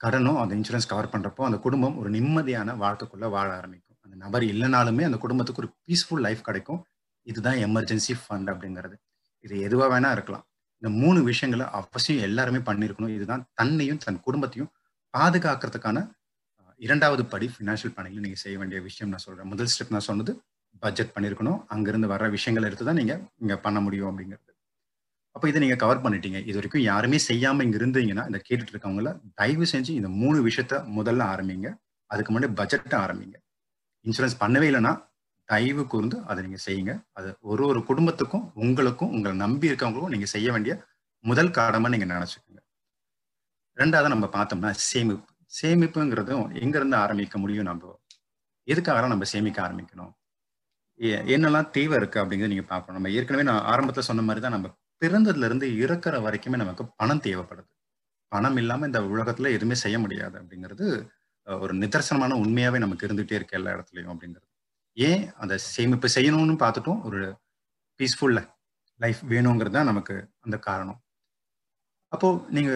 கடனும் 0.00 0.38
அந்த 0.42 0.52
இன்சூரன்ஸ் 0.58 0.90
கவர் 0.92 1.12
பண்ணுறப்போ 1.12 1.42
அந்த 1.48 1.58
குடும்பம் 1.64 1.96
ஒரு 2.00 2.08
நிம்மதியான 2.16 2.76
வாழ்க்கைக்குள்ளே 2.84 3.28
வாழ 3.36 3.48
ஆரம்பிக்கும். 3.60 3.98
அந்த 4.06 4.16
நபர் 4.24 4.44
இல்லைனாலுமே 4.52 5.04
அந்த 5.08 5.18
குடும்பத்துக்கு 5.24 5.62
ஒரு 5.62 5.70
பீஸ்ஃபுல் 5.86 6.24
லைஃப் 6.26 6.42
கிடைக்கும். 6.48 6.80
இதுதான் 7.30 7.58
எமர்ஜென்சி 7.66 8.14
ஃபண்ட் 8.22 8.50
அப்படிங்கிறது. 8.52 8.96
இது 9.44 9.54
எதுவா 9.68 9.86
வேணா 9.94 10.10
இருக்கலாம். 10.16 10.44
இந்த 10.82 10.88
மூணு 11.02 11.22
விஷயங்களை 11.22 11.66
அவசியம் 11.80 12.26
எல்லாருமே 12.28 12.60
பண்ணியிருக்கணும். 12.68 13.14
இதுதான் 13.18 13.44
தன்னையும் 13.54 14.00
தன் 14.04 14.24
குடும்பத்தையும் 14.26 14.70
பாதுகாக்கிறதுக்கான 15.14 15.98
இரண்டாவது 16.80 17.22
படி 17.32 17.46
ஃபினான்ஷியல் 17.54 17.92
பிளானிங்ல 17.96 18.24
நீங்க 18.26 18.38
செய்ய 18.44 18.58
வேண்டிய 18.58 18.78
விஷயம் 18.80 19.10
நான் 19.12 19.24
சொல்றேன். 19.26 19.50
முதல் 19.52 19.70
ஸ்டெப் 19.72 19.94
நான் 19.96 20.08
சொன்னது 20.10 20.32
பட்ஜெட் 20.78 21.14
பண்ணியிருக்கணும். 21.14 21.60
அங்கிருந்து 21.66 22.08
வர்ற 22.08 22.26
விஷயங்களை 22.30 22.68
எடுத்து 22.68 22.84
தான் 22.84 23.00
நீங்க 23.00 23.14
இங்க 23.42 23.54
பண்ண 23.56 23.80
முடியும் 23.80 24.08
அப்படிங்கிறது. 24.10 24.50
அப்போ 25.36 25.46
இதை 25.48 25.60
நீங்க 25.60 25.76
கவர் 25.76 26.02
பண்ணிட்டீங்க. 26.02 26.38
இது 26.46 26.54
வரைக்கும் 26.54 26.82
யாருமே 26.82 27.18
செய்யாம 27.28 27.62
இங்க 27.62 27.76
இருந்தீங்கன்னா 27.78 28.24
இந்த 28.30 28.40
கேட்டுட்டு 28.48 28.72
இருக்கவங்கள 28.74 29.10
தயவு 29.34 29.66
செஞ்சு 29.72 29.92
இந்த 30.00 30.10
மூணு 30.20 30.38
விஷயத்த 30.46 30.74
முதல்ல 30.98 31.22
ஆரம்பிங்க. 31.34 31.70
அதுக்கு 32.10 32.32
முன்னாடி 32.34 32.50
பட்ஜெட்டை 32.60 32.98
ஆரம்பிங்க. 33.04 33.36
இன்சூரன்ஸ் 34.04 34.40
பண்ணவே 34.40 34.66
இல்லைன்னா 34.70 34.92
தயவு 35.48 35.82
கூர்ந்து 35.86 36.16
அதை 36.26 36.40
நீங்க 36.46 36.58
செய்யுங்க. 36.66 36.92
அது 37.12 37.28
ஒரு 37.52 37.66
ஒரு 37.66 37.80
குடும்பத்துக்கும் 37.84 38.52
உங்களுக்கும் 38.64 39.12
உங்களை 39.16 39.36
நம்பி 39.36 39.70
இருக்கவங்களுக்கும் 39.70 40.14
நீங்க 40.16 40.28
செய்ய 40.34 40.52
வேண்டிய 40.52 40.74
முதல் 41.24 41.54
கடமை 41.58 41.88
நீங்க 41.94 42.06
நினைச்சுக்கோங்க. 42.14 42.60
ரெண்டாவது 43.76 44.12
நம்ம 44.14 44.26
பார்த்தோம்னா 44.36 44.70
சேமிப்பு. 44.90 45.30
சேமிப்புங்கிறதும் 45.62 46.44
எங்கிருந்து 46.62 46.96
ஆரம்பிக்க 46.96 47.38
முடியும் 47.38 47.68
நம்ம? 47.70 47.92
எதுக்காக 48.68 49.08
நம்ம 49.12 49.24
சேமிக்க 49.24 49.58
ஆரம்பிக்கணும்? 49.68 50.12
என்னெல்லாம் 51.34 51.70
தேவை 51.70 51.96
இருக்கு 52.00 52.18
அப்படிங்கிறத 52.22 52.52
நீங்க 52.54 52.66
பார்க்கணும். 52.72 52.98
நம்ம 52.98 53.10
ஏற்கனவே 53.18 53.44
நான் 53.50 53.64
ஆரம்பத்துல 53.72 54.04
சொன்ன 54.10 54.22
மாதிரி 54.22 54.42
தான் 54.44 54.56
நம்ம 54.56 54.68
பிறந்ததுல 55.02 55.48
இருந்து 55.50 55.66
இறக்குற 55.84 56.16
வரைக்குமே 56.26 56.58
நமக்கு 56.62 56.84
பணம் 57.00 57.22
தேவைப்படுது. 57.26 57.70
பணம் 58.32 58.58
இல்லாம 58.62 58.86
இந்த 58.86 59.00
உலகத்துல 59.14 59.52
எதுவுமே 59.56 59.76
செய்ய 59.84 59.98
முடியாது 59.98 60.36
அப்படிங்கிறது 60.42 60.86
ஒரு 61.46 61.74
நிதர்சனமான 61.74 62.36
உண்மையாவே 62.44 62.78
நமக்கு 62.78 63.06
இருந்துகிட்டே 63.08 63.38
இருக்கு 63.40 63.58
எல்லா 63.58 63.72
இடத்துலயும் 63.76 64.12
அப்படிங்கிறது. 64.14 64.48
ஏன் 64.96 65.22
அந்த 65.34 65.58
சேமிப்பு 65.58 66.08
செய்யணும்னு 66.14 66.56
பார்த்துட்டும் 66.64 67.00
ஒரு 67.02 67.20
பீஸ்ஃபுல் 68.00 68.36
லைஃப் 69.00 69.20
வேணுங்கிறது 69.28 69.70
தான் 69.70 69.90
நமக்கு 69.92 70.14
அந்த 70.40 70.58
காரணம். 70.58 70.98
அப்போ 72.12 72.46
நீங்க 72.48 72.72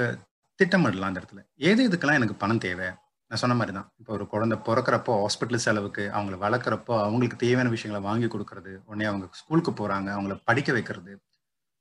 திட்டமிடலாம் 0.58 1.10
அந்த 1.10 1.20
இடத்துல. 1.20 1.42
ஏது 1.54 1.80
இதுக்கெல்லாம் 1.88 2.18
எனக்கு 2.20 2.34
பணம் 2.34 2.58
தேவை? 2.58 2.88
நான் 3.30 3.40
சொன்ன 3.42 3.54
மாதிரி 3.54 3.72
தான். 3.76 3.88
இப்போ 3.98 4.12
ஒரு 4.12 4.26
குழந்தை 4.26 4.58
பிறக்கிறப்போ 4.58 5.14
ஹாஸ்பிட்டல் 5.22 5.64
செலவுக்கு 5.66 6.04
அவங்கள 6.08 6.36
வளர்க்குறப்போ 6.44 6.94
அவங்களுக்கு 7.06 7.36
தேவையான 7.36 7.68
விஷயங்களை 7.68 8.00
வாங்கி 8.08 8.26
கொடுக்கறது 8.26 8.72
உடனே 8.84 9.04
அவங்க 9.04 9.26
ஸ்கூலுக்கு 9.32 9.72
போறாங்க 9.72 10.08
அவங்கள 10.16 10.36
படிக்க 10.44 10.72
வைக்கிறது. 10.72 11.12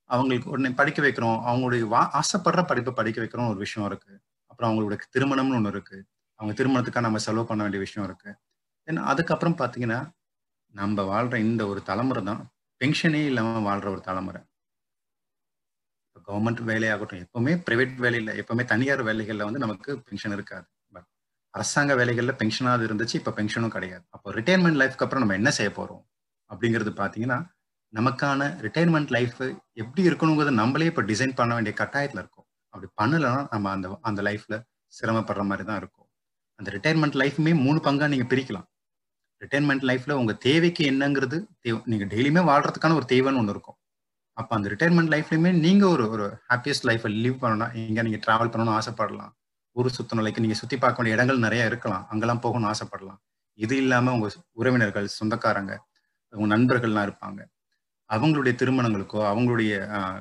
அவங்களுக்கு 0.09 0.49
உடனே 0.49 0.69
படிக்க 0.69 1.01
வைக்கிறோம் 1.01 1.37
அவங்களுடைய 1.49 1.87
வா 1.87 2.01
ஆசைப்படுற 2.19 2.61
படிப்பை 2.65 2.93
படிக்க 2.93 3.21
வைக்கிறோம் 3.21 3.49
ஒரு 3.49 3.57
விஷயம் 3.57 3.87
இருக்கு. 3.87 4.13
அப்புறம் 4.45 4.69
அவங்களுடைய 4.69 4.99
திருமணம்னு 5.17 5.57
ஒன்று 5.59 5.69
இருக்கு. 5.69 5.97
அவங்க 6.39 6.63
திருமணத்துக்காக 6.63 7.01
நம்ம 7.01 7.17
செலவு 7.17 7.45
பண்ண 7.45 7.61
வேண்டிய 7.63 7.79
விஷயம் 7.79 8.07
இருக்கு. 8.09 8.31
தென் 8.87 8.97
அதுக்கப்புறம் 8.97 9.57
பார்த்தீங்கன்னா 9.57 9.99
நம்ம 10.75 11.03
வாழ்ற 11.13 11.35
இந்த 11.47 11.61
ஒரு 11.71 11.81
தலைமுறை 11.89 12.21
தான் 12.23 12.41
பென்ஷனே 12.81 13.21
இல்லாமல் 13.29 13.67
வாழ்ற 13.69 13.87
ஒரு 13.95 14.01
தலைமுறை. 14.09 14.41
கவர்மெண்ட் 16.27 16.61
வேலையாகட்டும் 16.69 17.21
எப்பவுமே 17.25 17.53
பிரைவேட் 17.67 17.93
வேலையில் 18.05 18.31
எப்பவுமே 18.41 18.63
தனியார் 18.71 19.03
வேலைகளில் 19.09 19.45
வந்து 19.47 19.63
நமக்கு 19.65 19.91
பென்ஷன் 20.07 20.35
இருக்காது. 20.37 20.65
பட் 20.95 21.07
அரசாங்க 21.53 21.91
வேலைகளில் 21.99 22.37
பென்ஷனாவது 22.41 22.83
இருந்துச்சு 22.87 23.15
இப்போ 23.19 23.31
பென்ஷனும் 23.39 23.73
கிடையாது. 23.75 24.03
அப்போ 24.15 24.33
ரிட்டையர்மெண்ட் 24.37 24.79
லைஃப்க்கு 24.81 25.05
அப்புறம் 25.05 25.23
நம்ம 25.23 25.37
என்ன 25.41 25.51
செய்ய 25.59 25.71
போகிறோம் 25.77 26.03
அப்படிங்கிறது 26.51 26.93
பார்த்தீங்கன்னா 27.01 27.39
நமக்கான 27.93 28.49
ரிட்டையர்மெண்ட் 28.65 29.11
லைஃப் 29.17 29.39
எப்படி 29.81 30.01
இருக்கணுங்கிறத 30.09 30.53
நம்மளே 30.61 30.89
இப்போ 30.91 31.03
டிசைன் 31.11 31.37
பண்ண 31.39 31.51
வேண்டிய 31.57 31.73
கட்டாயத்தில் 31.81 32.21
இருக்கும். 32.23 32.47
அப்படி 32.73 32.87
பண்ணலைன்னா 33.01 33.47
நம்ம 33.53 33.69
அந்த 33.75 33.89
அந்த 34.09 34.21
லைஃப்பில் 34.29 34.57
சிரமப்படுற 34.93 35.43
மாதிரி 35.51 35.65
தான் 35.69 35.79
இருக்கும். 35.81 36.07
அந்த 36.59 36.69
ரிட்டையர்மெண்ட் 36.75 37.17
லைஃப்மே 37.21 37.53
மூணு 37.65 37.79
பங்காக 37.87 38.09
நீங்கள் 38.13 38.31
பிரிக்கலாம். 38.33 38.67
ரிட்டையர்மெண்ட் 39.43 39.83
லைஃப்ல 39.89 40.11
உங்க 40.21 40.33
தேவைக்கு 40.47 40.83
என்னங்கிறது 40.91 41.37
நீங்க 41.91 42.05
டெய்லியுமே 42.13 42.43
வாழ்றதுக்கான 42.51 42.97
ஒரு 42.99 43.07
தேவைன்னு 43.13 43.41
ஒன்று 43.41 43.53
இருக்கும். 43.55 43.77
அப்போ 44.37 44.53
அந்த 44.57 44.67
ரிட்டையர்மெண்ட் 44.73 45.11
லைஃப்லயுமே 45.13 45.51
நீங்க 45.65 45.83
ஒரு 45.87 46.05
ஒரு 46.13 46.25
ஹாப்பியஸ்ட் 46.51 46.87
லைஃப்பை 46.89 47.11
லிவ் 47.23 47.37
பண்ணணும். 47.43 47.71
எங்க 47.89 48.01
நீங்க 48.07 48.19
டிராவல் 48.25 48.51
பண்ணணும்னு 48.53 48.77
ஆசைப்படலாம். 48.79 49.31
ஊர் 49.75 49.95
சுத்தணும் 49.97 50.41
நீங்க 50.45 50.57
சுத்தி 50.61 50.77
பார்க்க 50.77 51.01
வேண்டிய 51.01 51.17
இடங்கள் 51.17 51.45
நிறைய 51.45 51.69
இருக்கலாம். 51.71 52.05
அங்கெல்லாம் 52.11 52.41
போகணும்னு 52.45 52.71
ஆசைப்படலாம். 52.73 53.19
இது 53.65 53.75
இல்லாம 53.83 54.13
உங்க 54.15 54.27
உறவினர்கள் 54.61 55.07
சொந்தக்காரங்க 55.19 55.73
உங்க 56.33 56.47
நண்பர்கள்லாம் 56.55 57.07
இருப்பாங்க. 57.07 57.39
அவங்களுடைய 58.09 58.53
திருமணங்களுக்கோ 58.59 59.21
அவங்களுடைய 59.29 59.71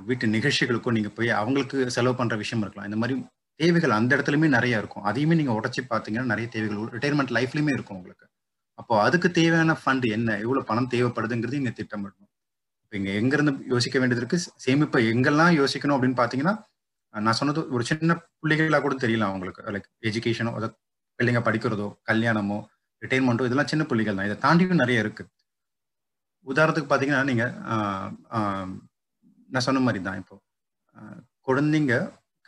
வீட்டு 0.07 0.27
நிகழ்ச்சிகளுக்கோ 0.27 0.91
நீங்க 0.97 1.11
போய் 1.17 1.31
அவங்களுக்கு 1.41 1.91
செலவு 1.97 2.15
பண்ற 2.21 2.37
விஷயம் 2.43 2.63
இருக்கலாம். 2.65 2.89
இந்த 2.91 2.99
மாதிரி 3.03 3.17
தேவைகள் 3.61 3.99
அந்த 3.99 4.11
இடத்துலயுமே 4.17 4.49
நிறைய 4.57 4.81
இருக்கும். 4.83 5.05
அதையுமே 5.11 5.35
நீங்க 5.41 5.53
உடச்சி 5.59 5.83
பார்த்தீங்கன்னா 5.93 6.31
நிறைய 6.33 6.47
தேவைகள் 6.55 6.95
ரிட்டையர்மெண்ட் 6.97 7.35
லைஃப்லயுமே 7.37 7.75
இருக்கும் 7.77 7.99
உங்களுக்கு. 8.01 8.27
அப்போ 8.81 8.95
அதுக்கு 9.07 9.29
தேவையான 9.39 9.75
ஃபண்ட் 9.83 10.07
என்ன? 10.17 10.31
எவ்வளவு 10.45 10.69
பணம் 10.71 10.91
தேவைப்படுதுங்கிறது 10.95 11.61
இங்க 11.61 11.73
திட்டமிடணும். 11.79 12.31
இப்போ 12.83 12.95
இங்க 13.01 13.11
எங்க 13.21 13.33
இருந்து 13.37 13.53
யோசிக்க 13.73 13.97
வேண்டியது 14.01 14.23
இருக்கு? 14.23 14.39
சேமிப்பை 14.65 15.01
எங்கெல்லாம் 15.13 15.53
யோசிக்கணும் 15.61 15.97
அப்படின்னு 15.97 16.19
பாத்தீங்கன்னா 16.23 16.55
நான் 17.15 17.39
சொன்னது 17.41 17.61
ஒரு 17.75 17.83
சின்ன 17.91 18.15
பிள்ளைகளா 18.43 18.79
கூட 18.87 18.95
தெரியல 19.05 19.29
அவங்களுக்கு. 19.31 19.63
லைக் 19.75 19.89
எஜுகேஷனோ 20.09 20.53
அதை 20.59 20.69
பிள்ளைங்க 21.19 21.41
படிக்கிறதோ 21.49 21.87
கல்யாணமோ 22.11 22.59
ரிட்டைர்மெண்ட்டோ 23.03 23.47
இதெல்லாம் 23.49 23.71
சின்ன 23.73 23.85
பிள்ளைகள் 23.91 24.19
தான். 24.19 24.29
இதை 24.29 24.37
தாண்டியும் 24.45 24.83
நிறைய 24.83 25.05
இருக்கு. 25.05 25.25
உதாரணத்துக்கு 26.47 26.91
பாத்தீங்கன்னா 26.93 27.23
நீங்க 27.31 27.45
நான் 29.55 29.67
சொன்ன 29.69 29.83
மாதிரி 29.87 30.01
தான் 30.09 30.21
இப்போ. 30.23 30.37
குழந்தைங்க 31.49 31.95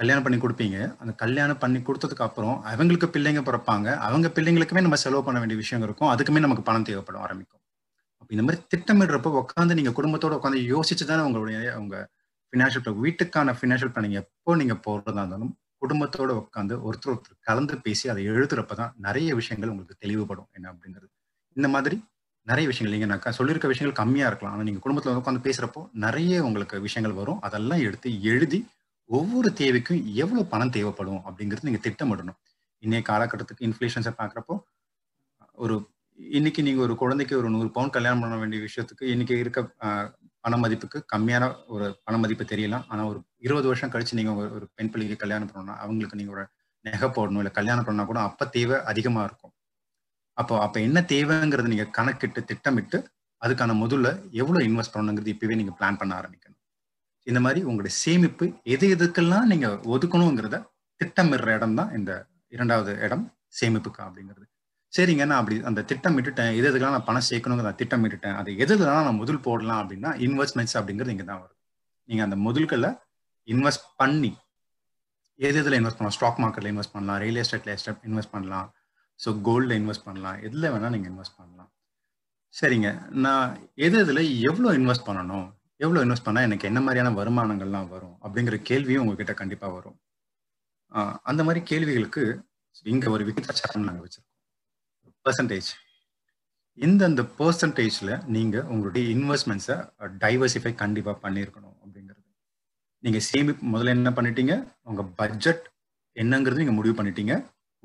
கல்யாணம் 0.00 0.24
பண்ணி 0.24 0.38
கொடுப்பீங்க. 0.42 0.78
அந்த 1.02 1.12
கல்யாணம் 1.22 1.60
பண்ணி 1.62 1.78
கொடுத்ததுக்கு 1.86 2.26
அப்புறம் 2.26 2.56
அவங்களுக்கு 2.72 3.08
பிள்ளைங்க 3.14 3.40
பிறப்பாங்க. 3.48 3.88
அவங்க 4.08 4.28
பிள்ளைங்களுக்குமே 4.36 4.82
நம்ம 4.86 4.98
செலவு 5.04 5.22
பண்ண 5.28 5.38
வேண்டிய 5.42 5.58
விஷயம் 5.62 5.84
இருக்கும். 5.86 6.10
அதுக்குமே 6.14 6.42
நமக்கு 6.46 6.64
பணம் 6.68 6.86
தேவைப்படும் 6.88 7.24
ஆரம்பிக்கும். 7.26 7.62
அப்போ 8.20 8.30
இந்த 8.36 8.44
மாதிரி 8.46 8.60
திட்டமிடுறப்போ 8.72 9.30
உட்காந்து 9.42 9.76
நீங்கள் 9.78 9.96
குடும்பத்தோட 9.98 10.34
உட்காந்து 10.38 10.60
யோசிச்சு 10.74 11.04
தானே 11.10 11.24
உங்களுடைய 11.28 11.58
உங்க 11.82 11.96
ஃபினான்ஷியல் 12.52 13.00
வீட்டுக்கான 13.04 13.54
ஃபினான்ஷியல் 13.60 13.92
பிளானிங் 13.94 14.18
எப்போ 14.22 14.56
நீங்கள் 14.60 14.80
போடுறதா 14.86 15.22
இருந்தாலும் 15.22 15.52
குடும்பத்தோட 15.82 16.30
உட்காந்து 16.42 16.74
ஒருத்தர் 16.86 17.12
ஒருத்தர் 17.14 17.36
கலந்து 17.48 17.74
பேசி 17.86 18.06
அதை 18.12 18.22
எழுதுறப்ப 18.30 18.76
தான் 18.80 18.94
நிறைய 19.06 19.34
விஷயங்கள் 19.40 19.72
உங்களுக்கு 19.72 20.02
தெளிவுபடும். 20.04 20.48
என்ன 20.56 20.66
அப்படிங்கிறது 20.72 21.12
இந்த 21.58 21.68
மாதிரி 21.74 21.96
நிறைய 22.46 22.64
விஷயங்கள். 22.70 22.96
நீங்கள் 22.96 23.10
நான் 23.12 23.38
சொல்லியிருக்க 23.38 23.68
விஷயங்கள் 23.72 24.00
கம்மியாக 24.00 24.30
இருக்கலாம். 24.30 24.54
ஆனால் 24.54 24.66
நீங்கள் 24.68 24.84
குடும்பத்தில் 24.86 25.20
உட்காந்து 25.20 25.44
பேசுறப்போ 25.46 25.80
நிறைய 26.06 26.42
உங்களுக்கு 26.48 26.76
விஷயங்கள் 26.86 27.20
வரும். 27.20 27.40
அதெல்லாம் 27.48 27.82
எடுத்து 27.88 28.10
எழுதி 28.32 28.60
ஒவ்வொரு 29.10 29.48
தேவைக்கும் 29.60 30.00
எவ்வளவு 30.22 30.50
பணம் 30.52 30.74
தேவைப்படும் 30.76 31.20
அப்படிங்கிறது 31.26 31.68
நீங்க 31.68 31.82
திட்டமிடணும். 31.86 32.38
இன்னைய 32.82 33.02
காலகட்டத்துக்கு 33.10 33.66
இன்ஃபிளேஷன்ஸை 33.68 34.12
பாக்குறப்போ 34.20 34.54
ஒரு 35.58 35.76
இன்னைக்கு 36.18 36.60
நீங்க 36.66 36.80
ஒரு 36.86 36.94
குழந்தைக்கு 37.02 37.34
ஒரு 37.40 37.48
நூறு 37.54 37.68
பவுன் 37.76 37.94
கல்யாணம் 37.96 38.22
பண்ண 38.22 38.36
வேண்டிய 38.36 38.60
விஷயத்துக்கு 38.66 39.04
இன்னைக்கு 39.14 39.34
இருக்க 39.42 39.60
பண 40.44 40.56
மதிப்புக்கு 40.62 40.98
கம்மியான 41.12 41.44
ஒரு 41.74 41.86
பண 42.06 42.14
மதிப்பு 42.22 42.44
தெரியலாம். 42.52 42.84
ஆனா 42.92 43.02
ஒரு 43.10 43.18
இருபது 43.46 43.66
வருஷம் 43.70 43.92
கழிச்சு 43.94 44.18
நீங்க 44.20 44.32
ஒரு 44.56 44.66
பெண் 44.76 44.90
பிள்ளைக்கு 44.92 45.16
கல்யாணம் 45.22 45.50
பண்ணணும்னா 45.50 45.76
அவங்களுக்கு 45.84 46.18
நீங்க 46.20 46.32
ஒரு 46.36 46.44
நெகை 46.84 47.08
போடணும் 47.16 47.42
இல்லை 47.42 47.52
கல்யாணம் 47.58 47.86
பண்ணா 47.88 48.04
கூட 48.10 48.20
அப்ப 48.28 48.46
தேவை 48.56 48.76
அதிகமா 48.92 49.22
இருக்கும். 49.28 49.54
அப்போ 50.36 50.54
அப்ப 50.66 50.76
என்ன 50.88 50.98
தேவைங்கிறது 51.14 51.72
நீங்க 51.72 51.86
கணக்கிட்டு 51.98 52.40
திட்டமிட்டு 52.50 52.98
அதுக்கான 53.42 53.74
முதல்ல 53.84 54.08
எவ்வளவு 54.42 54.66
இன்வெஸ்ட் 54.68 54.94
பண்ணணுங்கிறது 54.94 55.34
இப்பவே 55.34 55.58
நீங்க 55.60 55.74
பிளான் 55.80 55.98
பண்ண 56.00 56.12
ஆரம்பிக்கணும் 56.20 56.47
இந்த 57.30 57.40
மாதிரி 57.44 57.60
உங்களுடைய 57.68 57.94
சேமிப்பு 58.02 58.46
எது 58.74 58.86
எதுக்கெல்லாம் 58.96 59.48
நீங்க 59.52 59.68
ஒதுக்கணுங்கிறத 59.94 60.58
திட்டமிடுற 61.00 61.50
இடம் 61.58 61.76
தான் 61.80 61.90
இந்த 61.98 62.12
இரண்டாவது 62.54 62.92
இடம் 63.06 63.24
சேமிப்புக்கா 63.58 64.02
அப்படிங்கிறது. 64.06 64.46
சரிங்க 64.92 65.24
நான் 65.30 65.40
அப்படி 65.40 65.56
அந்த 65.70 65.80
திட்டம் 65.90 66.16
விட்டுட்டேன். 66.18 66.52
எது 66.58 66.66
எதுக்கெல்லாம் 66.70 66.96
நான் 66.96 67.08
பணம் 67.08 67.26
சேர்க்கணுங்கிற 67.30 67.66
நான் 67.68 67.80
திட்டம் 67.80 68.02
விட்டுட்டேன். 68.04 68.36
அது 68.40 68.50
எது 68.62 68.72
எதுலாம் 68.76 69.06
நான் 69.08 69.20
முதல் 69.22 69.44
போடலாம் 69.46 69.80
அப்படின்னா 69.82 70.10
இன்வெஸ்ட்மெண்ட்ஸ் 70.26 70.76
அப்படிங்கிறது 70.78 71.14
இங்கே 71.14 71.26
தான் 71.30 71.42
வரும். 71.42 71.58
நீங்கள் 72.08 72.26
அந்த 72.28 72.36
முதல்களை 72.46 72.90
இன்வெஸ்ட் 73.48 73.86
பண்ணி 74.00 74.30
எது 75.40 75.58
எதில் 75.62 75.78
இன்வெஸ்ட் 75.80 75.98
பண்ணலாம்? 75.98 76.16
ஸ்டாக் 76.18 76.40
மார்க்கெட்டில் 76.42 76.72
இன்வெஸ்ட் 76.72 76.94
பண்ணலாம் 76.94 77.18
ரியல் 77.24 77.40
எஸ்டேட்ல 77.42 77.74
இன்வெஸ்ட் 78.08 78.34
பண்ணலாம். 78.36 78.68
ஸோ 79.20 79.28
கோல்டில் 79.48 79.76
இன்வெஸ்ட் 79.80 80.06
பண்ணலாம். 80.08 80.38
எதில் 80.46 80.70
வேணால் 80.74 80.94
நீங்கள் 80.96 81.12
இன்வெஸ்ட் 81.12 81.38
பண்ணலாம். 81.40 81.70
சரிங்க 82.54 82.90
நான் 83.26 83.46
எது 83.86 83.96
இதில் 84.04 84.22
எவ்வளோ 84.48 84.72
இன்வெஸ்ட் 84.80 85.08
பண்ணணும்? 85.08 85.46
எவ்வளோ 85.84 86.02
இன்வெஸ்ட் 86.04 86.26
பண்ணால் 86.26 86.46
எனக்கு 86.48 86.68
என்ன 86.70 86.80
மாதிரியான 86.84 87.10
வருமானங்கள்லாம் 87.18 87.90
வரும் 87.94 88.16
அப்படிங்கிற 88.24 88.56
கேள்வியும் 88.70 89.02
உங்ககிட்ட 89.04 89.34
கண்டிப்பாக 89.40 89.72
வரும். 89.76 89.96
அந்த 91.30 91.40
மாதிரி 91.46 91.60
கேள்விகளுக்கு 91.70 92.22
இங்கே 92.92 93.08
ஒரு 93.14 93.22
விகிதாச்சாரம் 93.28 93.86
நாங்கள் 93.88 94.04
வச்சுருக்கோம். 94.06 94.34
பர்சன்டேஜ் 95.26 95.70
இந்தந்த 96.78 97.22
பர்சன்டேஜில் 97.38 98.12
நீங்கள் 98.34 98.66
உங்களுடைய 98.72 99.04
இன்வெஸ்ட்மெண்ட்ஸை 99.14 99.76
டைவர்சிஃபை 100.24 100.72
கண்டிப்பாக 100.82 101.16
பண்ணியிருக்கணும் 101.24 101.76
அப்படிங்கிறது. 101.82 102.24
நீங்கள் 103.04 103.24
சேமிப்பு 103.30 103.64
முதல்ல 103.74 103.94
என்ன 103.98 104.10
பண்ணிட்டீங்க? 104.18 104.54
உங்கள் 104.90 105.10
பட்ஜெட் 105.20 105.64
என்னங்கிறது 106.16 106.62
நீங்கள் 106.62 106.78
முடிவு 106.80 106.96
பண்ணிட்டீங்க. 106.98 107.34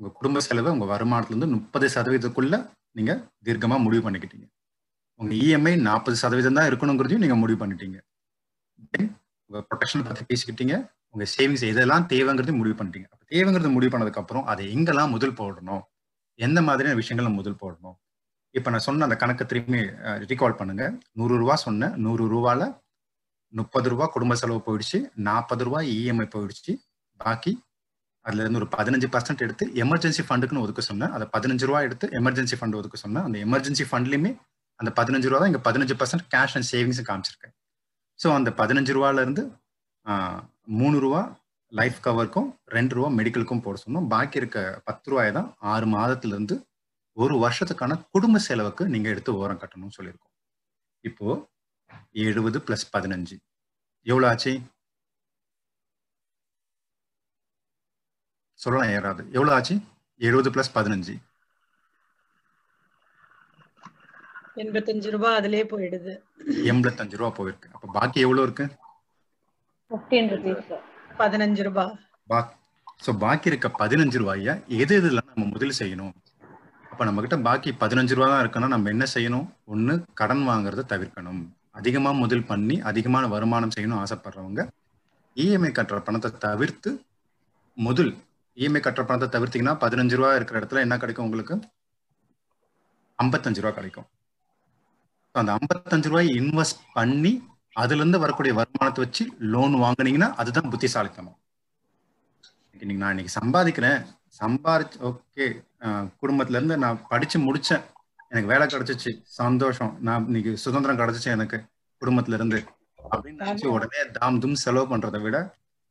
உங்கள் 0.00 0.16
குடும்ப 0.18 0.40
செலவை 0.48 0.70
உங்கள் 0.76 0.92
வருமானத்துலேருந்து 0.92 1.54
முப்பது 1.56 1.88
சதவீதத்துக்குள்ளே 1.96 2.60
நீங்கள் 2.98 3.20
தீர்க்கமாக 3.46 3.84
முடிவு 3.86 4.02
பண்ணிக்கிட்டீங்க. 4.06 4.46
உங்க 5.20 5.32
இஎம்ஐ 5.44 5.72
நாற்பது 5.88 6.16
சதவீதம் 6.22 6.58
தான் 6.58 6.68
இருக்கணுங்கிறதையும் 6.70 7.24
நீங்க 7.24 7.36
முடிவு 7.42 7.58
பண்ணிட்டீங்க. 7.62 7.98
உங்க 9.50 9.58
ப்ரொடெக்ஷன் 9.70 10.04
பத்தி 10.06 10.24
பேசிக்கிட்டீங்க. 10.30 10.76
உங்க 11.14 11.24
சேவிங்ஸ் 11.34 11.64
இதெல்லாம் 11.72 12.06
தேவைங்கிறது 12.12 12.54
முடிவு 12.60 12.76
பண்ணிட்டீங்க. 12.78 13.08
அப்ப 13.14 13.24
தேவைங்கிறது 13.34 13.70
முடிவு 13.76 13.92
பண்ணதுக்கு 13.92 14.22
அப்புறம் 14.22 14.46
அதை 14.52 14.64
எங்கெல்லாம் 14.76 15.12
முதல் 15.16 15.36
போடணும்? 15.40 15.82
எந்த 16.46 16.58
மாதிரியான 16.68 16.98
விஷயங்கள் 17.00 17.38
முதல் 17.40 17.60
போடணும்? 17.62 17.96
இப்ப 18.58 18.70
நான் 18.72 18.84
சொன்ன 18.86 19.04
அந்த 19.06 19.16
கணக்கு 19.22 19.44
திரும்பி 19.50 19.80
ரீகால் 20.30 20.58
பண்ணுங்க. 20.60 20.84
நூறு 21.18 21.34
ரூபா 21.42 21.54
சொன்னேன் 21.66 21.94
நூறு 22.06 22.24
ரூபால 22.34 22.62
முப்பது 23.58 23.88
ரூபா 23.92 24.06
குடும்ப 24.14 24.34
செலவு 24.40 24.60
போயிடுச்சு. 24.66 24.98
நாற்பது 25.28 25.64
ரூபாய் 25.66 25.88
இஎம்ஐ 25.98 26.26
போயிடுச்சு. 26.34 26.72
பாக்கி 27.20 27.52
அதுல 28.24 28.42
இருந்து 28.44 28.60
ஒரு 28.60 28.68
பதினஞ்சு 28.76 29.08
பர்சன்ட் 29.14 29.44
எடுத்து 29.46 29.64
எமர்ஜென்சி 29.82 30.22
ஃபண்டுக்குன்னு 30.28 30.64
ஒதுக்க 30.66 30.82
சொன்னேன். 30.90 31.12
அதை 31.16 31.24
பதினஞ்சு 31.34 31.66
ரூபா 31.68 31.80
எடுத்து 31.88 32.06
எமர்ஜென்சி 32.20 32.56
ஃபண்ட் 32.60 32.78
ஒதுக்க 32.80 32.98
சொன்னேன். 33.04 33.24
அந்த 33.28 33.38
எமர்ஜென்சி 33.46 33.84
ஃபண்ட்லயுமே 33.90 34.32
அந்த 34.80 34.90
பதினஞ்சு 34.98 35.28
ரூபா 35.30 35.40
தான் 35.42 35.52
இங்க 35.52 35.62
பதினஞ்சு 35.68 35.94
பர்சன்ட் 36.00 36.26
கேஷ் 36.34 36.56
அண்ட் 36.58 36.68
சேவிங்ஸ் 36.72 37.00
காமிச்சிருக்கேன் 37.08 37.54
ஸோ 38.20 38.28
அந்த 38.38 38.50
பதினஞ்சு 38.60 38.92
ரூபால 38.96 39.22
இருந்து 39.26 39.42
மூணு 40.80 40.96
ரூபா 41.04 41.22
லைஃப் 41.72 41.98
கவருக்கும் 42.06 42.48
ரெண்டு 42.74 42.92
ரூபா 42.96 43.08
மெடிக்கலுக்கும் 43.18 43.62
போட 43.64 43.76
சொன்னோம். 43.84 44.06
பாக்கி 44.12 44.36
இருக்க 44.40 44.58
பத்து 44.88 45.06
ரூபாயை 45.10 45.30
தான் 45.38 45.48
ஆறு 45.72 45.86
மாதத்துலேருந்து 45.94 46.56
ஒரு 47.16 47.34
வருஷத்துக்கான 47.44 47.92
குடும்ப 48.14 48.36
செலவுக்கு 48.46 48.84
நீங்க 48.92 49.08
எடுத்து 49.14 49.32
ஓரம் 49.40 49.60
கட்டணும்னு 49.62 49.96
சொல்லியிருக்கோம். 49.98 50.32
இப்போ 51.04 51.26
எழுபது 52.26 52.58
பிளஸ் 52.66 52.86
பதினஞ்சு. 52.94 53.36
எவ்வளோ 54.06 54.26
ஆச்சு? 54.30 54.52
சொல்லலாம் 58.60 58.92
ஏறாது. 58.96 59.22
எவ்வளோ 59.36 59.52
ஆச்சு? 59.56 59.74
எழுபது 60.20 60.50
பிளஸ் 60.54 60.74
பதினஞ்சு. 60.78 61.14
எண்பத்தஞ்சு 64.62 65.08
ரூபாய் 65.14 65.36
அதுலயே 65.38 65.64
போயிடுது. 65.70 66.12
எண்பத்தஞ்சு 66.72 67.16
ரூபா 67.20 67.30
போயிருக்கு. 67.38 67.68
அப்ப 67.76 67.86
பாக்கி 67.96 68.18
எவ்வளவு 68.26 68.44
இருக்கு? 68.46 68.66
பதினஞ்சு 71.22 71.62
ரூபாய் 71.68 71.90
பா 72.30 72.38
ஸோ 73.04 73.10
பாக்கி 73.24 73.50
இருக்க 73.50 73.68
பதினஞ்சு 73.80 74.18
ரூபாய 74.22 74.52
எது 74.82 74.94
எதுலாம் 75.00 75.30
நம்ம 75.32 75.46
முதல் 75.54 75.74
செய்யணும்? 75.80 76.12
அப்ப 76.92 77.04
நம்ம 77.08 77.22
கிட்ட 77.24 77.36
பாக்கி 77.48 77.70
பதினஞ்சு 77.82 78.14
ரூபா 78.16 78.28
தான் 78.32 78.42
இருக்குன்னா 78.44 78.68
நம்ம 78.74 78.90
என்ன 78.94 79.04
செய்யணும்? 79.14 79.46
ஒண்ணு 79.74 79.94
கடன் 80.20 80.44
வாங்குறத 80.50 80.84
தவிர்க்கணும். 80.92 81.42
அதிகமா 81.78 82.10
முதல் 82.22 82.46
பண்ணி 82.50 82.76
அதிகமான 82.90 83.26
வருமானம் 83.34 83.74
செய்யணும் 83.76 84.00
ஆசைப்படுறவங்க 84.02 84.62
இஎம்ஐ 85.36 85.70
கட்டுற 85.78 85.98
பணத்தை 86.08 86.30
தவிர்த்து 86.46 86.90
முதல் 87.86 88.12
இஎம்ஐ 88.56 88.80
கட்டுற 88.86 89.04
பணத்தை 89.10 89.28
தவிர்த்தீங்கன்னா 89.36 89.76
பதினஞ்சு 89.84 90.16
ரூபா 90.18 90.32
இருக்கிற 90.38 90.58
இடத்துல 90.60 90.84
என்ன 90.86 90.96
கிடைக்கும் 91.04 91.26
உங்களுக்கு? 91.28 91.54
ஐம்பத்தஞ்சு 93.18 93.62
ரூபா 93.62 93.74
கிடைக்கும். 93.78 94.08
அந்த 95.40 95.50
ஐம்பத்தஞ்சு 95.58 96.08
ரூபாய் 96.10 96.28
இன்வெஸ்ட் 96.40 96.82
பண்ணி 96.96 97.30
அதுல 97.82 98.00
இருந்து 98.00 98.18
வரக்கூடிய 98.24 98.52
வருமானத்தை 98.58 99.00
வச்சு 99.04 99.24
லோன் 99.54 99.72
வாங்குனீங்கன்னா 99.84 100.28
அதுதான் 100.40 100.68
புத்திசாலித்தனம். 100.72 101.38
இன்னைக்கு 102.82 103.02
நான் 103.02 103.14
இன்னைக்கு 103.14 103.34
சம்பாதிக்கிறேன். 103.38 103.98
சம்பாதிச்சு 104.40 104.98
ஓகே 105.08 105.46
குடும்பத்துல 106.20 106.58
இருந்து 106.58 106.76
நான் 106.84 107.00
படிச்சு 107.10 107.38
முடிச்சேன். 107.46 107.82
எனக்கு 108.30 108.50
வேலை 108.52 108.66
கிடைச்சிச்சு. 108.66 109.10
சந்தோஷம். 109.40 109.92
நான் 110.06 110.26
இன்னைக்கு 110.28 110.52
சுதந்திரம் 110.64 111.00
கிடைச்சிச்சு 111.00 111.30
எனக்கு 111.36 111.58
குடும்பத்துல 112.02 112.38
இருந்து 112.38 112.60
அப்படின்னு 113.12 113.42
நினைச்சு 113.44 113.66
உடனே 113.76 114.00
தாம் 114.18 114.40
தும் 114.44 114.56
செலவு 114.64 114.86
பண்றதை 114.92 115.20
விட 115.26 115.36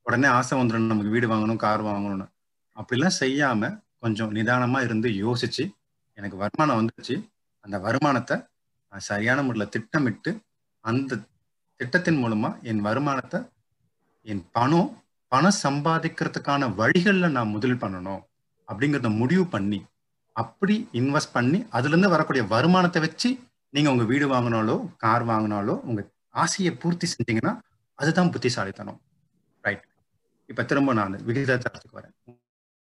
உடனே 0.06 0.28
ஆசை 0.38 0.54
வந்துடும். 0.62 0.90
நமக்கு 0.94 1.14
வீடு 1.16 1.28
வாங்கணும் 1.34 1.62
கார் 1.66 1.84
வாங்கணும்னு. 1.90 2.28
அப்படிலாம் 2.76 3.18
செய்யாம 3.20 3.72
கொஞ்சம் 4.04 4.34
நிதானமா 4.38 4.80
இருந்து 4.88 5.10
யோசிச்சு 5.26 5.64
எனக்கு 6.18 6.38
வருமானம் 6.44 6.80
வந்துச்சு. 6.80 7.16
அந்த 7.66 7.78
வருமானத்தை 7.86 8.38
சரியான 8.94 9.44
முறையில் 9.44 9.70
திட்டமிட்டு 9.70 10.32
அந்த 10.84 11.22
திட்டத்தின் 11.80 12.20
மூலமா 12.24 12.62
என் 12.64 12.82
வருமானத்தை 12.82 13.40
என் 14.26 14.44
பணம் 14.52 14.92
பணம் 15.32 15.60
சம்பாதிக்கிறதுக்கான 15.66 16.76
வழிகளில் 16.76 17.32
நான் 17.32 17.48
முதல் 17.48 17.82
பண்ணணும் 17.84 18.22
அப்படிங்கிறத 18.68 19.10
முடிவு 19.22 19.46
பண்ணி 19.48 19.80
அப்படி 20.36 20.90
இன்வெஸ்ட் 20.94 21.34
பண்ணி 21.34 21.60
அதுலேருந்து 21.74 22.08
வரக்கூடிய 22.08 22.44
வருமானத்தை 22.44 23.02
வச்சு 23.02 23.30
நீங்கள் 23.74 23.94
உங்கள் 23.94 24.10
வீடு 24.12 24.26
வாங்கினாலோ 24.28 24.76
கார் 24.98 25.24
வாங்கினாலோ 25.24 25.76
உங்கள் 25.82 26.08
ஆசையை 26.36 26.72
பூர்த்தி 26.82 27.08
செஞ்சீங்கன்னா 27.08 27.54
அதுதான் 28.00 28.32
புத்திசாலித்தனம். 28.32 29.00
ரைட் 29.64 29.86
இப்போ 30.50 30.64
திரும்ப 30.64 30.94
நான் 30.94 31.14
விகிதாச்சாரத்துக்கு 31.28 31.98
வரேன். 32.00 32.16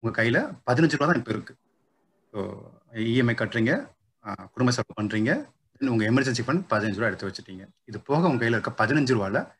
உங்கள் 0.02 0.16
கையில் 0.18 0.40
பதினஞ்சு 0.68 0.96
ரூபா 0.96 1.06
தான் 1.06 1.20
இப்போ 1.20 1.32
இருக்குது 1.32 1.58
ஸோ 2.34 2.38
இஎம்ஐ 3.10 3.34
கட்டுறீங்க 3.34 3.72
குடும்ப 4.54 4.70
செலவு 4.72 4.96
பண்ணுறீங்க 5.00 5.32
உங்க 5.78 6.10
எமர்ஜென்சி 6.10 6.44
ஃபண்ட் 6.46 6.64
பதினஞ்சு 6.70 6.94
ரூபா 6.94 7.06
எடுத்து 7.06 7.28
வச்சுட்டீங்க. 7.28 7.66
இது 7.84 8.00
போக 8.00 8.28
உங்க 8.28 8.44
கையில 8.44 8.58
இருக்க 8.58 8.86
பதினஞ்சு 8.86 9.14
ரூபால 9.18 9.52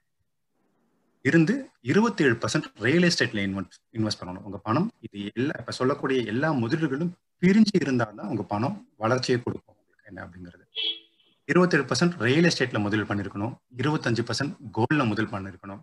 இருந்து 1.23 1.71
இருபத்தி 1.81 2.25
ஏழு 2.25 2.35
பர்சன்ட் 2.35 2.65
ரியல் 2.75 3.03
எஸ்டேட்ல 3.03 3.47
இன்வெஸ்ட் 3.49 3.77
இன்வெஸ்ட் 3.93 4.21
பண்ணணும். 4.21 4.43
உங்க 4.43 4.59
பணம் 4.59 4.93
இது 5.01 5.31
எல்லா 5.35 5.51
இப்ப 5.59 5.73
சொல்லக்கூடிய 5.73 6.23
எல்லா 6.23 6.53
முதலீடுகளும் 6.53 7.11
பிரிஞ்சு 7.41 7.67
இருந்தால்தான் 7.73 8.27
உங்க 8.27 8.43
பணம் 8.43 8.89
வளர்ச்சியை 8.97 9.41
கொடுக்கும் 9.43 9.77
உங்களுக்கு. 9.79 10.05
என்ன 10.05 10.25
அப்படிங்கிறது? 10.25 10.65
இருபத்தேழு 11.45 11.85
பர்சன்ட் 11.85 12.19
ரியல் 12.19 12.45
எஸ்டேட்ல 12.45 12.79
முதலீடு 12.79 13.15
பண்ணிருக்கணும். 13.15 13.55
இருபத்தஞ்சு 13.77 14.31
பர்சன்ட் 14.31 14.57
கோல்ட்ல 14.73 15.07
முதல் 15.07 15.29
பண்ணிருக்கணும். 15.29 15.81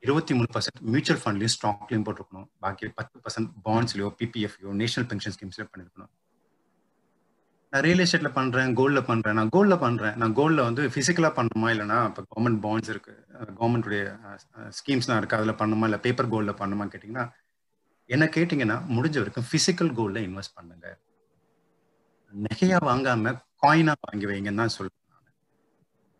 இருபத்தி 0.00 0.34
மூணு 0.34 0.46
பர்சன்ட் 0.52 0.80
மியூச்சுவல் 0.80 1.22
ஃபண்ட்லயும் 1.22 1.54
ஸ்டாக்லயும் 1.56 2.04
போட்டிருக்கணும். 2.04 2.46
பாக்கி 2.58 2.88
பத்து 2.88 3.20
பர்சன்ட் 3.20 3.50
பாண்ட்ஸ்லயோ 3.64 4.14
பிபிஎஃப்யோ 4.18 4.68
நேஷனல் 4.72 5.08
பென்ஷன் 5.08 5.32
ஸ்கீம்ஸ்லயோ 5.40 5.66
பண்ணிருக்கணும். 5.76 6.10
நான் 7.72 7.84
ரியல் 7.84 8.02
எஸ்டேட்ல 8.04 8.30
பண்றேன் 8.36 8.72
கோல்ட்ல 8.78 9.00
பண்றேன். 9.08 9.36
நான் 9.38 9.50
கோல்ட்ல 9.56 9.76
பண்றேன். 9.82 10.16
நான் 10.20 10.34
கோல்ட்ல 10.38 10.62
வந்து 10.68 10.82
பிசிக்கலா 10.94 11.30
பண்ணணுமா 11.36 11.68
இல்லைன்னா 11.74 11.98
இப்போ 12.08 12.22
கவர்மெண்ட் 12.30 12.60
பாண்ட்ஸ் 12.64 12.90
இருக்கு. 12.94 13.14
கவர்மெண்ட்டுடைய 13.60 14.02
ஸ்கீம்ஸ்லாம் 14.78 15.20
இருக்கு. 15.20 15.38
அதுல 15.38 15.54
பண்ணுமா 15.60 15.86
இல்ல 15.88 15.98
பேப்பர் 16.06 16.30
கோல்ட்ல 16.32 16.54
பண்ணுமா 16.62 16.86
கேட்டீங்கன்னா 16.92 17.24
என்ன 18.10 18.24
கேட்டீங்கன்னா 18.36 18.78
முடிஞ்ச 18.96 19.16
வரைக்கும் 19.20 19.48
பிசிக்கல் 19.52 19.92
கோல்ட்ல 19.98 20.22
இன்வெஸ்ட் 20.28 20.56
பண்ணுங்க. 20.58 20.86
நகையா 22.32 22.78
வாங்காம 22.90 23.34
காயினா 23.64 23.94
வாங்கி 24.06 24.26
வைங்கன்னு 24.30 24.62
தான் 24.62 24.74
சொல்லுவேன் 24.76 24.96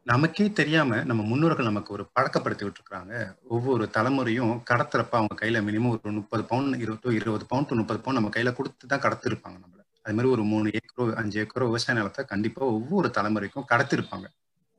நமக்கே 0.07 0.47
தெரியாம 0.53 0.99
நம்ம 1.09 1.23
முன்னோர்கள் 1.31 1.69
நமக்கு 1.69 1.91
ஒரு 1.97 2.05
பழக்கப்படுத்தி 2.17 2.65
விட்டுருக்காங்க 2.67 3.13
ஒவ்வொரு 3.57 3.85
தலைமுறையும் 3.97 4.55
கடத்துறப்ப 4.71 5.19
அவங்க 5.21 5.37
கையில 5.43 5.61
மினிமம் 5.69 5.93
ஒரு 5.97 6.13
முப்பது 6.19 6.45
பவுன் 6.53 6.69
இருபது 6.85 7.17
இருபது 7.21 7.47
பவுன் 7.53 7.69
டு 7.69 7.81
முப்பது 7.81 8.01
பவுன் 8.01 8.19
நம்ம 8.19 8.33
கையில 8.37 8.53
கொடுத்து 8.55 8.93
தான் 8.93 9.05
கடத்திருப்பாங்க 9.07 9.59
நம்மள. 9.59 9.80
அது 10.05 10.15
மாதிரி 10.17 10.33
ஒரு 10.35 10.45
மூணு 10.53 10.69
ஏக்கரோ 10.79 11.05
அஞ்சு 11.21 11.37
ஏக்கரோ 11.43 11.67
விவசாய 11.71 11.97
நிலத்தை 11.99 12.23
கண்டிப்பா 12.25 12.63
ஒவ்வொரு 12.77 13.09
தலைமுறைக்கும் 13.19 13.69
கடத்திருப்பாங்க. 13.73 14.27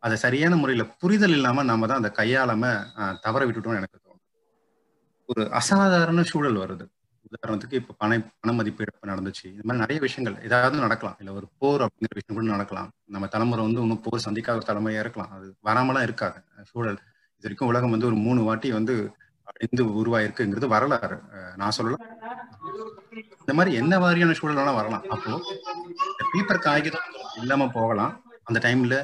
அதை 0.03 0.15
சரியான 0.17 0.53
முறையில 0.55 0.84
புரிதல் 1.01 1.36
இல்லாம 1.38 1.63
நாம 1.63 1.88
தான் 1.88 2.01
அதை 2.01 2.11
கையாளாம 2.19 2.63
தவற 3.26 3.41
விட்டுட்டோம்னு 3.47 3.82
எனக்கு 3.82 3.99
தோணும் 3.99 4.24
ஒரு 5.30 5.43
அசாதாரண 5.59 6.24
சூழல் 6.32 6.61
வருது. 6.63 6.86
உதாரணத்துக்கு 7.28 7.80
இப்ப 7.82 7.95
பண 8.01 8.11
பண 8.41 8.51
மதிப்பு 8.53 8.84
இழப்பு 8.86 9.09
நடந்துச்சு. 9.11 9.45
இந்த 9.53 9.63
மாதிரி 9.67 9.84
நிறைய 9.84 9.99
விஷயங்கள் 10.05 10.38
ஏதாவது 10.47 10.84
நடக்கலாம். 10.86 11.17
இல்ல 11.22 11.32
ஒரு 11.39 11.47
போர் 11.61 11.84
அப்படிங்கிற 11.86 12.15
விஷயம் 12.19 12.38
கூட 12.38 12.47
நடக்கலாம். 12.55 12.89
நம்ம 13.15 13.28
தலைமுறை 13.36 13.63
வந்து 13.67 13.82
இன்னும் 13.86 14.03
போர் 14.07 14.26
சந்திக்காத 14.28 14.59
ஒரு 14.61 14.69
தலைமுறையா 14.72 15.03
இருக்கலாம். 15.05 15.32
அது 15.38 15.47
வராமலாம் 15.69 16.05
இருக்காது. 16.09 16.39
சூழல் 16.72 16.99
இது 17.38 17.47
வரைக்கும் 17.47 17.72
உலகம் 17.72 17.93
வந்து 17.95 18.09
ஒரு 18.11 18.17
மூணு 18.26 18.41
வாட்டி 18.43 18.69
வந்து 18.80 18.95
அழிந்து 19.53 19.83
உருவாயிருக்குங்கிறது 19.99 20.67
வரலாறு. 20.75 21.17
நான் 21.61 21.75
சொல்லலாம் 21.77 22.03
இந்த 23.41 23.53
மாதிரி 23.57 23.71
என்ன 23.81 23.93
மாதிரியான 24.03 24.35
சூழல் 24.39 24.79
வரலாம். 24.79 25.05
அப்போ 25.15 25.31
பீப்பர் 26.33 26.33
பேப்பர் 26.33 26.65
காகிதம் 26.67 27.07
இல்லாம 27.41 27.67
போகலாம். 27.77 28.13
அந்த 28.49 28.59
டைம்ல 28.65 28.95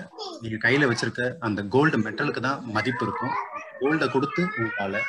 நீங்க 0.42 0.58
கையில 0.66 0.88
வச்சிருக்க 0.92 1.24
அந்த 1.48 1.60
கோல்டு 1.74 1.98
மெட்டலுக்கு 2.06 2.42
தான் 2.48 2.62
மதிப்பு 2.76 3.04
இருக்கும். 3.08 3.34
கோல்டை 3.82 4.08
கொடுத்து 4.16 4.42
உங்களால 4.60 5.02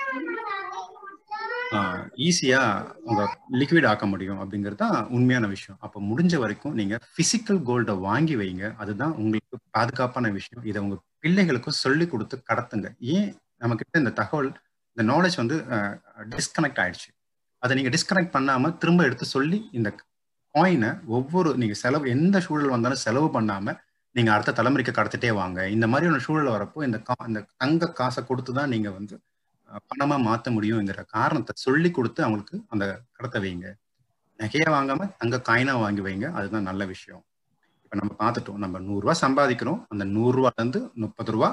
ஈஸியா 2.26 2.60
உங்க 3.08 3.22
லிக்விட் 3.60 3.86
ஆக்க 3.88 4.04
முடியும் 4.12 4.38
அப்படிங்கிறது 4.42 4.80
தான் 4.82 4.96
உண்மையான 5.16 5.46
விஷயம். 5.54 5.78
அப்போ 5.86 5.98
முடிஞ்ச 6.10 6.34
வரைக்கும் 6.42 6.76
நீங்க 6.80 6.94
பிசிக்கல் 7.16 7.60
கோல்டை 7.68 7.94
வாங்கி 8.06 8.36
வைங்க. 8.42 8.64
அதுதான் 8.82 9.12
உங்களுக்கு 9.22 9.58
பாதுகாப்பான 9.76 10.30
விஷயம். 10.38 10.64
இதை 10.70 10.78
உங்க 10.84 10.96
பிள்ளைகளுக்கும் 11.24 11.80
சொல்லி 11.84 12.06
கொடுத்து 12.12 12.38
கடத்துங்க. 12.50 12.90
ஏன்? 13.16 13.28
நம்ம 13.62 13.76
கிட்ட 13.80 14.02
இந்த 14.02 14.14
தகவல் 14.20 14.50
இந்த 14.98 15.04
நாலேஜ் 15.12 15.36
வந்து 15.40 15.56
டிஸ்கனெக்ட் 16.30 16.80
ஆயிடுச்சு. 16.82 17.10
அதை 17.62 17.72
நீங்க 17.78 17.90
டிஸ்கனெக்ட் 17.94 18.32
பண்ணாம 18.36 18.70
திரும்ப 18.82 19.00
எடுத்து 19.08 19.26
சொல்லி 19.34 19.58
இந்த 19.78 19.88
காயினை 20.54 20.90
ஒவ்வொரு 21.16 21.50
நீங்க 21.60 21.74
செலவு 21.82 22.06
எந்த 22.14 22.36
சூழல் 22.46 22.74
வந்தாலும் 22.74 23.00
செலவு 23.04 23.28
பண்ணாம 23.36 23.74
நீங்க 24.16 24.30
அடுத்த 24.34 24.54
தலைமுறைக்கு 24.58 24.92
கடத்திட்டே 24.96 25.30
வாங்க. 25.40 25.58
இந்த 25.74 25.86
மாதிரியான 25.92 26.20
சூழல் 26.26 26.54
வரப்போ 26.54 26.78
இந்த 26.86 26.98
கா 27.08 27.16
இந்த 27.30 27.40
தங்க 27.62 27.90
காசை 27.98 28.22
கொடுத்து 28.30 28.52
தான் 28.58 28.72
நீங்க 28.74 28.90
வந்து 28.98 29.14
பணமாக 29.68 29.88
பணமா 29.90 30.16
மாத்த 30.28 30.50
முடியுங்கிற 30.56 31.02
காரணத்தை 31.16 31.54
சொல்லி 31.64 31.90
கொடுத்து 31.96 32.20
அவங்களுக்கு 32.26 32.56
அந்த 32.72 32.84
கடத்த 33.16 33.38
வைங்க. 33.44 33.66
நகையை 34.40 34.68
வாங்காம 34.76 35.08
தங்க 35.20 35.36
காயினா 35.48 35.74
வாங்கி 35.84 36.02
வைங்க. 36.06 36.26
அதுதான் 36.38 36.66
நல்ல 36.70 36.82
விஷயம். 36.94 37.22
இப்ப 37.84 37.96
நம்ம 38.00 38.12
பார்த்துட்டோம். 38.22 38.60
நம்ம 38.64 38.80
நூறுரூவா 38.88 39.14
சம்பாதிக்கிறோம். 39.24 39.80
அந்த 39.92 40.04
நூறுரூவாலேருந்து 40.16 40.80
இருந்து 40.80 40.80
முப்பது 41.04 41.32
ரூபா 41.36 41.50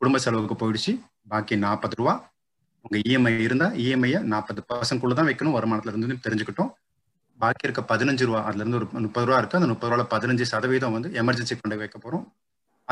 குடும்ப 0.00 0.18
செலவுக்கு 0.24 0.56
போயிடுச்சு. 0.62 0.92
பாக்கி 1.32 1.56
நாற்பது 1.66 1.96
ரூபா 2.00 2.14
உங்க 2.88 2.98
இஎம்ஐ 3.08 3.32
இருந்தா 3.46 3.66
இஎம்ஐயை 3.84 4.20
நாற்பது 4.32 4.60
பர்சன்ட்குள்ள 4.70 5.14
தான் 5.18 5.28
வைக்கணும். 5.30 5.56
வருமானத்துல 5.56 5.92
இருந்து 5.92 6.22
தெரிஞ்சுக்கிட்டோம். 6.26 6.70
பாக்கி 7.40 7.66
இருக்க 7.66 7.82
பதினஞ்சு 7.90 8.24
ரூபா 8.28 8.40
அதுல 8.48 8.62
இருந்து 8.62 8.78
ஒரு 8.78 8.86
முப்பது 9.06 9.26
ரூபா 9.28 9.38
இருக்கு. 9.40 9.58
அந்த 9.60 9.68
முப்பது 9.72 9.90
ரூபால 9.90 10.04
பதினஞ்சு 10.14 10.44
சதவீதம் 10.52 10.94
வந்து 10.96 11.10
எமர்ஜென்சி 11.22 11.56
ஃபண்ட் 11.58 11.80
வைக்க 11.82 11.98
போறோம். 12.04 12.24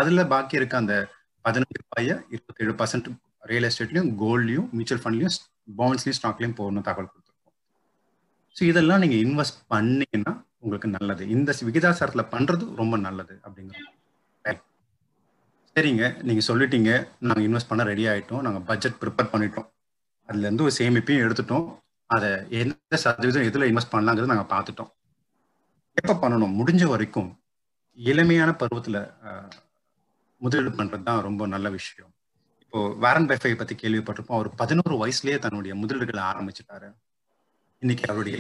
அதுல 0.01 0.25
பாக்கி 0.33 0.61
இருக்க 0.61 0.77
அந்த 0.83 0.95
பதினஞ்சு 1.47 1.79
ரூபாய 1.83 2.19
இருபத்தேழு 2.35 2.75
பர்சன்ட் 2.81 3.09
ரியல் 3.51 3.69
எஸ்டேட்லயும் 3.69 4.11
கோல்ட்லயும் 4.23 4.69
மியூச்சுவல் 4.77 5.03
ஃபண்ட்லயும் 5.05 5.37
பாண்ட்ஸ்லையும் 5.81 6.19
ஸ்டாக்லயும் 6.19 6.57
போகணும் 6.61 6.87
தகவல் 6.89 7.11
கொடுத்துருக்கோம். 7.13 7.55
ஸோ 8.57 8.63
இதெல்லாம் 8.73 9.03
நீங்கள் 9.05 9.23
இன்வெஸ்ட் 9.27 9.61
பண்ணீங்கன்னா 9.75 10.35
உங்களுக்கு 10.65 10.89
நல்லது. 10.99 11.23
இந்த 11.37 11.55
விகிதாசாரத்தில் 11.69 12.31
பண்ணுறது 12.35 12.67
ரொம்ப 12.83 12.97
நல்லது 13.09 13.37
அப்படிங்கிறது 13.47 13.93
சரிங்க. 15.77 16.05
நீங்கள் 16.29 16.47
சொல்லிட்டீங்க. 16.49 16.91
நாங்கள் 17.29 17.47
இன்வெஸ்ட் 17.47 17.71
பண்ண 17.71 17.83
ரெடி 17.89 18.05
ஆகிட்டோம் 18.11 18.45
நாங்கள் 18.45 18.63
பட்ஜெட் 18.69 18.95
ப்ரிப்பேர் 19.01 19.33
பண்ணிட்டோம். 19.33 19.67
அதுல 20.29 20.47
இருந்து 20.47 20.65
ஒரு 20.67 20.75
சேமிப்பையும் 20.79 21.25
எடுத்துட்டோம். 21.27 21.67
அதை 22.11 22.31
எந்த 22.61 22.97
சதவீதம் 23.05 23.47
எதுல 23.49 23.69
இன்வெஸ்ட் 23.71 23.95
பண்ணலாங்கிறது 23.95 24.33
நாங்க 24.33 24.47
பார்த்துட்டோம். 24.55 24.91
எப்ப 26.01 26.15
பண்ணணும்? 26.23 26.57
முடிஞ்ச 26.61 26.85
வரைக்கும் 26.93 27.31
இளமையான 27.99 28.51
பருவத்துல 28.61 28.99
முதலீடு 30.41 30.73
பண்றதுதான் 30.79 31.21
ரொம்ப 31.27 31.43
நல்ல 31.55 31.67
விஷயம். 31.77 32.11
இப்போ 32.63 32.81
வேரன் 33.05 33.29
பெஃபை 33.31 33.53
பத்தி 33.59 33.75
கேள்விப்பட்டிருப்போம். 33.83 34.39
அவர் 34.39 34.51
பதினோரு 34.61 34.95
வயசுலயே 35.03 35.37
தன்னுடைய 35.45 35.75
முதலீடுகளை 35.83 36.23
ஆரம்பிச்சிட்டாரு. 36.31 36.89
இன்னைக்கு 37.83 38.05
அவருடைய 38.13 38.37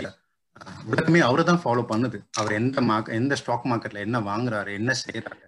உலகமே 0.91 1.20
அவரை 1.28 1.43
தான் 1.45 1.62
ஃபாலோ 1.64 1.82
பண்ணுது. 1.93 2.18
அவர் 2.41 2.53
எந்த 2.61 2.80
மார்க் 2.91 3.16
எந்த 3.20 3.34
ஸ்டாக் 3.41 3.68
மார்க்கெட்ல 3.70 4.05
என்ன 4.07 4.20
வாங்குறாரு 4.30 4.72
என்ன 4.80 4.93
செய்யறாரு 5.03 5.45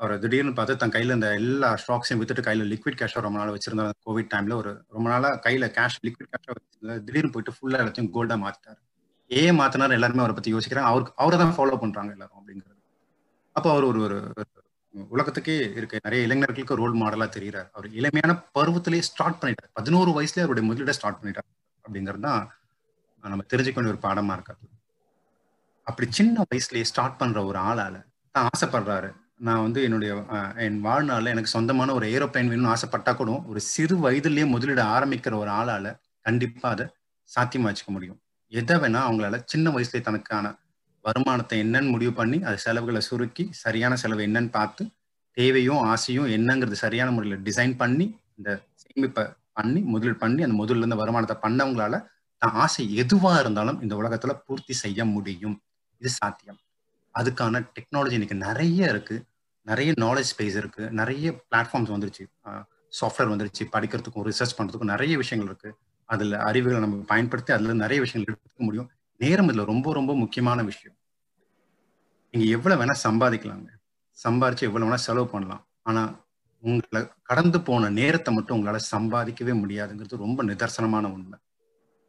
அவர் 0.00 0.12
திடீர்னு 0.22 0.52
பார்த்து 0.58 0.74
தன் 0.82 0.94
கையில 0.94 1.16
இந்த 1.18 1.28
எல்லா 1.40 1.68
ஸ்டாக்ஸையும் 1.82 2.20
வித்துட்டு 2.20 2.44
கையில 2.46 2.64
லிக்விட் 2.72 2.98
கேஷா 3.00 3.20
ரொம்ப 3.26 3.38
நாள் 3.40 3.52
வச்சிருந்தார். 3.56 3.98
கோவிட் 4.06 4.30
டைம்ல 4.32 4.54
ஒரு 4.62 4.70
ரொம்ப 4.96 5.06
நாளா 5.12 5.28
கையில 5.46 5.66
கேஷ் 5.76 5.98
லிக்விட் 6.06 6.30
கேஷா 6.32 6.50
வச்சிருந்தாரு 6.56 7.02
திடீர்னு 7.06 7.32
போயிட்டு 7.34 7.54
ஃபுல்லா 7.56 7.80
எல்லாத்தையும் 7.82 8.10
கோல்டா 8.16 8.36
மாத்திட்டாரு. 8.44 8.80
ஏன் 9.30 9.58
மாத்தினாரு 9.60 9.96
எல்லாருமே 9.98 10.22
அவரை 10.24 10.34
பத்தி 10.38 10.54
யோசிக்கிறாங்க 10.54 10.90
அவருக்கு 10.92 11.14
அவரை 11.22 11.36
தான் 11.42 11.54
ஃபாலோ 11.58 11.78
பண்றாங்க 11.84 12.10
எல்லாரும் 12.16 12.38
அப்படிங்கிறது. 12.40 12.80
அப்போ 13.56 13.68
அவர் 13.74 13.86
ஒரு 13.92 14.00
ஒரு 14.04 14.18
உலகத்துக்கே 15.14 15.56
இருக்க 15.78 16.00
நிறைய 16.06 16.26
இளைஞர்களுக்கு 16.26 16.80
ரோல் 16.80 17.00
மாடலா 17.02 17.26
தெரியுறாரு. 17.36 17.68
அவர் 17.76 17.88
இளமையான 18.00 18.32
பருவத்திலேயே 18.56 19.04
ஸ்டார்ட் 19.10 19.40
பண்ணிட்டார். 19.40 19.72
பதினோரு 19.78 20.10
வயசுலேயே 20.18 20.46
அவருடைய 20.46 20.66
முதலீட 20.70 20.94
ஸ்டார்ட் 20.98 21.20
பண்ணிட்டார் 21.20 21.48
அப்படிங்கிறது 21.84 22.24
தான் 22.28 22.42
நம்ம 23.24 23.44
தெரிஞ்சுக்க 23.52 23.78
வேண்டிய 23.78 23.94
ஒரு 23.94 24.04
பாடமா 24.06 24.34
இருக்காது 24.38 24.64
அப்படி 25.86 26.06
சின்ன 26.18 26.44
வயசுலயே 26.50 26.86
ஸ்டார்ட் 26.90 27.20
பண்ற 27.20 27.38
ஒரு 27.50 27.58
ஆளால 27.68 27.96
தான் 28.34 28.48
ஆசைப்படுறாரு 28.52 29.10
நான் 29.46 29.62
வந்து 29.64 29.80
என்னுடைய 29.86 30.12
என் 30.64 30.76
வாழ்நாளில் 30.80 31.32
எனக்கு 31.32 31.54
சொந்தமான 31.54 31.94
ஒரு 31.98 32.06
ஏரோப்ளைன் 32.14 32.50
வேணும்னு 32.50 32.72
ஆசைப்பட்டா 32.74 33.12
கூட 33.16 33.30
ஒரு 33.50 33.60
சிறு 33.72 33.96
வயதுலயே 34.04 34.44
முதலீடு 34.54 34.82
ஆரம்பிக்கிற 34.96 35.34
ஒரு 35.42 35.50
ஆளால 35.60 35.86
கண்டிப்பா 36.26 36.68
அதை 36.74 36.86
சாத்தியமா 37.30 37.68
வச்சுக்க 37.70 37.90
முடியும். 37.96 38.18
எதை 38.52 38.76
வேணா 38.82 39.00
அவங்களால 39.06 39.38
சின்ன 39.52 39.70
வயசுல 39.70 40.00
தனக்கான 40.08 40.46
வருமானத்தை 41.04 41.56
என்னன்னு 41.64 41.92
முடிவு 41.94 42.12
பண்ணி 42.12 42.38
அது 42.48 42.58
செலவுகளை 42.58 43.00
சுருக்கி 43.08 43.44
சரியான 43.62 43.96
செலவு 44.02 44.22
என்னன்னு 44.26 44.50
பார்த்து 44.58 44.82
தேவையும் 45.36 45.82
ஆசையும் 45.92 46.28
என்னங்கிறது 46.36 46.78
சரியான 46.84 47.10
முறையில் 47.10 47.44
டிசைன் 47.48 47.74
பண்ணி 47.82 48.06
இந்த 48.38 48.50
சேமிப்பை 48.82 49.24
பண்ணி 49.58 49.80
முதலீடு 49.92 50.18
பண்ணி 50.24 50.42
அந்த 50.46 50.56
முதல்ல 50.62 50.82
இருந்து 50.82 51.00
வருமானத்தை 51.02 51.36
பண்ணவங்களால 51.44 51.94
தான் 52.42 52.56
ஆசை 52.64 52.84
எதுவா 53.02 53.32
இருந்தாலும் 53.42 53.80
இந்த 53.84 53.94
உலகத்துல 54.00 54.32
பூர்த்தி 54.46 54.74
செய்ய 54.84 55.04
முடியும். 55.14 55.56
இது 56.00 56.10
சாத்தியம். 56.20 56.58
அதுக்கான 57.14 57.60
டெக்னாலஜி 57.76 58.16
இன்னைக்கு 58.18 58.38
நிறைய 58.46 58.88
இருக்கு. 58.92 59.16
நிறைய 59.66 59.90
நாலேஜ் 60.00 60.30
ஸ்பேஸ் 60.32 60.56
இருக்கு. 60.62 60.84
நிறைய 61.00 61.26
பிளாட்ஃபார்ம்ஸ் 61.50 61.92
வந்துருச்சு. 61.94 62.24
சாஃப்ட்வேர் 63.00 63.32
வந்துருச்சு. 63.32 63.64
படிக்கிறதுக்கும் 63.74 64.26
ரிசர்ச் 64.30 64.56
பண்றதுக்கும் 64.58 64.92
நிறைய 64.94 65.14
விஷயங்கள் 65.16 65.50
இருக்கு. 65.52 65.70
அதுல 66.08 66.38
அறிவுகளை 66.38 66.80
நம்ம 66.80 67.04
பயன்படுத்தி 67.12 67.52
அதுல 67.52 67.74
நிறைய 67.74 68.00
விஷயங்கள் 68.02 68.34
எடுத்துக்க 68.34 68.62
முடியும். 68.68 68.88
நேரம் 69.20 69.48
இதுல 69.48 69.64
ரொம்ப 69.64 69.92
ரொம்ப 69.92 70.12
முக்கியமான 70.14 70.62
விஷயம். 70.62 70.96
நீங்க 72.34 72.46
எவ்வளவு 72.56 72.80
வேணா 72.80 72.94
சம்பாதிக்கலாங்க. 73.06 73.68
சம்பாதிச்சு 74.18 74.66
எவ்வளவு 74.68 74.86
வேணா 74.86 75.00
செலவு 75.06 75.26
பண்ணலாம். 75.28 75.62
ஆனா 75.82 76.02
உங்களை 76.62 77.00
கடந்து 77.22 77.58
போன 77.60 77.88
நேரத்தை 77.90 78.30
மட்டும் 78.34 78.56
உங்களால 78.56 78.78
சம்பாதிக்கவே 78.94 79.54
முடியாதுங்கிறது 79.62 80.24
ரொம்ப 80.24 80.44
நிதர்சனமான 80.44 81.04
உண்மை. 81.16 81.38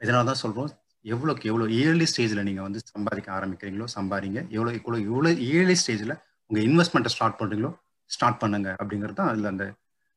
இதனாலதான் 0.02 0.42
சொல்றோம். 0.44 0.72
எவ்வளோக்கு 1.06 1.46
எவ்வளோ 1.52 1.66
ஏர்லி 1.82 2.06
ஸ்டேஜில் 2.12 2.44
நீங்கள் 2.44 2.64
வந்து 2.64 2.80
சம்பாதிக்க 2.94 3.28
ஆரம்பிக்கிறீங்களோ 3.40 3.88
சம்பாதிங்க. 3.96 4.40
எவ்வளோ 4.50 4.72
எவ்வளோ 4.80 4.98
எவ்வளோ 5.10 5.32
ஏர்லி 5.54 5.76
ஸ்டேஜில் 5.82 6.16
உங்க 6.52 6.60
இன்வெஸ்ட்மெண்ட்டை 6.68 7.12
ஸ்டார்ட் 7.16 7.40
பண்றீங்களோ 7.40 7.72
ஸ்டார்ட் 8.10 8.42
பண்ணுங்க 8.44 8.70
அப்படிங்கிறது 8.82 9.18
தான் 9.20 9.30
அதில் 9.32 9.52
அந்த 9.54 9.66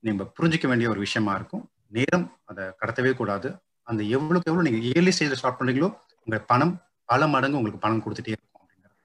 நீங்க 0.04 0.24
புரிஞ்சிக்க 0.38 0.66
வேண்டிய 0.70 0.88
ஒரு 0.92 1.00
விஷயமா 1.06 1.32
இருக்கும். 1.38 1.62
நேரம் 1.96 2.26
அதை 2.50 2.64
கடத்தவே 2.80 3.12
கூடாது. 3.20 3.48
அந்த 3.86 4.02
எவ்வளோக்கு 4.16 4.50
எவ்வளோ 4.50 4.64
நீங்கள் 4.66 4.84
இயர்லி 4.88 5.12
ஸ்டேஜில் 5.14 5.40
ஸ்டார்ட் 5.40 5.58
பண்ணுறீங்களோ 5.60 5.88
உங்கள் 6.26 6.44
பணம் 6.50 6.74
பல 7.08 7.26
மடங்கு 7.34 7.58
உங்களுக்கு 7.58 7.84
பணம் 7.84 8.02
கொடுத்துட்டே 8.04 8.34
இருக்கும் 8.34 8.62
அப்படிங்கிறது. 8.62 8.96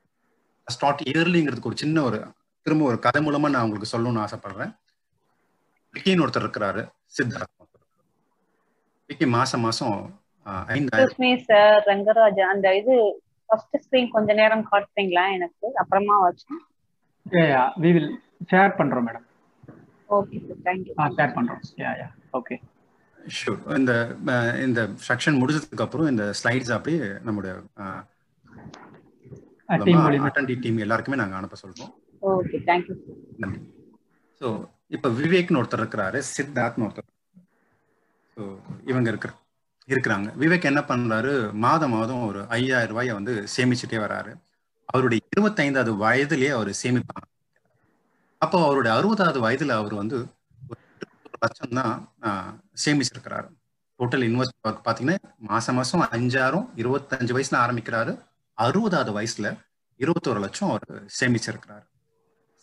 ஸ்டார்ட் 0.68 1.04
இயர்லிங்கிறதுக்கு 1.12 1.72
ஒரு 1.72 1.80
சின்ன 1.84 2.04
ஒரு 2.10 2.20
திரும்ப 2.66 2.86
ஒரு 2.92 2.98
கதை 3.06 3.22
மூலமா 3.28 3.52
நான் 3.54 3.66
உங்களுக்கு 3.68 3.94
சொல்லணும்னு 3.94 4.24
ஆசைப்படுறேன். 4.26 4.74
விக்கின்னு 5.94 6.24
ஒருத்தர் 6.26 6.46
இருக்கிறாரு 6.46 6.84
சித்தார்த் 7.16 7.52
விக்கி 9.10 9.26
மாசம் 9.38 9.64
மாசம் 9.68 9.96
சார் 11.48 11.82
ரங்கராஜா 11.90 12.46
அந்த 12.54 12.68
இது 12.82 12.94
ஃபர்ஸ்ட் 13.50 13.76
ஸ்கிரீன் 13.84 14.14
கொஞ்ச 14.14 14.30
நேரம் 14.40 14.64
காட்டுறீங்களா 14.70 15.24
எனக்கு? 15.38 15.68
அப்புறமா 15.82 16.16
வச்சு 16.26 16.54
யா 17.26 17.64
வி 17.84 17.90
வில் 17.96 18.12
ஷேர் 18.52 18.78
பண்றோம் 18.80 19.06
madam 19.08 19.26
okay 20.10 20.38
thank 20.66 20.86
you 20.88 20.94
ah 21.04 21.06
share 21.18 21.36
பண்றோம். 21.38 21.62
யா 21.84 21.92
யா 22.02 22.08
ஓகே 22.40 22.56
ஷூர் 23.40 23.62
இந்த 23.80 23.94
இந்த 24.66 24.80
செக்ஷன் 25.10 25.40
முடிஞ்சதுக்கு 25.42 25.86
அப்புறம் 25.86 26.10
இந்த 26.14 26.24
ஸ்லைட்ஸ் 26.40 26.74
அப்படியே 26.78 27.06
நம்முடைய 27.28 27.54
அட்டன்டி 30.28 30.56
டீம் 30.64 30.84
எல்லாருக்குமே 30.86 31.20
நாங்க 31.22 31.36
அனுப்ப 31.40 31.58
சொல்றோம். 31.64 31.92
ஓகே 32.34 32.58
தேங்க் 32.70 32.90
யூ 32.90 32.96
நன்றி. 33.44 33.62
ஸோ 34.42 34.48
இப்போ 34.96 35.10
விவேக்னு 35.20 35.60
ஒருத்தர் 35.62 35.84
இருக்கிறாரு 35.84 36.20
சித்தார்த்னு 36.36 36.86
ஒருத்தர். 36.88 37.10
ஸோ 38.38 38.44
இவங்க 38.92 39.08
இருக்கிற 39.14 39.32
இருக்கிறாங்க. 39.90 40.28
விவேக் 40.42 40.70
என்ன 40.72 40.82
பண்றாரு? 40.90 41.32
மாதம் 41.66 41.94
மாதம் 41.98 42.28
ஒரு 42.28 42.42
ஐயாயிரம் 42.58 42.92
ரூபாய 42.92 43.16
வந்து 43.20 43.34
சேமிச்சுட்டே 43.54 43.98
வராரு. 44.06 44.34
அவருடைய 44.94 45.20
இருபத்தைந்தாவது 45.34 45.92
வயதிலே 46.06 46.50
அவர் 46.58 46.72
சேமிப்பாங்க. 46.82 47.28
அப்போ 48.42 48.58
அவருடைய 48.68 48.92
அறுபதாவது 48.98 49.40
வயதுல 49.46 49.76
அவர் 49.82 49.96
வந்து 50.02 50.18
ஒரு 51.26 51.38
லட்சம் 51.44 51.78
தான் 51.80 51.94
சேமிச்சிருக்கிறாரு. 52.84 53.48
டோட்டல் 54.00 54.26
இன்வெஸ்ட் 54.30 54.58
பார்த்தீங்கன்னா 54.66 55.18
மாசம் 55.52 55.78
மாசம் 55.80 56.04
அஞ்சாயிரம் 56.16 56.68
இருபத்தஞ்சு 56.82 57.36
வயசுல 57.38 57.58
ஆரம்பிக்கிறாரு. 57.66 58.14
அறுபதாவது 58.58 59.12
வயசுல 59.18 59.48
இருபத்தோரு 60.00 60.40
லட்சம் 60.46 60.72
அவர் 60.74 61.04
சேமிச்சிருக்கிறாரு. 61.20 61.86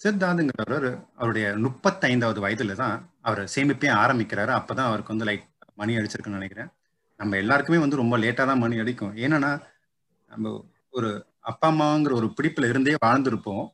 சித்தார்த்துங்கிறவர் 0.01 0.89
அவருடைய 1.21 1.47
முப்பத்தைந்தாவது 1.65 2.41
வயதுல 2.45 2.75
தான் 2.83 2.95
அவர் 3.29 3.43
சேமிப்பே 3.55 3.91
ஆரம்பிக்கிறாரு. 4.03 4.53
அப்பதான் 4.59 4.91
அவருக்கு 4.91 5.15
வந்து 5.15 5.29
லைட் 5.29 5.47
மணி 5.81 5.99
அடிச்சிருக்குன்னு 5.99 6.41
நினைக்கிறேன். 6.41 6.71
நம்ம 7.21 7.37
எல்லாருக்குமே 7.43 7.81
வந்து 7.85 8.01
ரொம்ப 8.03 8.15
லேட்டா 8.25 8.45
தான் 8.51 8.63
மணி 8.65 8.77
அடிக்கும். 8.85 9.15
ஏன்னா 9.25 9.51
நம்ம 10.31 10.53
ஒரு 10.99 11.11
அப்பா 11.41 11.71
அம்மாங்கிற 11.71 12.13
ஒரு 12.13 12.33
பிடிப்புல 12.43 12.69
இருந்தே 12.69 12.95
வாழ்ந்திருப்போம். 13.07 13.69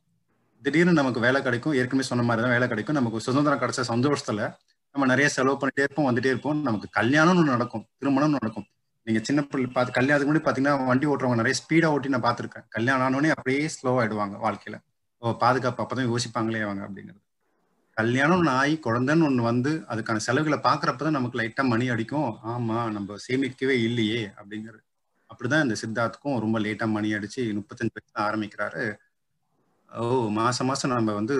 திடீர்னு 0.62 0.92
நமக்கு 0.92 1.20
வேலை 1.20 1.42
கிடைக்கும். 1.42 1.74
ஏற்கனவே 1.74 2.06
சொன்ன 2.06 2.24
மாதிரி 2.24 2.42
தான் 2.42 2.52
வேலை 2.52 2.68
கிடைக்கும். 2.68 2.94
நமக்கு 2.94 3.20
சுதந்திரம் 3.20 3.60
கிடைச்ச 3.60 3.82
சந்தோஷத்துல 3.88 4.54
நம்ம 4.92 5.06
நிறைய 5.06 5.28
செலவு 5.28 5.58
பண்ணிட்டே 5.58 5.80
இருப்போம் 5.80 6.06
வந்துட்டே 6.06 6.26
இருப்போம். 6.26 6.62
நமக்கு 6.62 6.88
கல்யாணம்னு 7.00 7.42
நடக்கும் 7.42 7.86
திருமணம் 7.98 8.30
நடக்கும். 8.30 8.66
நீங்க 9.02 9.20
சின்ன 9.22 9.42
பிள்ளை 9.42 9.70
பார்த்து 9.70 9.92
கல்யாணத்துக்கு 9.92 10.32
முன்னாடி 10.32 10.44
பாத்தீங்கன்னா 10.48 10.86
வண்டி 10.86 11.06
ஓட்டுறவங்க 11.06 11.34
நிறைய 11.34 11.58
ஸ்பீடா 11.60 11.86
ஓட்டி 11.86 12.08
நான் 12.08 12.22
பாத்திருக்கேன். 12.22 12.64
கல்யாணம் 12.68 13.04
ஆனோடனே 13.06 13.28
அப்படியே 13.28 13.66
ஸ்லோ 13.66 13.90
ஆயிடுவாங்க 13.90 14.36
வாழ்க்கையில. 14.46 14.78
ஓ 15.18 15.36
பாதுகாப்பு 15.36 15.82
அப்பதான் 15.82 16.14
யோசிப்பாங்களே 16.14 16.62
அவங்க 16.62 16.88
அப்படிங்கிறது. 16.88 17.20
கல்யாணம் 17.90 18.46
ஆகி 18.46 18.80
குழந்தைன்னு 18.86 19.24
ஒன்று 19.24 19.42
வந்து 19.42 19.84
அதுக்கான 19.88 20.16
செலவுகளை 20.16 20.58
பாக்குறப்பதான் 20.62 21.10
நமக்கு 21.10 21.38
லைட்டா 21.38 21.68
மணி 21.68 21.88
அடிக்கும். 21.88 22.38
ஆமா 22.44 22.90
நம்ம 22.92 23.14
சேமிக்கவே 23.28 23.76
இல்லையே 23.88 24.30
அப்படிங்கிறது. 24.36 24.85
அப்படிதான் 25.30 25.64
இந்த 25.66 25.76
சித்தார்த்துக்கும் 25.82 26.38
ரொம்ப 26.44 26.58
லேட்டா 26.64 26.86
மணி 26.96 27.08
அடிச்சு 27.16 27.42
முப்பத்தஞ்சு 27.58 27.94
வயசுல 27.96 28.20
ஆரம்பிக்கிறாரு. 28.28 28.84
ஓ 29.92 30.04
மாசம் 30.38 30.68
மாசம் 30.70 30.92
நம்ம 30.92 31.14
வந்து 31.20 31.36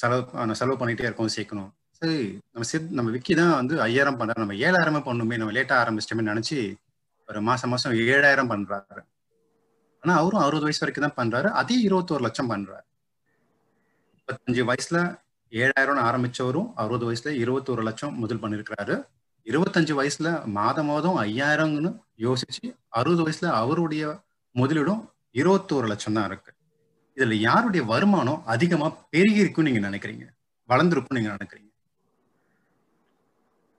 செலவு 0.00 0.54
செலவு 0.60 0.76
பண்ணிட்டே 0.80 1.06
இருக்கோம் 1.08 1.34
சேர்க்கணும். 1.36 1.70
சரி 1.98 2.16
நம்ம 2.52 2.66
சித் 2.70 2.94
நம்ம 2.98 3.10
விக்கி 3.16 3.34
தான் 3.40 3.54
வந்து 3.60 3.74
ஐயாயிரம் 3.86 4.18
பண்றாரு. 4.20 4.42
நம்ம 4.44 4.56
ஏழாயிரமே 4.66 5.00
பண்ணுமே 5.08 5.36
நம்ம 5.40 5.54
லேட்டா 5.58 5.76
ஆரம்பிச்சிட்டோமே 5.82 6.24
நினைச்சு 6.30 6.58
ஒரு 7.28 7.40
மாசம் 7.48 7.72
மாசம் 7.72 7.94
ஏழாயிரம் 8.14 8.50
பண்றாரு. 8.52 9.02
ஆனா 10.02 10.14
அவரும் 10.22 10.44
அறுபது 10.44 10.66
வயசு 10.66 10.82
வரைக்கும் 10.82 11.06
தான் 11.06 11.18
பண்றாரு. 11.20 11.48
அதே 11.60 11.76
இருபத்தோரு 11.88 12.22
லட்சம் 12.26 12.50
பண்றாரு. 12.50 12.84
முப்பத்தஞ்சு 14.16 14.62
வயசுல 14.70 14.98
ஏழாயிரம்னு 15.52 16.04
ஆரம்பிச்சவரும் 16.08 16.68
அறுபது 16.82 17.04
வயசுல 17.08 17.32
இருபத்தோரு 17.42 17.82
லட்சம் 17.88 18.14
முதல் 18.22 18.42
பண்ணிருக்கிறாரு. 18.42 18.96
இருபத்தஞ்சு 19.46 19.94
வயசுல 20.00 20.28
மாதம் 20.58 20.88
மாதம் 20.90 21.16
ஐயாயிரம்னு 21.24 21.90
யோசிச்சு 22.26 22.66
அறுபது 22.98 23.22
வயசுல 23.24 23.48
அவருடைய 23.62 24.04
முதலீடும் 24.54 25.02
இருபத்தோரு 25.40 25.86
லட்சம் 25.92 26.16
தான் 26.16 26.28
இருக்கு. 26.30 26.50
இதுல 27.16 27.36
யாருடைய 27.48 27.82
வருமானம் 27.90 28.42
அதிகமா 28.54 28.86
பெருகி 29.12 29.42
இருக்குன்னு 29.42 29.70
நீங்க 29.70 29.82
நினைக்கிறீங்க? 29.88 30.24
வளர்ந்துருக்கும் 30.68 31.16
நீங்க 31.18 31.30
நினைக்கிறீங்க? 31.36 31.70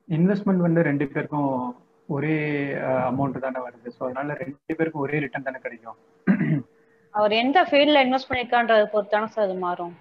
இன்வெஸ்ட்மெண்ட் 0.09 0.65
வந்து 0.65 0.81
ரெண்டு 0.87 1.05
பேருக்கும் 1.13 1.51
ஒரே 2.15 2.35
அமௌண்ட் 3.11 3.43
தானே 3.45 3.59
வருது. 3.67 3.87
ஸோ 3.95 4.01
அதனால 4.07 4.33
ரெண்டு 4.41 4.75
பேருக்கும் 4.77 5.03
ஒரே 5.05 5.19
ரிட்டர்ன் 5.23 5.47
தானே 5.47 5.61
கிடைக்கும். 5.65 5.97
அவர் 7.13 7.33
எந்த 7.43 7.57
ஃபீல்ட்ல 7.69 8.03
இன்வெஸ்ட் 8.05 8.29
பண்ணிருக்கான்றத 8.29 8.85
பொறுத்தான 8.93 9.29
சார் 9.33 9.45
அது 9.47 9.55
மாறும். 9.65 9.95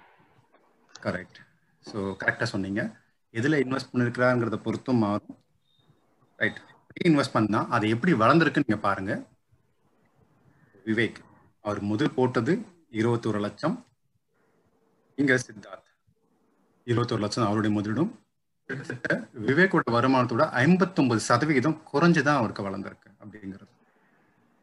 கரெக்ட் 1.07 1.39
ஸோ 1.87 1.99
கரெக்டாக 2.23 2.49
சொன்னீங்க. 2.53 2.83
எதில் 3.35 3.63
இன்வெஸ்ட் 3.65 3.93
பண்ணிருக்கிறாங்கிறத 3.93 4.59
பொறுத்தும் 4.67 5.03
மாறும். 5.07 5.37
ரைட் 6.45 6.61
இன்வெஸ்ட்மெண்ட் 7.05 7.51
தான். 7.51 7.71
அது 7.71 7.89
எப்படி 7.89 8.13
வளர்ந்துருக்குன்னு 8.13 8.67
நீங்க 8.67 8.83
பாருங்க. 8.83 9.13
விவேக் 10.85 11.21
அவர் 11.61 11.81
முதல் 11.81 12.15
போட்டது 12.15 12.53
இருபத்தோரு 12.91 13.41
லட்சம். 13.41 13.77
இங்க 15.17 15.35
சித்தார்த் 15.47 15.91
இருபத்தோரு 16.85 17.19
லட்சம் 17.19 17.45
அவருடைய 17.45 17.77
முதலிடும். 17.77 18.13
கிட்டத்தட்ட 18.67 19.29
விவேக்கோட 19.47 19.91
வருமானத்தோட 19.91 20.43
ஐம்பத்தொன்பது 20.51 21.21
சதவிகிதம் 21.21 21.83
குறைஞ்சுதான் 21.93 22.37
அவருக்கு 22.37 22.63
வளர்ந்துருக்கு 22.63 23.09
அப்படிங்கிறது. 23.23 23.67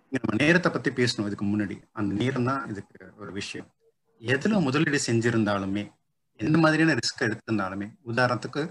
இங்க 0.09 0.19
நம்ம 0.23 0.33
நேரத்தை 0.37 0.71
பத்தி 0.71 0.91
பேசணும் 0.91 1.25
இதுக்கு 1.25 1.45
முன்னாடி. 1.45 1.75
அந்த 1.91 2.13
நேரம் 2.23 2.43
தான் 2.43 2.69
இதுக்கு 2.69 3.13
ஒரு 3.17 3.31
விஷயம். 3.31 3.67
எதுல 4.19 4.61
முதலீடு 4.61 4.99
செஞ்சிருந்தாலுமே 5.07 5.83
எந்த 6.35 6.57
மாதிரியான 6.57 6.93
ரிஸ்க் 6.93 7.23
எடுத்திருந்தாலுமே 7.23 7.87
உதாரணத்துக்கு 8.05 8.63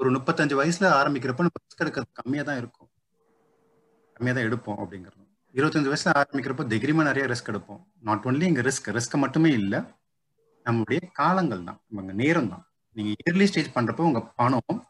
ஒரு 0.00 0.08
முப்பத்தஞ்சு 0.16 0.54
வயசுல 0.60 0.86
ஆரம்பிக்கிறப்ப 0.98 1.44
நம்ம 1.46 1.60
ரிஸ்க் 1.64 1.82
எடுக்கிறது 1.84 2.18
கம்மியா 2.20 2.42
தான் 2.48 2.58
இருக்கும். 2.62 2.88
கம்மியா 4.16 4.34
தான் 4.36 4.46
எடுப்போம் 4.48 4.78
அப்படிங்கிறது. 4.82 5.24
இருபத்தஞ்சு 5.54 5.90
வயசுல 5.92 6.12
ஆரம்பிக்கிறப்போ 6.20 6.64
தைரியமா 6.72 7.02
நிறைய 7.10 7.24
ரிஸ்க் 7.32 7.50
எடுப்போம். 7.52 7.80
நாட் 8.08 8.26
ஒன்லி 8.30 8.46
இங்க 8.52 8.62
ரிஸ்க் 8.68 8.88
ரிஸ்க் 8.98 9.16
மட்டுமே 9.24 9.50
இல்லை 9.60 9.80
நம்மளுடைய 10.66 11.00
காலங்கள் 11.20 11.66
தான் 11.68 11.80
உங்க 12.00 12.12
நேரம் 12.22 12.50
தான். 12.52 12.64
நீங்க 12.96 13.10
இயர்லி 13.22 13.46
ஸ்டேஜ் 13.50 13.74
பண்றப்போ 13.76 14.04
உங்க 14.10 14.22
பணம் 14.40 14.80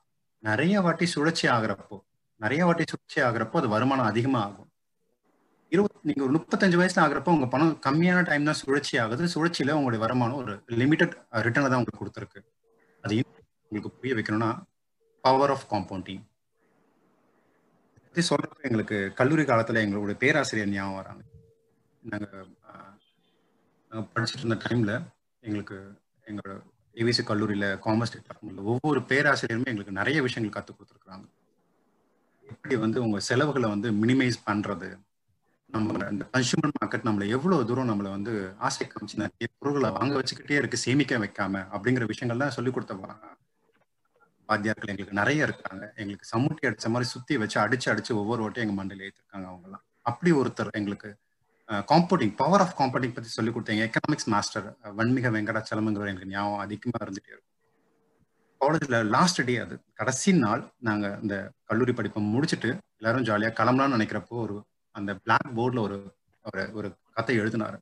நிறைய 0.42 0.80
வாட்டி 0.86 1.06
சுழற்சி 1.14 1.46
ஆகுறப்போ 1.56 1.96
நிறைய 2.40 2.62
வாட்டி 2.68 2.84
சுழற்சி 2.92 3.18
ஆகுறப்போ 3.26 3.56
அது 3.60 3.68
வருமானம் 3.74 4.08
அதிகமா 4.10 4.40
ஆகும். 4.48 4.70
இருபத் 5.72 6.06
நீங்க 6.08 6.22
ஒரு 6.26 6.34
முப்பத்தஞ்சு 6.38 6.76
வயசுல 6.80 7.02
ஆகுறப்போ 7.04 7.30
உங்க 7.36 7.46
பணம் 7.54 7.72
கம்மியான 7.86 8.18
டைம் 8.28 8.48
தான் 8.48 8.60
சுழற்சி 8.62 8.94
ஆகுது. 9.04 9.24
சுழற்சியில 9.34 9.76
உங்களுடைய 9.78 10.00
வருமானம் 10.04 10.40
ஒரு 10.42 10.54
லிமிடெட் 10.80 11.14
ரிட்டர்னை 11.46 11.68
தான் 11.70 11.80
உங்களுக்கு 11.80 12.02
கொடுத்துருக்கு. 12.02 12.40
அதையும் 13.04 13.30
உங்களுக்கு 13.76 13.96
புரிய 13.96 14.14
வைக்கணும்னா 14.16 14.50
பவர் 15.24 15.52
ஆஃப் 15.52 15.66
காம்பவுண்டிங் 15.70 16.22
பத்தி 17.98 18.22
சொல்றப்ப 18.28 18.62
எங்களுக்கு 18.64 18.98
கல்லூரி 19.18 19.42
காலத்துல 19.44 19.82
எங்களுடைய 19.84 20.16
பேராசிரியர் 20.22 20.70
ஞாபகம் 20.70 20.98
வராங்க. 20.98 21.22
நாங்க 22.02 22.26
ஆஹ், 22.70 22.94
படிச்சுட்டு 24.12 24.42
இருந்த 24.42 24.58
டைம்ல 24.64 24.92
எங்களுக்கு 25.42 25.76
எங்களோட 26.26 26.54
ஏவிசி 26.96 27.22
கல்லூரியில 27.26 27.66
காமர்ஸ் 27.84 28.14
டிபார்ட்மெண்ட்ல 28.14 28.62
ஒவ்வொரு 28.72 29.00
பேராசிரியருமே 29.10 29.70
எங்களுக்கு 29.72 29.98
நிறைய 29.98 30.18
விஷயங்கள் 30.24 30.56
கற்றுக் 30.56 30.78
கொடுத்துருக்காங்க 30.78 31.26
எப்படி 32.48 32.74
வந்து 32.82 32.98
உங்க 33.04 33.18
செலவுகளை 33.26 33.68
வந்து 33.70 33.88
மினிமைஸ் 34.00 34.44
பண்றது? 34.46 34.88
நம்ம 35.74 35.94
இந்த 36.10 36.24
கன்சூமர் 36.32 36.76
மார்க்கெட் 36.76 37.06
நம்மளை 37.06 37.26
எவ்வளவு 37.34 37.66
தூரம் 37.68 37.90
நம்மளை 37.90 38.10
வந்து 38.10 38.32
ஆசை 38.60 38.84
காமிச்சு 38.86 39.22
நிறைய 39.22 39.46
பொருட்களை 39.54 39.88
வாங்க 39.94 40.14
வச்சுக்கிட்டே 40.18 40.56
இருக்கு 40.58 40.78
சேமிக்க 40.82 41.14
வைக்காம 41.22 41.64
அப்படிங்கிற 41.72 42.04
விஷயங்கள்லாம் 42.10 42.54
சொல்லிக் 42.56 42.74
கொடுத்த 42.74 42.94
போறாங்க 42.94 43.24
வாத்தியார்கள் 44.48 44.90
எங்களுக்கு 44.92 45.20
நிறைய 45.20 45.46
இருக்காங்க. 45.48 45.84
எங்களுக்கு 46.00 46.26
சமூட்டி 46.34 46.66
அடிச்ச 46.68 46.88
மாதிரி 46.94 47.08
சுத்தி 47.14 47.36
வச்சு 47.42 47.58
அடிச்சு 47.64 47.88
அடிச்சு 47.92 48.12
ஒவ்வொரு 48.22 48.40
வாட்டையும் 48.44 48.66
எங்க 48.66 48.76
மண்டையில 48.80 49.06
ஏற்றிருக்காங்க 49.08 49.46
அவங்க 49.50 49.66
எல்லாம் 49.68 49.84
அப்படி 50.10 50.32
ஒருத்தர் 50.40 50.76
எங்களுக்கு 50.80 51.10
காம்பவுண்டிங் 51.90 52.34
பவர் 52.40 52.62
ஆஃப் 52.64 52.74
காம்பவுண்டிங் 52.80 53.14
பத்தி 53.14 53.30
சொல்லி 53.36 53.52
கொடுத்தீங்க. 53.52 53.82
எக்கனாமிக்ஸ் 53.86 54.28
மாஸ்டர் 54.34 54.66
வன்மிக 54.98 55.30
வெங்கடாச்சலம்ங்கிற 55.36 56.10
எனக்கு 56.12 56.32
ஞாபகம் 56.34 56.64
அதிகமா 56.64 56.98
இருந்துட்டே 57.04 57.32
இருக்கும். 57.32 57.52
காலேஜ்ல 58.60 58.98
லாஸ்ட் 59.14 59.40
டே 59.48 59.54
அது. 59.64 59.76
கடைசி 60.00 60.32
நாள் 60.44 60.62
நாங்க 60.88 61.06
இந்த 61.22 61.36
கல்லூரி 61.70 61.92
படிப்பை 61.92 62.20
முடிச்சுட்டு 62.34 62.70
எல்லாரும் 62.98 63.26
ஜாலியா 63.28 63.50
கிளம்பலாம்னு 63.58 63.96
நினைக்கிறப்போ 63.96 64.36
ஒரு 64.44 64.56
அந்த 64.94 65.14
பிளாக் 65.24 65.50
போர்டில் 65.58 65.82
ஒரு 65.86 65.98
ஒரு 66.44 66.62
ஒரு 66.78 66.88
கதை 67.16 67.34
எழுதினாரு. 67.40 67.78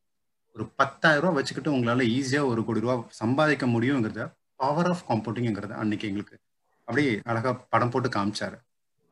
ஒரு 0.56 0.64
பத்தாயிரம் 0.80 1.22
ரூபா 1.24 1.36
வச்சுக்கிட்டு 1.36 1.74
உங்களால 1.76 2.02
ஈஸியா 2.16 2.42
ஒரு 2.52 2.60
கோடி 2.64 2.82
ரூபா 2.84 2.96
சம்பாதிக்க 3.20 3.66
முடியுங்கிறத 3.66 4.24
பவர் 4.62 4.90
ஆஃப் 4.92 5.04
காம்பவுண்டிங்கிறத 5.08 5.74
அன்னைக்கு 5.82 6.08
எங்களுக்கு 6.10 6.36
அப்படியே 6.84 7.20
அழகா 7.24 7.66
படம் 7.70 7.90
போட்டு 7.90 8.08
காமிச்சாரு. 8.08 8.56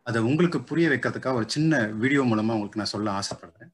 அதை 0.03 0.23
உங்களுக்கு 0.23 0.61
புரிய 0.61 0.89
வைக்கிறதுக்காக 0.89 1.35
ஒரு 1.35 1.45
சின்ன 1.49 1.87
வீடியோ 1.87 2.23
மூலமா 2.23 2.53
உங்களுக்கு 2.53 2.77
நான் 2.77 2.95
சொல்ல 2.95 3.11
ஆசைப்படுறேன். 3.11 3.71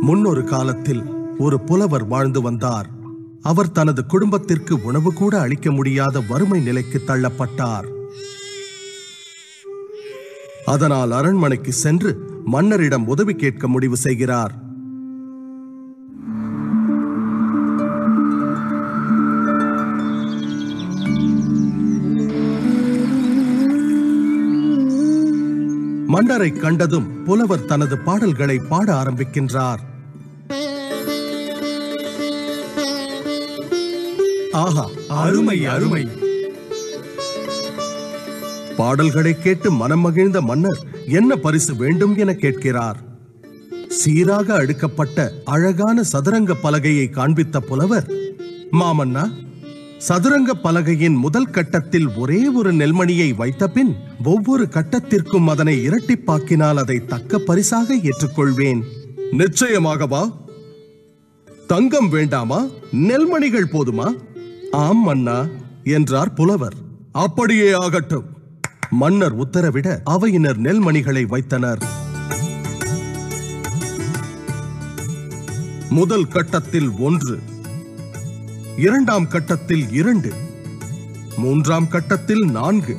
முன்னொரு 0.00 0.44
காலத்தில் 0.44 1.02
ஒரு 1.38 1.60
புலவர் 1.60 2.06
வாழ்ந்து 2.06 2.42
வந்தார். 2.42 2.88
அவர் 3.42 3.72
தனது 3.72 4.06
குடும்பத்திற்கு 4.06 4.82
உணவு 4.82 5.14
கூட 5.14 5.40
அளிக்க 5.40 5.70
முடியாத 5.70 6.20
வறுமை 6.20 6.60
நிலைக்கு 6.60 7.02
தள்ளப்பட்டார். 7.06 7.88
அதனால் 10.64 11.10
அரண்மனைக்கு 11.10 11.72
சென்று 11.72 12.40
மன்னரிடம் 12.44 13.06
உதவி 13.06 13.34
கேட்க 13.34 13.68
முடிவு 13.68 13.96
செய்கிறார். 13.96 14.67
மன்னரை 26.12 26.50
கண்டதும் 26.52 27.24
புலவர் 27.24 27.64
தனது 27.64 27.98
பாடல்களை 27.98 28.58
பாட 28.58 28.88
ஆரம்பிக்கின்றார். 29.02 29.80
ஆஹா 34.52 34.84
அருமை 35.08 35.66
அருமை. 35.66 36.04
பாடல்களை 38.76 39.34
கேட்டு 39.38 39.70
மனம் 39.72 40.00
மகிழ்ந்த 40.00 40.40
மன்னர் 40.40 40.80
என்ன 41.06 41.36
பரிசு 41.36 41.74
வேண்டும் 41.76 42.16
என 42.16 42.32
கேட்கிறார். 42.34 42.98
சீராக 43.88 44.48
அடுக்கப்பட்ட 44.54 45.28
அழகான 45.44 46.02
சதுரங்க 46.02 46.54
பலகையை 46.62 47.06
காண்பித்த 47.10 47.60
புலவர் 47.60 48.08
மாமன்னா 48.80 49.24
சதுரங்க 49.98 50.54
பலகையின் 50.54 51.16
முதல் 51.16 51.50
கட்டத்தில் 51.50 52.08
ஒரே 52.16 52.48
ஒரு 52.48 52.74
நெல்மணியை 52.74 53.34
வைத்த 53.34 53.68
பின் 53.68 53.96
ஒவ்வொரு 54.24 54.64
கட்டத்திற்கும் 54.64 55.46
அதனை 55.46 55.88
இரட்டிப்பாக்கினால் 55.88 56.76
அதை 56.76 57.04
தக்க 57.04 57.38
பரிசாக 57.38 57.96
ஏற்றுக்கொள்வேன். 57.96 58.82
நிச்சயமாகவா? 59.32 60.32
தங்கம் 61.66 62.08
வேண்டாமா? 62.08 62.66
நெல்மணிகள் 62.92 63.70
போதுமா? 63.72 64.14
ஆம் 64.70 65.02
மன்னா 65.02 65.44
என்றார் 65.84 66.32
புலவர். 66.32 66.74
அப்படியே 67.12 67.72
ஆகட்டும். 67.72 68.24
மன்னர் 68.90 69.38
உத்தரவிட 69.38 70.00
அவையினர் 70.04 70.60
நெல்மணிகளை 70.60 71.26
வைத்தனர். 71.26 71.82
முதல் 75.88 76.28
கட்டத்தில் 76.28 76.90
ஒன்று 76.90 77.38
இரண்டாம் 78.78 79.28
கட்டத்தில் 79.28 79.92
இரண்டு 79.92 80.32
மூன்றாம் 81.36 81.88
கட்டத்தில் 81.88 82.44
நான்கு 82.50 82.96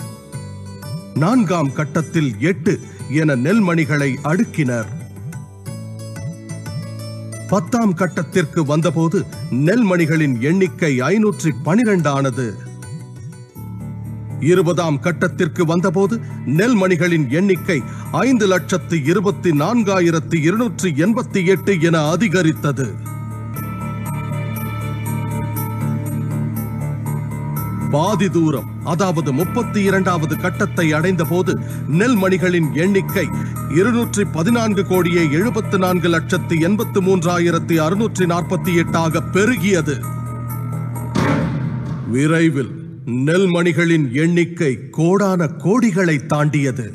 நான்காம் 1.13 1.73
கட்டத்தில் 1.73 2.35
எட்டு 2.39 2.79
என 3.09 3.35
நெல்மணிகளை 3.35 4.09
அடுக்கினர். 4.23 4.89
பத்தாம் 7.49 7.93
கட்டத்திற்கு 7.93 8.65
வந்தபோது 8.65 9.25
நெல்மணிகளின் 9.51 10.39
எண்ணிக்கை 10.39 11.01
ஐநூற்றி 11.01 11.51
பனிரெண்டானது. 11.65 12.47
இருபதாம் 14.39 14.99
கட்டத்திற்கு 14.99 15.65
வந்தபோது 15.65 16.21
நெல்மணிகளின் 16.45 17.29
எண்ணிக்கை 17.29 17.81
ஐந்து 18.11 18.47
லட்சத்து 18.47 19.03
இருபத்தி 19.03 19.51
நான்காயிரத்து 19.51 20.35
இருநூற்றி 20.35 20.91
எண்பத்தி 20.91 21.45
எட்டு 21.45 21.81
என 21.81 22.09
அதிகரித்தது. 22.09 23.17
பாதி 27.91 28.29
தூரம் 28.29 28.67
அதாவது 28.83 29.33
முப்பத்தி 29.33 29.83
இரண்டாவது 29.83 30.37
கட்டத்தை 30.37 30.93
அடைந்த 30.93 31.23
போது 31.23 31.59
நெல்மணிகளின் 31.91 32.73
எண்ணிக்கை 32.73 33.27
இருநூற்றி 33.69 34.23
பதினான்கு 34.23 34.85
கோடியே 34.85 35.23
எழுபத்து 35.31 35.77
நான்கு 35.77 36.09
லட்சத்தி 36.09 36.59
எண்பத்து 36.59 37.01
மூன்றாயிரத்தி 37.01 37.75
அறுநூற்றி 37.85 38.25
நாற்பத்தி 38.25 38.73
எட்டாக 38.75 39.21
பெருகியது. 39.33 39.95
விரைவில் 42.11 42.71
நெல்மணிகளின் 43.05 44.11
எண்ணிக்கை 44.13 44.89
கோடான 44.89 45.49
கோடிகளை 45.57 46.25
தாண்டியது. 46.25 46.93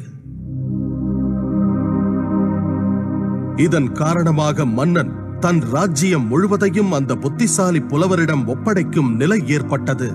இதன் 3.57 3.93
காரணமாக 3.93 4.65
மன்னன் 4.65 5.13
தன் 5.41 5.61
ராஜ்ஜியம் 5.61 6.27
முழுவதையும் 6.27 6.93
அந்த 6.93 7.17
புத்திசாலி 7.17 7.81
புலவரிடம் 7.81 8.45
ஒப்படைக்கும் 8.49 9.11
நிலை 9.17 9.39
ஏற்பட்டது. 9.47 10.09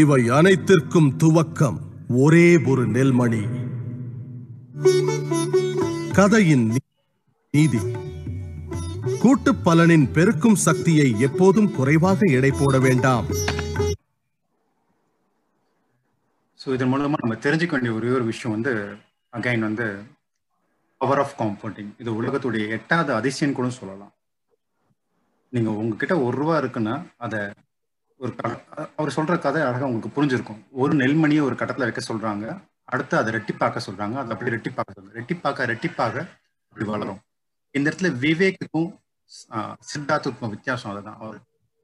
இவை 0.00 0.28
அனைத்திற்கும் 0.28 1.08
துவக்கம் 1.18 1.78
ஒரே 2.08 2.58
ஒரு 2.66 2.88
நெல்மணி. 2.88 3.42
கதையின் 6.12 6.64
நீதி. 7.54 7.80
கூட்டு 9.20 9.52
பலனின் 9.52 10.12
பெருக்கும் 10.12 10.54
சக்தியை 10.54 11.20
எப்போதும் 11.20 11.70
குறைவாக 11.72 12.18
எடை 12.32 12.50
போட 12.50 12.78
வேண்டாம். 12.78 13.26
ஸோ 16.60 16.72
இதன் 16.72 16.88
மூலமா 16.88 17.20
நம்ம 17.22 17.34
தெரிஞ்சுக்க 17.34 17.70
வேண்டிய 17.70 17.94
ஒரே 17.94 18.08
ஒரு 18.08 18.24
விஷயம் 18.24 18.54
வந்து 18.56 18.72
அகைன் 19.32 19.58
வந்து 19.58 19.86
பவர் 20.96 21.18
ஆஃப் 21.18 21.36
காம்பவுண்டிங் 21.38 21.92
இது 21.98 22.22
உலகத்துடைய 22.22 22.68
எட்டாவது 22.68 23.14
அதிசயம் 23.14 23.54
கூட 23.54 23.70
சொல்லலாம். 23.70 24.12
நீங்க 25.48 25.70
உங்ககிட்ட 25.70 26.20
ஒரு 26.20 26.36
ரூபா 26.36 26.60
இருக்குன்னா 26.60 27.06
அதை 27.16 27.40
ஒரு 28.22 28.34
அவர் 28.96 29.12
சொல்ற 29.16 29.38
கதை 29.38 29.62
அழகாக 29.62 29.86
உங்களுக்கு 29.86 30.10
புரிஞ்சிருக்கும். 30.16 30.60
ஒரு 30.82 30.92
நெல்மணியை 30.96 31.42
ஒரு 31.42 31.54
கட்டத்தில் 31.54 31.86
வைக்க 31.86 32.02
சொல்றாங்க. 32.08 32.44
அடுத்து 32.84 33.16
அதை 33.16 33.34
ரெட்டிப்பாக்க 33.34 33.78
சொல்றாங்க. 33.86 34.16
அதை 34.22 34.30
அப்படி 34.34 34.50
ரெட்டிப்பாக்க 34.50 34.90
சொல்றாங்க. 34.96 35.16
ரெட்டிப்பாக்க 35.20 35.60
ரெட்டிப்பாக 35.72 36.14
அப்படி 36.68 36.90
வளரும். 36.92 37.20
இந்த 37.70 37.90
இடத்துல 37.90 38.10
விவேக்குக்கும் 38.24 38.90
சித்தார்த்துக்கும் 39.92 40.52
வித்தியாசம் 40.54 40.92
அதுதான். 40.92 41.18
அவர் 41.20 41.38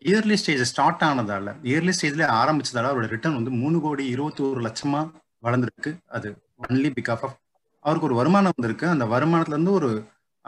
இயர்லி 0.04 0.34
ஸ்டேஜ் 0.34 0.62
ஸ்டார்ட் 0.72 1.02
ஆனதால 1.02 1.54
இயர்லி 1.70 1.92
ஸ்டேஜ்ல 1.98 2.24
ஆரம்பிச்சதால 2.42 2.88
அவரோட 2.90 3.06
ரிட்டர்ன் 3.14 3.38
வந்து 3.38 3.50
மூணு 3.62 3.80
கோடி 3.80 4.06
இருபத்தி 4.06 4.44
ஒரு 4.44 4.60
லட்சமா 4.66 5.00
வளர்ந்துருக்கு. 5.42 5.92
அது 6.16 6.28
ஒன்லி 6.62 6.90
பிகாஸ் 7.00 7.22
ஆஃப் 7.26 7.36
அவருக்கு 7.80 8.08
ஒரு 8.08 8.14
வருமானம் 8.14 8.56
வந்திருக்கு. 8.56 8.88
அந்த 8.94 9.04
வருமானத்துல 9.14 9.56
இருந்து 9.56 9.72
ஒரு 9.72 9.90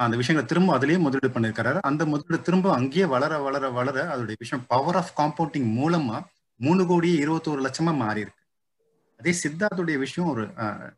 அந்த 0.05 0.16
விஷயங்களை 0.20 0.46
திரும்ப 0.51 0.70
அதுலயே 0.78 0.98
முதலீடு 1.05 1.28
பண்ணிருக்காரு. 1.34 1.80
அந்த 1.88 2.03
முதலீடு 2.12 2.46
திரும்ப 2.46 2.68
அங்கேயே 2.78 3.07
வளர 3.14 3.32
வளர 3.46 3.64
வளர 3.78 3.96
அதோடைய 4.12 4.36
விஷயம் 4.44 4.64
பவர் 4.72 4.98
ஆஃப் 5.01 5.14
காம்பவுண்டிங் 5.20 5.68
மூலமா 5.78 6.18
மூணு 6.61 6.82
கோடி 6.90 7.11
இருபத்தோரு 7.24 7.61
லட்சமா 7.66 7.92
மாறி 8.03 8.20
இருக்கு 8.24 8.42
அதே 9.20 9.32
சித்தார்த்துடைய 9.42 9.96
விஷயம் 10.05 10.30
ஒரு 10.32 10.42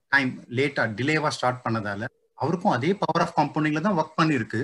டைம் 0.08 0.30
லேட்டா 0.58 0.82
டிலேவா 0.98 1.30
ஸ்டார்ட் 1.36 1.64
பண்ணதால 1.64 2.08
அவருக்கும் 2.38 2.74
அதே 2.76 2.90
பவர் 3.02 3.24
ஆஃப் 3.24 3.36
காம்பவுண்டிங்ல 3.38 3.82
தான் 3.86 3.98
ஒர்க் 4.00 4.18
பண்ணிருக்கு 4.20 4.60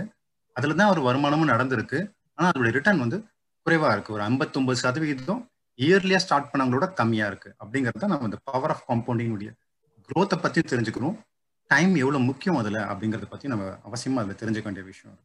அதுல 0.56 0.76
தான் 0.78 0.88
அவர் 0.90 1.00
வருமானமும் 1.08 1.50
நடந்திருக்கு. 1.52 1.98
ஆனா 2.38 2.46
அதோட 2.50 2.70
ரிட்டர்ன் 2.76 3.02
வந்து 3.04 3.18
குறைவா 3.66 3.88
இருக்கு. 3.94 4.14
ஒரு 4.16 4.22
59% 4.22 4.82
சதவீதம் 4.82 5.42
இயர்லியா 5.78 6.18
ஸ்டார்ட் 6.24 6.50
பண்ணவங்களோட 6.52 6.86
கம்மியா 7.00 7.26
இருக்கு. 7.30 7.50
அப்படிங்கறத 7.62 8.08
நம்ம 8.12 8.28
இந்த 8.30 8.38
பவர் 8.50 8.72
ஆஃப் 8.74 8.86
காம்பவுண்டிங் 8.88 9.32
உடைய 9.36 9.50
குரோத்தை 10.08 10.36
பத்தி 10.44 10.60
தெரிஞ்சுக்கணும். 10.72 11.16
டைம் 11.70 11.94
எவ்வளோ 12.02 12.18
முக்கியம் 12.28 12.58
அதில் 12.60 12.80
அப்படிங்கிறத 12.90 13.26
பற்றி 13.30 13.48
நம்ம 13.52 13.64
அவசியமாக 13.88 14.22
அதில் 14.24 14.40
தெரிஞ்சுக்க 14.42 14.68
வேண்டிய 14.68 14.84
விஷயம் 14.90 15.16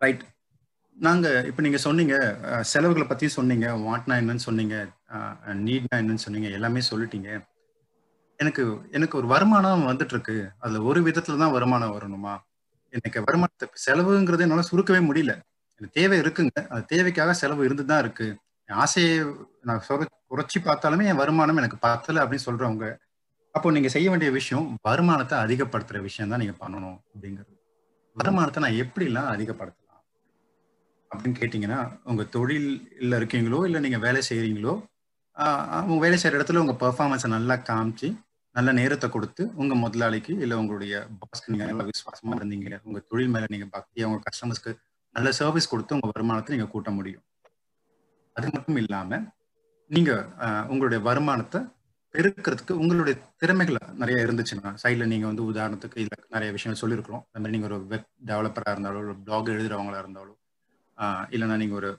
ரைட் 0.00 0.22
நாங்கள் 0.96 1.46
இப்போ 1.48 1.60
நீங்கள் 1.64 1.82
சொன்னீங்க 1.86 2.14
செலவுகளை 2.70 3.04
பற்றியும் 3.08 3.36
சொன்னீங்க 3.38 3.66
வாட்னா 3.86 4.14
என்னன்னு 4.22 4.46
சொன்னீங்க 4.46 4.76
நீட்னா 5.66 5.96
என்னன்னு 6.02 6.24
சொன்னீங்க 6.24 6.48
எல்லாமே 6.58 6.80
சொல்லிட்டீங்க. 6.90 7.30
எனக்கு 8.40 8.62
எனக்கு 8.96 9.14
ஒரு 9.20 9.28
வருமானம் 9.32 9.88
வந்துட்டு 9.90 10.14
இருக்கு 10.16 10.36
ஒரு 10.90 11.00
விதத்தில் 11.08 11.42
தான் 11.42 11.54
வருமானம் 11.56 11.94
வரணுமா? 11.96 12.34
எனக்கு 12.92 13.18
வருமானத்தை 13.26 13.66
செலவுங்கிறது 13.86 14.44
என்னால் 14.46 14.70
சுருக்கவே 14.70 15.00
முடியல. 15.08 15.32
எனக்கு 15.80 15.96
தேவை 16.00 16.16
இருக்குங்க. 16.22 16.54
அந்த 16.70 16.82
தேவைக்காக 16.92 17.34
செலவு 17.42 17.62
இருந்துதான் 17.68 18.02
இருக்கு. 18.04 18.26
என் 18.68 18.80
ஆசையை 18.84 19.14
நான் 19.68 19.84
சொல்ற 19.88 20.06
குறைச்சி 20.32 20.58
பார்த்தாலுமே 20.68 21.06
என் 21.10 21.20
வருமானம் 21.22 21.60
எனக்கு 21.62 21.78
பத்தலை 21.86 22.20
அப்படின்னு 22.22 22.46
சொல்கிறவங்க 22.48 22.86
அப்போ 23.54 23.68
நீங்க 23.70 23.88
செய்ய 23.88 24.08
வேண்டிய 24.10 24.30
விஷயம் 24.32 24.66
வருமானத்தை 24.84 25.36
அதிகப்படுத்துற 25.44 25.98
விஷயம் 26.02 26.30
தான் 26.32 26.42
நீங்க 26.42 26.54
பண்ணணும் 26.60 26.98
அப்படிங்கிறது. 27.06 27.54
வருமானத்தை 28.16 28.60
நான் 28.62 28.80
எப்படிலாம் 28.82 29.30
அதிகப்படுத்தலாம் 29.32 29.78
அப்படின்னு 31.10 31.38
கேட்டீங்கன்னா 31.38 31.78
உங்க 32.04 32.22
தொழில 32.34 33.18
இருக்கீங்களோ 33.20 33.60
இல்ல 33.66 33.78
நீங்க 33.78 33.98
வேலை 33.98 34.20
செய்யறீங்களோ 34.28 34.74
ஆஹ் 35.36 35.84
உங்க 35.84 36.00
வேலை 36.00 36.18
செய்யற 36.18 36.38
இடத்துல 36.38 36.60
உங்க 36.60 36.74
பெர்ஃபார்மன்ஸை 36.80 37.28
நல்லா 37.28 37.56
காமிச்சு 37.68 38.08
நல்ல 38.54 38.70
நேரத்தை 38.72 39.08
கொடுத்து 39.10 39.42
உங்க 39.54 39.74
முதலாளிக்கு 39.76 40.32
இல்ல 40.40 40.54
உங்களுடைய 40.56 40.94
பாஸ்க்கு 41.20 41.52
நீங்க 41.52 41.66
நல்லா 41.66 41.84
விசுவாசமா 41.90 42.36
இருந்தீங்க 42.36 42.78
உங்க 42.84 43.00
தொழில் 43.10 43.32
மேல 43.34 43.48
நீங்க 43.48 43.66
பக்தியா 43.74 44.06
உங்க 44.08 44.20
கஸ்டமர்ஸ்க்கு 44.26 44.72
நல்ல 45.14 45.28
சர்வீஸ் 45.32 45.68
கொடுத்து 45.68 45.96
உங்க 45.96 46.08
வருமானத்தை 46.10 46.52
நீங்க 46.56 46.68
கூட்ட 46.70 46.90
முடியும். 46.90 47.24
அது 48.36 48.48
மட்டும் 48.52 48.76
இல்லாம 48.76 49.18
நீங்க 49.90 50.10
உங்களுடைய 50.68 51.00
வருமானத்தை 51.02 51.60
பெருக்கிறதுக்கு 52.14 52.74
உங்களுடைய 52.82 53.14
திறமைகள் 53.42 53.78
நிறைய 54.02 54.16
இருந்துச்சுன்னா 54.26 54.70
சைட்ல 54.82 55.04
நீங்க 55.12 55.26
வந்து 55.30 55.44
உதாரணத்துக்கு 55.50 56.00
இதுல 56.02 56.16
நிறைய 56.36 56.50
விஷயங்கள் 56.56 56.82
சொல்லியிருக்கிறோம். 56.82 57.22
அந்த 57.26 57.40
மாதிரி 57.40 57.54
நீங்க 57.56 57.68
ஒரு 57.70 57.78
வெப் 57.92 58.08
டெவலப்பரா 58.30 58.72
இருந்தாலும் 58.74 59.02
ஒரு 59.04 59.14
பிளாக் 59.26 59.52
எழுதுறவங்களா 59.54 60.00
இருந்தாலும் 60.04 60.38
இல்லைன்னா 61.34 61.56
நீங்க 61.62 61.74
ஒரு 61.80 61.90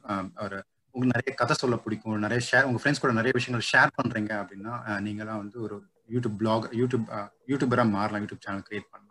ஒரு 0.45 0.57
உங்களுக்கு 0.95 1.13
நிறைய 1.15 1.31
கதை 1.41 1.55
சொல்ல 1.61 1.75
பிடிக்கும் 1.83 2.23
நிறைய 2.25 2.39
ஷேர் 2.49 2.67
உங்க 2.69 2.79
ஃப்ரெண்ட்ஸ் 2.81 3.03
கூட 3.03 3.13
நிறைய 3.19 3.33
விஷயங்கள் 3.37 3.67
ஷேர் 3.71 3.95
பண்றீங்க 3.99 4.31
அப்படின்னா 4.41 4.73
நீங்களாம் 5.07 5.41
வந்து 5.43 5.57
ஒரு 5.67 5.75
யூடியூப் 6.15 6.37
பிளாக் 6.41 6.67
யூடியூப் 6.81 7.05
யூடியூபரா 7.51 7.85
மாறலாம் 7.97 8.23
யூடியூப் 8.23 8.43
சேனல் 8.45 8.65
கிரியேட் 8.69 8.91
பண்ணலாம். 8.93 9.07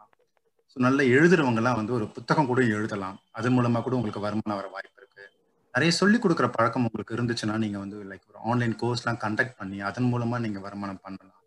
ஸோ 0.73 0.79
நல்ல 0.87 1.03
எழுதுறவங்கலாம் 1.17 1.79
வந்து 1.81 1.93
ஒரு 1.99 2.07
புத்தகம் 2.17 2.51
கூட 2.51 2.61
எழுதலாம். 2.77 3.17
அது 3.39 3.49
மூலமா 3.57 3.81
கூட 3.87 3.97
உங்களுக்கு 3.99 4.27
வருமானம் 4.27 4.61
வர 4.61 4.69
வாய்ப்பு 4.75 5.00
நிறைய 5.75 5.91
சொல்லி 5.93 6.19
கொடுக்குற 6.19 6.47
பழக்கம் 6.53 6.85
உங்களுக்கு 6.87 7.17
இருந்துச்சுன்னா 7.17 7.57
நீங்க 7.65 7.79
வந்து 7.79 7.97
லைக் 8.11 8.25
ஒரு 8.31 8.39
ஆன்லைன் 8.51 8.75
கோர்ஸ்லாம் 8.83 9.21
கண்டக்ட் 9.25 9.59
பண்ணி 9.59 9.81
அதன் 9.81 10.09
மூலமா 10.13 10.39
நீங்க 10.45 10.61
வருமானம் 10.61 11.03
பண்ணலாம். 11.03 11.43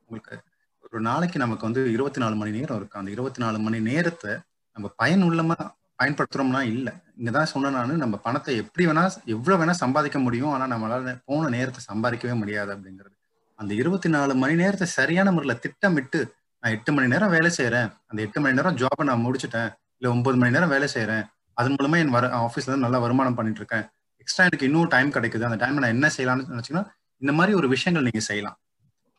உங்களுக்கு 0.00 0.36
ஒரு 0.84 1.00
நாளைக்கு 1.00 1.38
நமக்கு 1.38 1.64
வந்து 1.68 1.82
இருபத்தி 1.92 2.20
நாலு 2.20 2.34
மணி 2.34 2.50
நேரம் 2.50 2.76
இருக்கு. 2.76 2.98
அந்த 2.98 3.10
இருபத்தி 3.10 3.40
நாலு 3.42 3.58
மணி 3.58 3.80
நேரத்தை 3.80 4.32
நம்ம 4.76 4.86
பயனுள்ளமா 5.02 5.56
பயன்படுத்துறோம்னா 6.02 6.60
இல்லை. 6.74 6.92
இங்கதான் 7.18 7.50
சொன்ன 7.52 7.70
நான் 7.70 8.02
நம்ம 8.04 8.16
பணத்தை 8.16 8.56
எப்படி 8.62 8.86
வேணா 8.86 9.04
எவ்வளவு 9.34 9.60
வேணா 9.60 9.74
சம்பாதிக்க 9.82 10.18
முடியும் 10.18 10.52
ஆனா 10.54 10.64
நம்மளால 10.74 11.16
போன 11.24 11.48
நேரத்தை 11.56 11.82
சம்பாதிக்கவே 11.90 12.36
முடியாது 12.42 12.70
அப்படிங்கிறது. 12.76 13.16
அந்த 13.58 13.72
இருபத்தி 13.74 14.08
நாலு 14.08 14.34
மணி 14.34 14.54
நேரத்தை 14.62 14.86
சரியான 14.98 15.32
முறையில 15.32 15.54
திட்டமிட்டு 15.64 16.20
நான் 16.62 16.74
எட்டு 16.76 16.92
மணி 16.92 17.06
நேரம் 17.06 17.30
வேலை 17.30 17.50
செய்யறேன் 17.58 17.88
அந்த 18.06 18.18
எட்டு 18.22 18.40
மணி 18.40 18.58
நேரம் 18.58 18.76
ஜாபை 18.76 19.04
நான் 19.10 19.24
முடிச்சுட்டேன். 19.26 19.70
இல்ல 19.98 20.10
ஒன்பது 20.14 20.36
மணி 20.36 20.54
நேரம் 20.56 20.72
வேலை 20.74 20.88
செய்யறேன் 20.94 21.24
அதன் 21.54 21.74
மூலமா 21.74 21.96
என் 21.98 22.14
வர 22.16 22.26
ஆஃபீஸ்ல 22.44 22.70
இருந்து 22.70 22.86
நல்லா 22.86 22.98
வருமானம் 22.98 23.34
பண்ணிட்டு 23.34 23.60
இருக்கேன் 23.60 23.84
எக்ஸ்ட்ரா 24.22 24.44
எனக்கு 24.44 24.66
இன்னும் 24.66 24.92
டைம் 24.94 25.10
கிடைக்குது. 25.12 25.46
அந்த 25.48 25.58
டைம் 25.62 25.80
நான் 25.84 25.94
என்ன 25.96 26.08
செய்யலாம்னு 26.16 26.44
நினைச்சீங்கன்னா 26.52 26.84
இந்த 27.22 27.32
மாதிரி 27.32 27.52
ஒரு 27.56 27.68
விஷயங்கள் 27.68 28.06
நீங்க 28.08 28.22
செய்யலாம். 28.30 28.58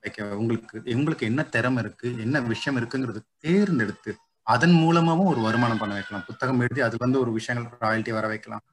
லைக் 0.03 0.21
உங்களுக்கு 0.34 0.77
உங்களுக்கு 0.95 1.25
என்ன 1.25 1.41
திறமை 1.55 1.84
இருக்கு 1.84 2.07
என்ன 2.19 2.41
விஷயம் 2.53 2.77
இருக்குங்கிறது 2.79 3.19
தேர்ந்தெடுத்து 3.38 4.11
அதன் 4.47 4.75
மூலமாவும் 4.84 5.29
ஒரு 5.34 5.41
வருமானம் 5.41 5.77
பண்ண 5.77 5.93
வைக்கலாம். 5.93 6.25
புத்தகம் 6.25 6.59
எழுதி 6.59 6.81
அதுல 6.81 7.01
இருந்து 7.01 7.19
ஒரு 7.19 7.31
விஷயங்கள் 7.31 7.77
ராயல்ட்டி 7.81 8.13
வர 8.13 8.27
வைக்கலாம். 8.27 8.63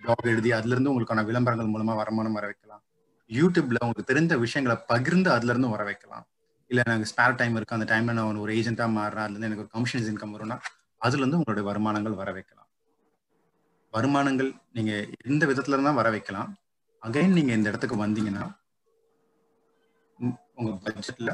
பிளாக் 0.00 0.30
எழுதி 0.32 0.52
அதுல 0.52 0.74
இருந்து 0.74 0.92
உங்களுக்கான 0.92 1.24
விளம்பரங்கள் 1.24 1.72
மூலமா 1.74 1.94
வருமானம் 1.94 2.32
வர 2.32 2.46
வைக்கலாம். 2.46 2.82
யூடியூப்ல 3.30 3.80
உங்களுக்கு 3.80 4.10
தெரிந்த 4.12 4.36
விஷயங்களை 4.38 4.76
பகிர்ந்து 4.86 5.30
அதுல 5.32 5.50
இருந்து 5.50 5.68
வர 5.68 5.84
வைக்கலாம். 5.84 6.24
இல்ல 6.70 6.82
எனக்கு 6.86 7.10
ஸ்பேர் 7.12 7.34
டைம் 7.34 7.56
இருக்கு. 7.56 7.76
அந்த 7.78 7.88
டைம்ல 7.92 8.12
நான் 8.12 8.36
ஒரு 8.36 8.52
ஏஜென்ட்டா 8.54 8.86
மாறுறேன். 8.98 9.24
அதுல 9.26 9.36
இருந்து 9.36 9.48
எனக்கு 9.50 9.64
ஒரு 9.66 9.72
கமிஷன்ஸ் 9.76 10.08
இன்கம் 10.12 10.34
வரும்னா 10.36 10.56
அதுல 11.00 11.20
இருந்து 11.20 11.36
உங்களுடைய 11.36 11.64
வருமானங்கள் 11.70 12.14
வர 12.14 12.32
வைக்கலாம். 12.32 12.59
வருமானங்கள் 13.94 14.50
நீங்க 14.72 14.92
எந்த 15.30 15.42
விதத்துல 15.46 15.76
இருந்தா 15.76 15.90
வர 15.90 16.10
வைக்கலாம். 16.10 16.50
அகைன் 17.02 17.36
நீங்க 17.38 17.52
இந்த 17.52 17.68
இடத்துக்கு 17.68 17.96
வந்தீங்கன்னா 18.04 18.44
உம் 20.18 20.36
உங்க 20.54 20.70
பட்ஜெட்ல 20.84 21.30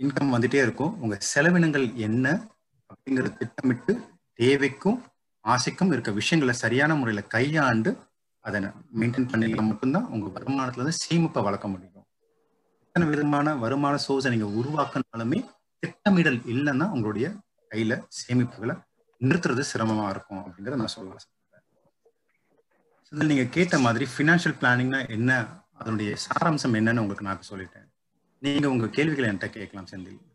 இன்கம் 0.00 0.34
வந்துட்டே 0.34 0.60
இருக்கும். 0.66 0.92
உங்க 1.00 1.18
செலவினங்கள் 1.34 1.86
என்ன 2.06 2.26
அப்படிங்கறத 2.90 3.36
திட்டமிட்டு 3.36 3.92
தேவைக்கும் 4.38 4.98
ஆசைக்கும் 5.44 5.92
இருக்க 5.92 6.10
விஷயங்களை 6.10 6.54
சரியான 6.54 6.94
முறையில 6.94 7.22
கையாண்டு 7.34 7.90
அதை 8.44 8.58
மெயின்டைன் 9.00 9.30
பண்ணிக்க 9.30 9.62
மட்டும்தான் 9.62 10.06
உங்க 10.06 10.26
வருமானத்துல 10.36 10.82
இருந்து 10.82 11.00
சேமிப்பை 11.04 11.42
வளர்க்க 11.42 11.68
முடியும். 11.68 12.04
எத்தனை 12.84 13.06
விதமான 13.08 13.54
வருமான 13.54 13.94
சோர்ஸை 14.06 14.30
நீங்க 14.34 14.48
உருவாக்கினாலுமே 14.60 15.40
திட்டமிடல் 15.82 16.38
இல்லைன்னா 16.52 16.86
உங்களுடைய 16.90 17.26
கையில 17.70 17.94
சேமிப்புகளை 18.20 18.74
நிறுத்துறது 19.20 19.62
சிரமமா 19.72 20.06
இருக்கும் 20.08 20.40
அப்படிங்கறத 20.44 20.80
நான் 20.82 20.96
சொல்ல 20.96 21.18
நீங்க 23.10 23.44
கேட்ட 23.44 23.78
மாதிரி 23.78 24.06
ஃபினான்ஷியல் 24.16 24.56
பிளானிங்னா 24.60 25.08
என்ன? 25.08 25.60
அதனுடைய 25.74 26.16
சாராம்சம் 26.26 26.72
என்னன்னு 26.72 26.98
உங்களுக்கு 26.98 27.24
நான் 27.24 27.42
சொல்லிட்டேன். 27.50 27.88
நீங்க 28.38 28.68
உங்க 28.68 28.88
கேள்விகளை 28.88 29.30
என்கிட்ட 29.30 29.48
கேட்கலாம் 29.48 29.86
செந்தில். 29.90 30.27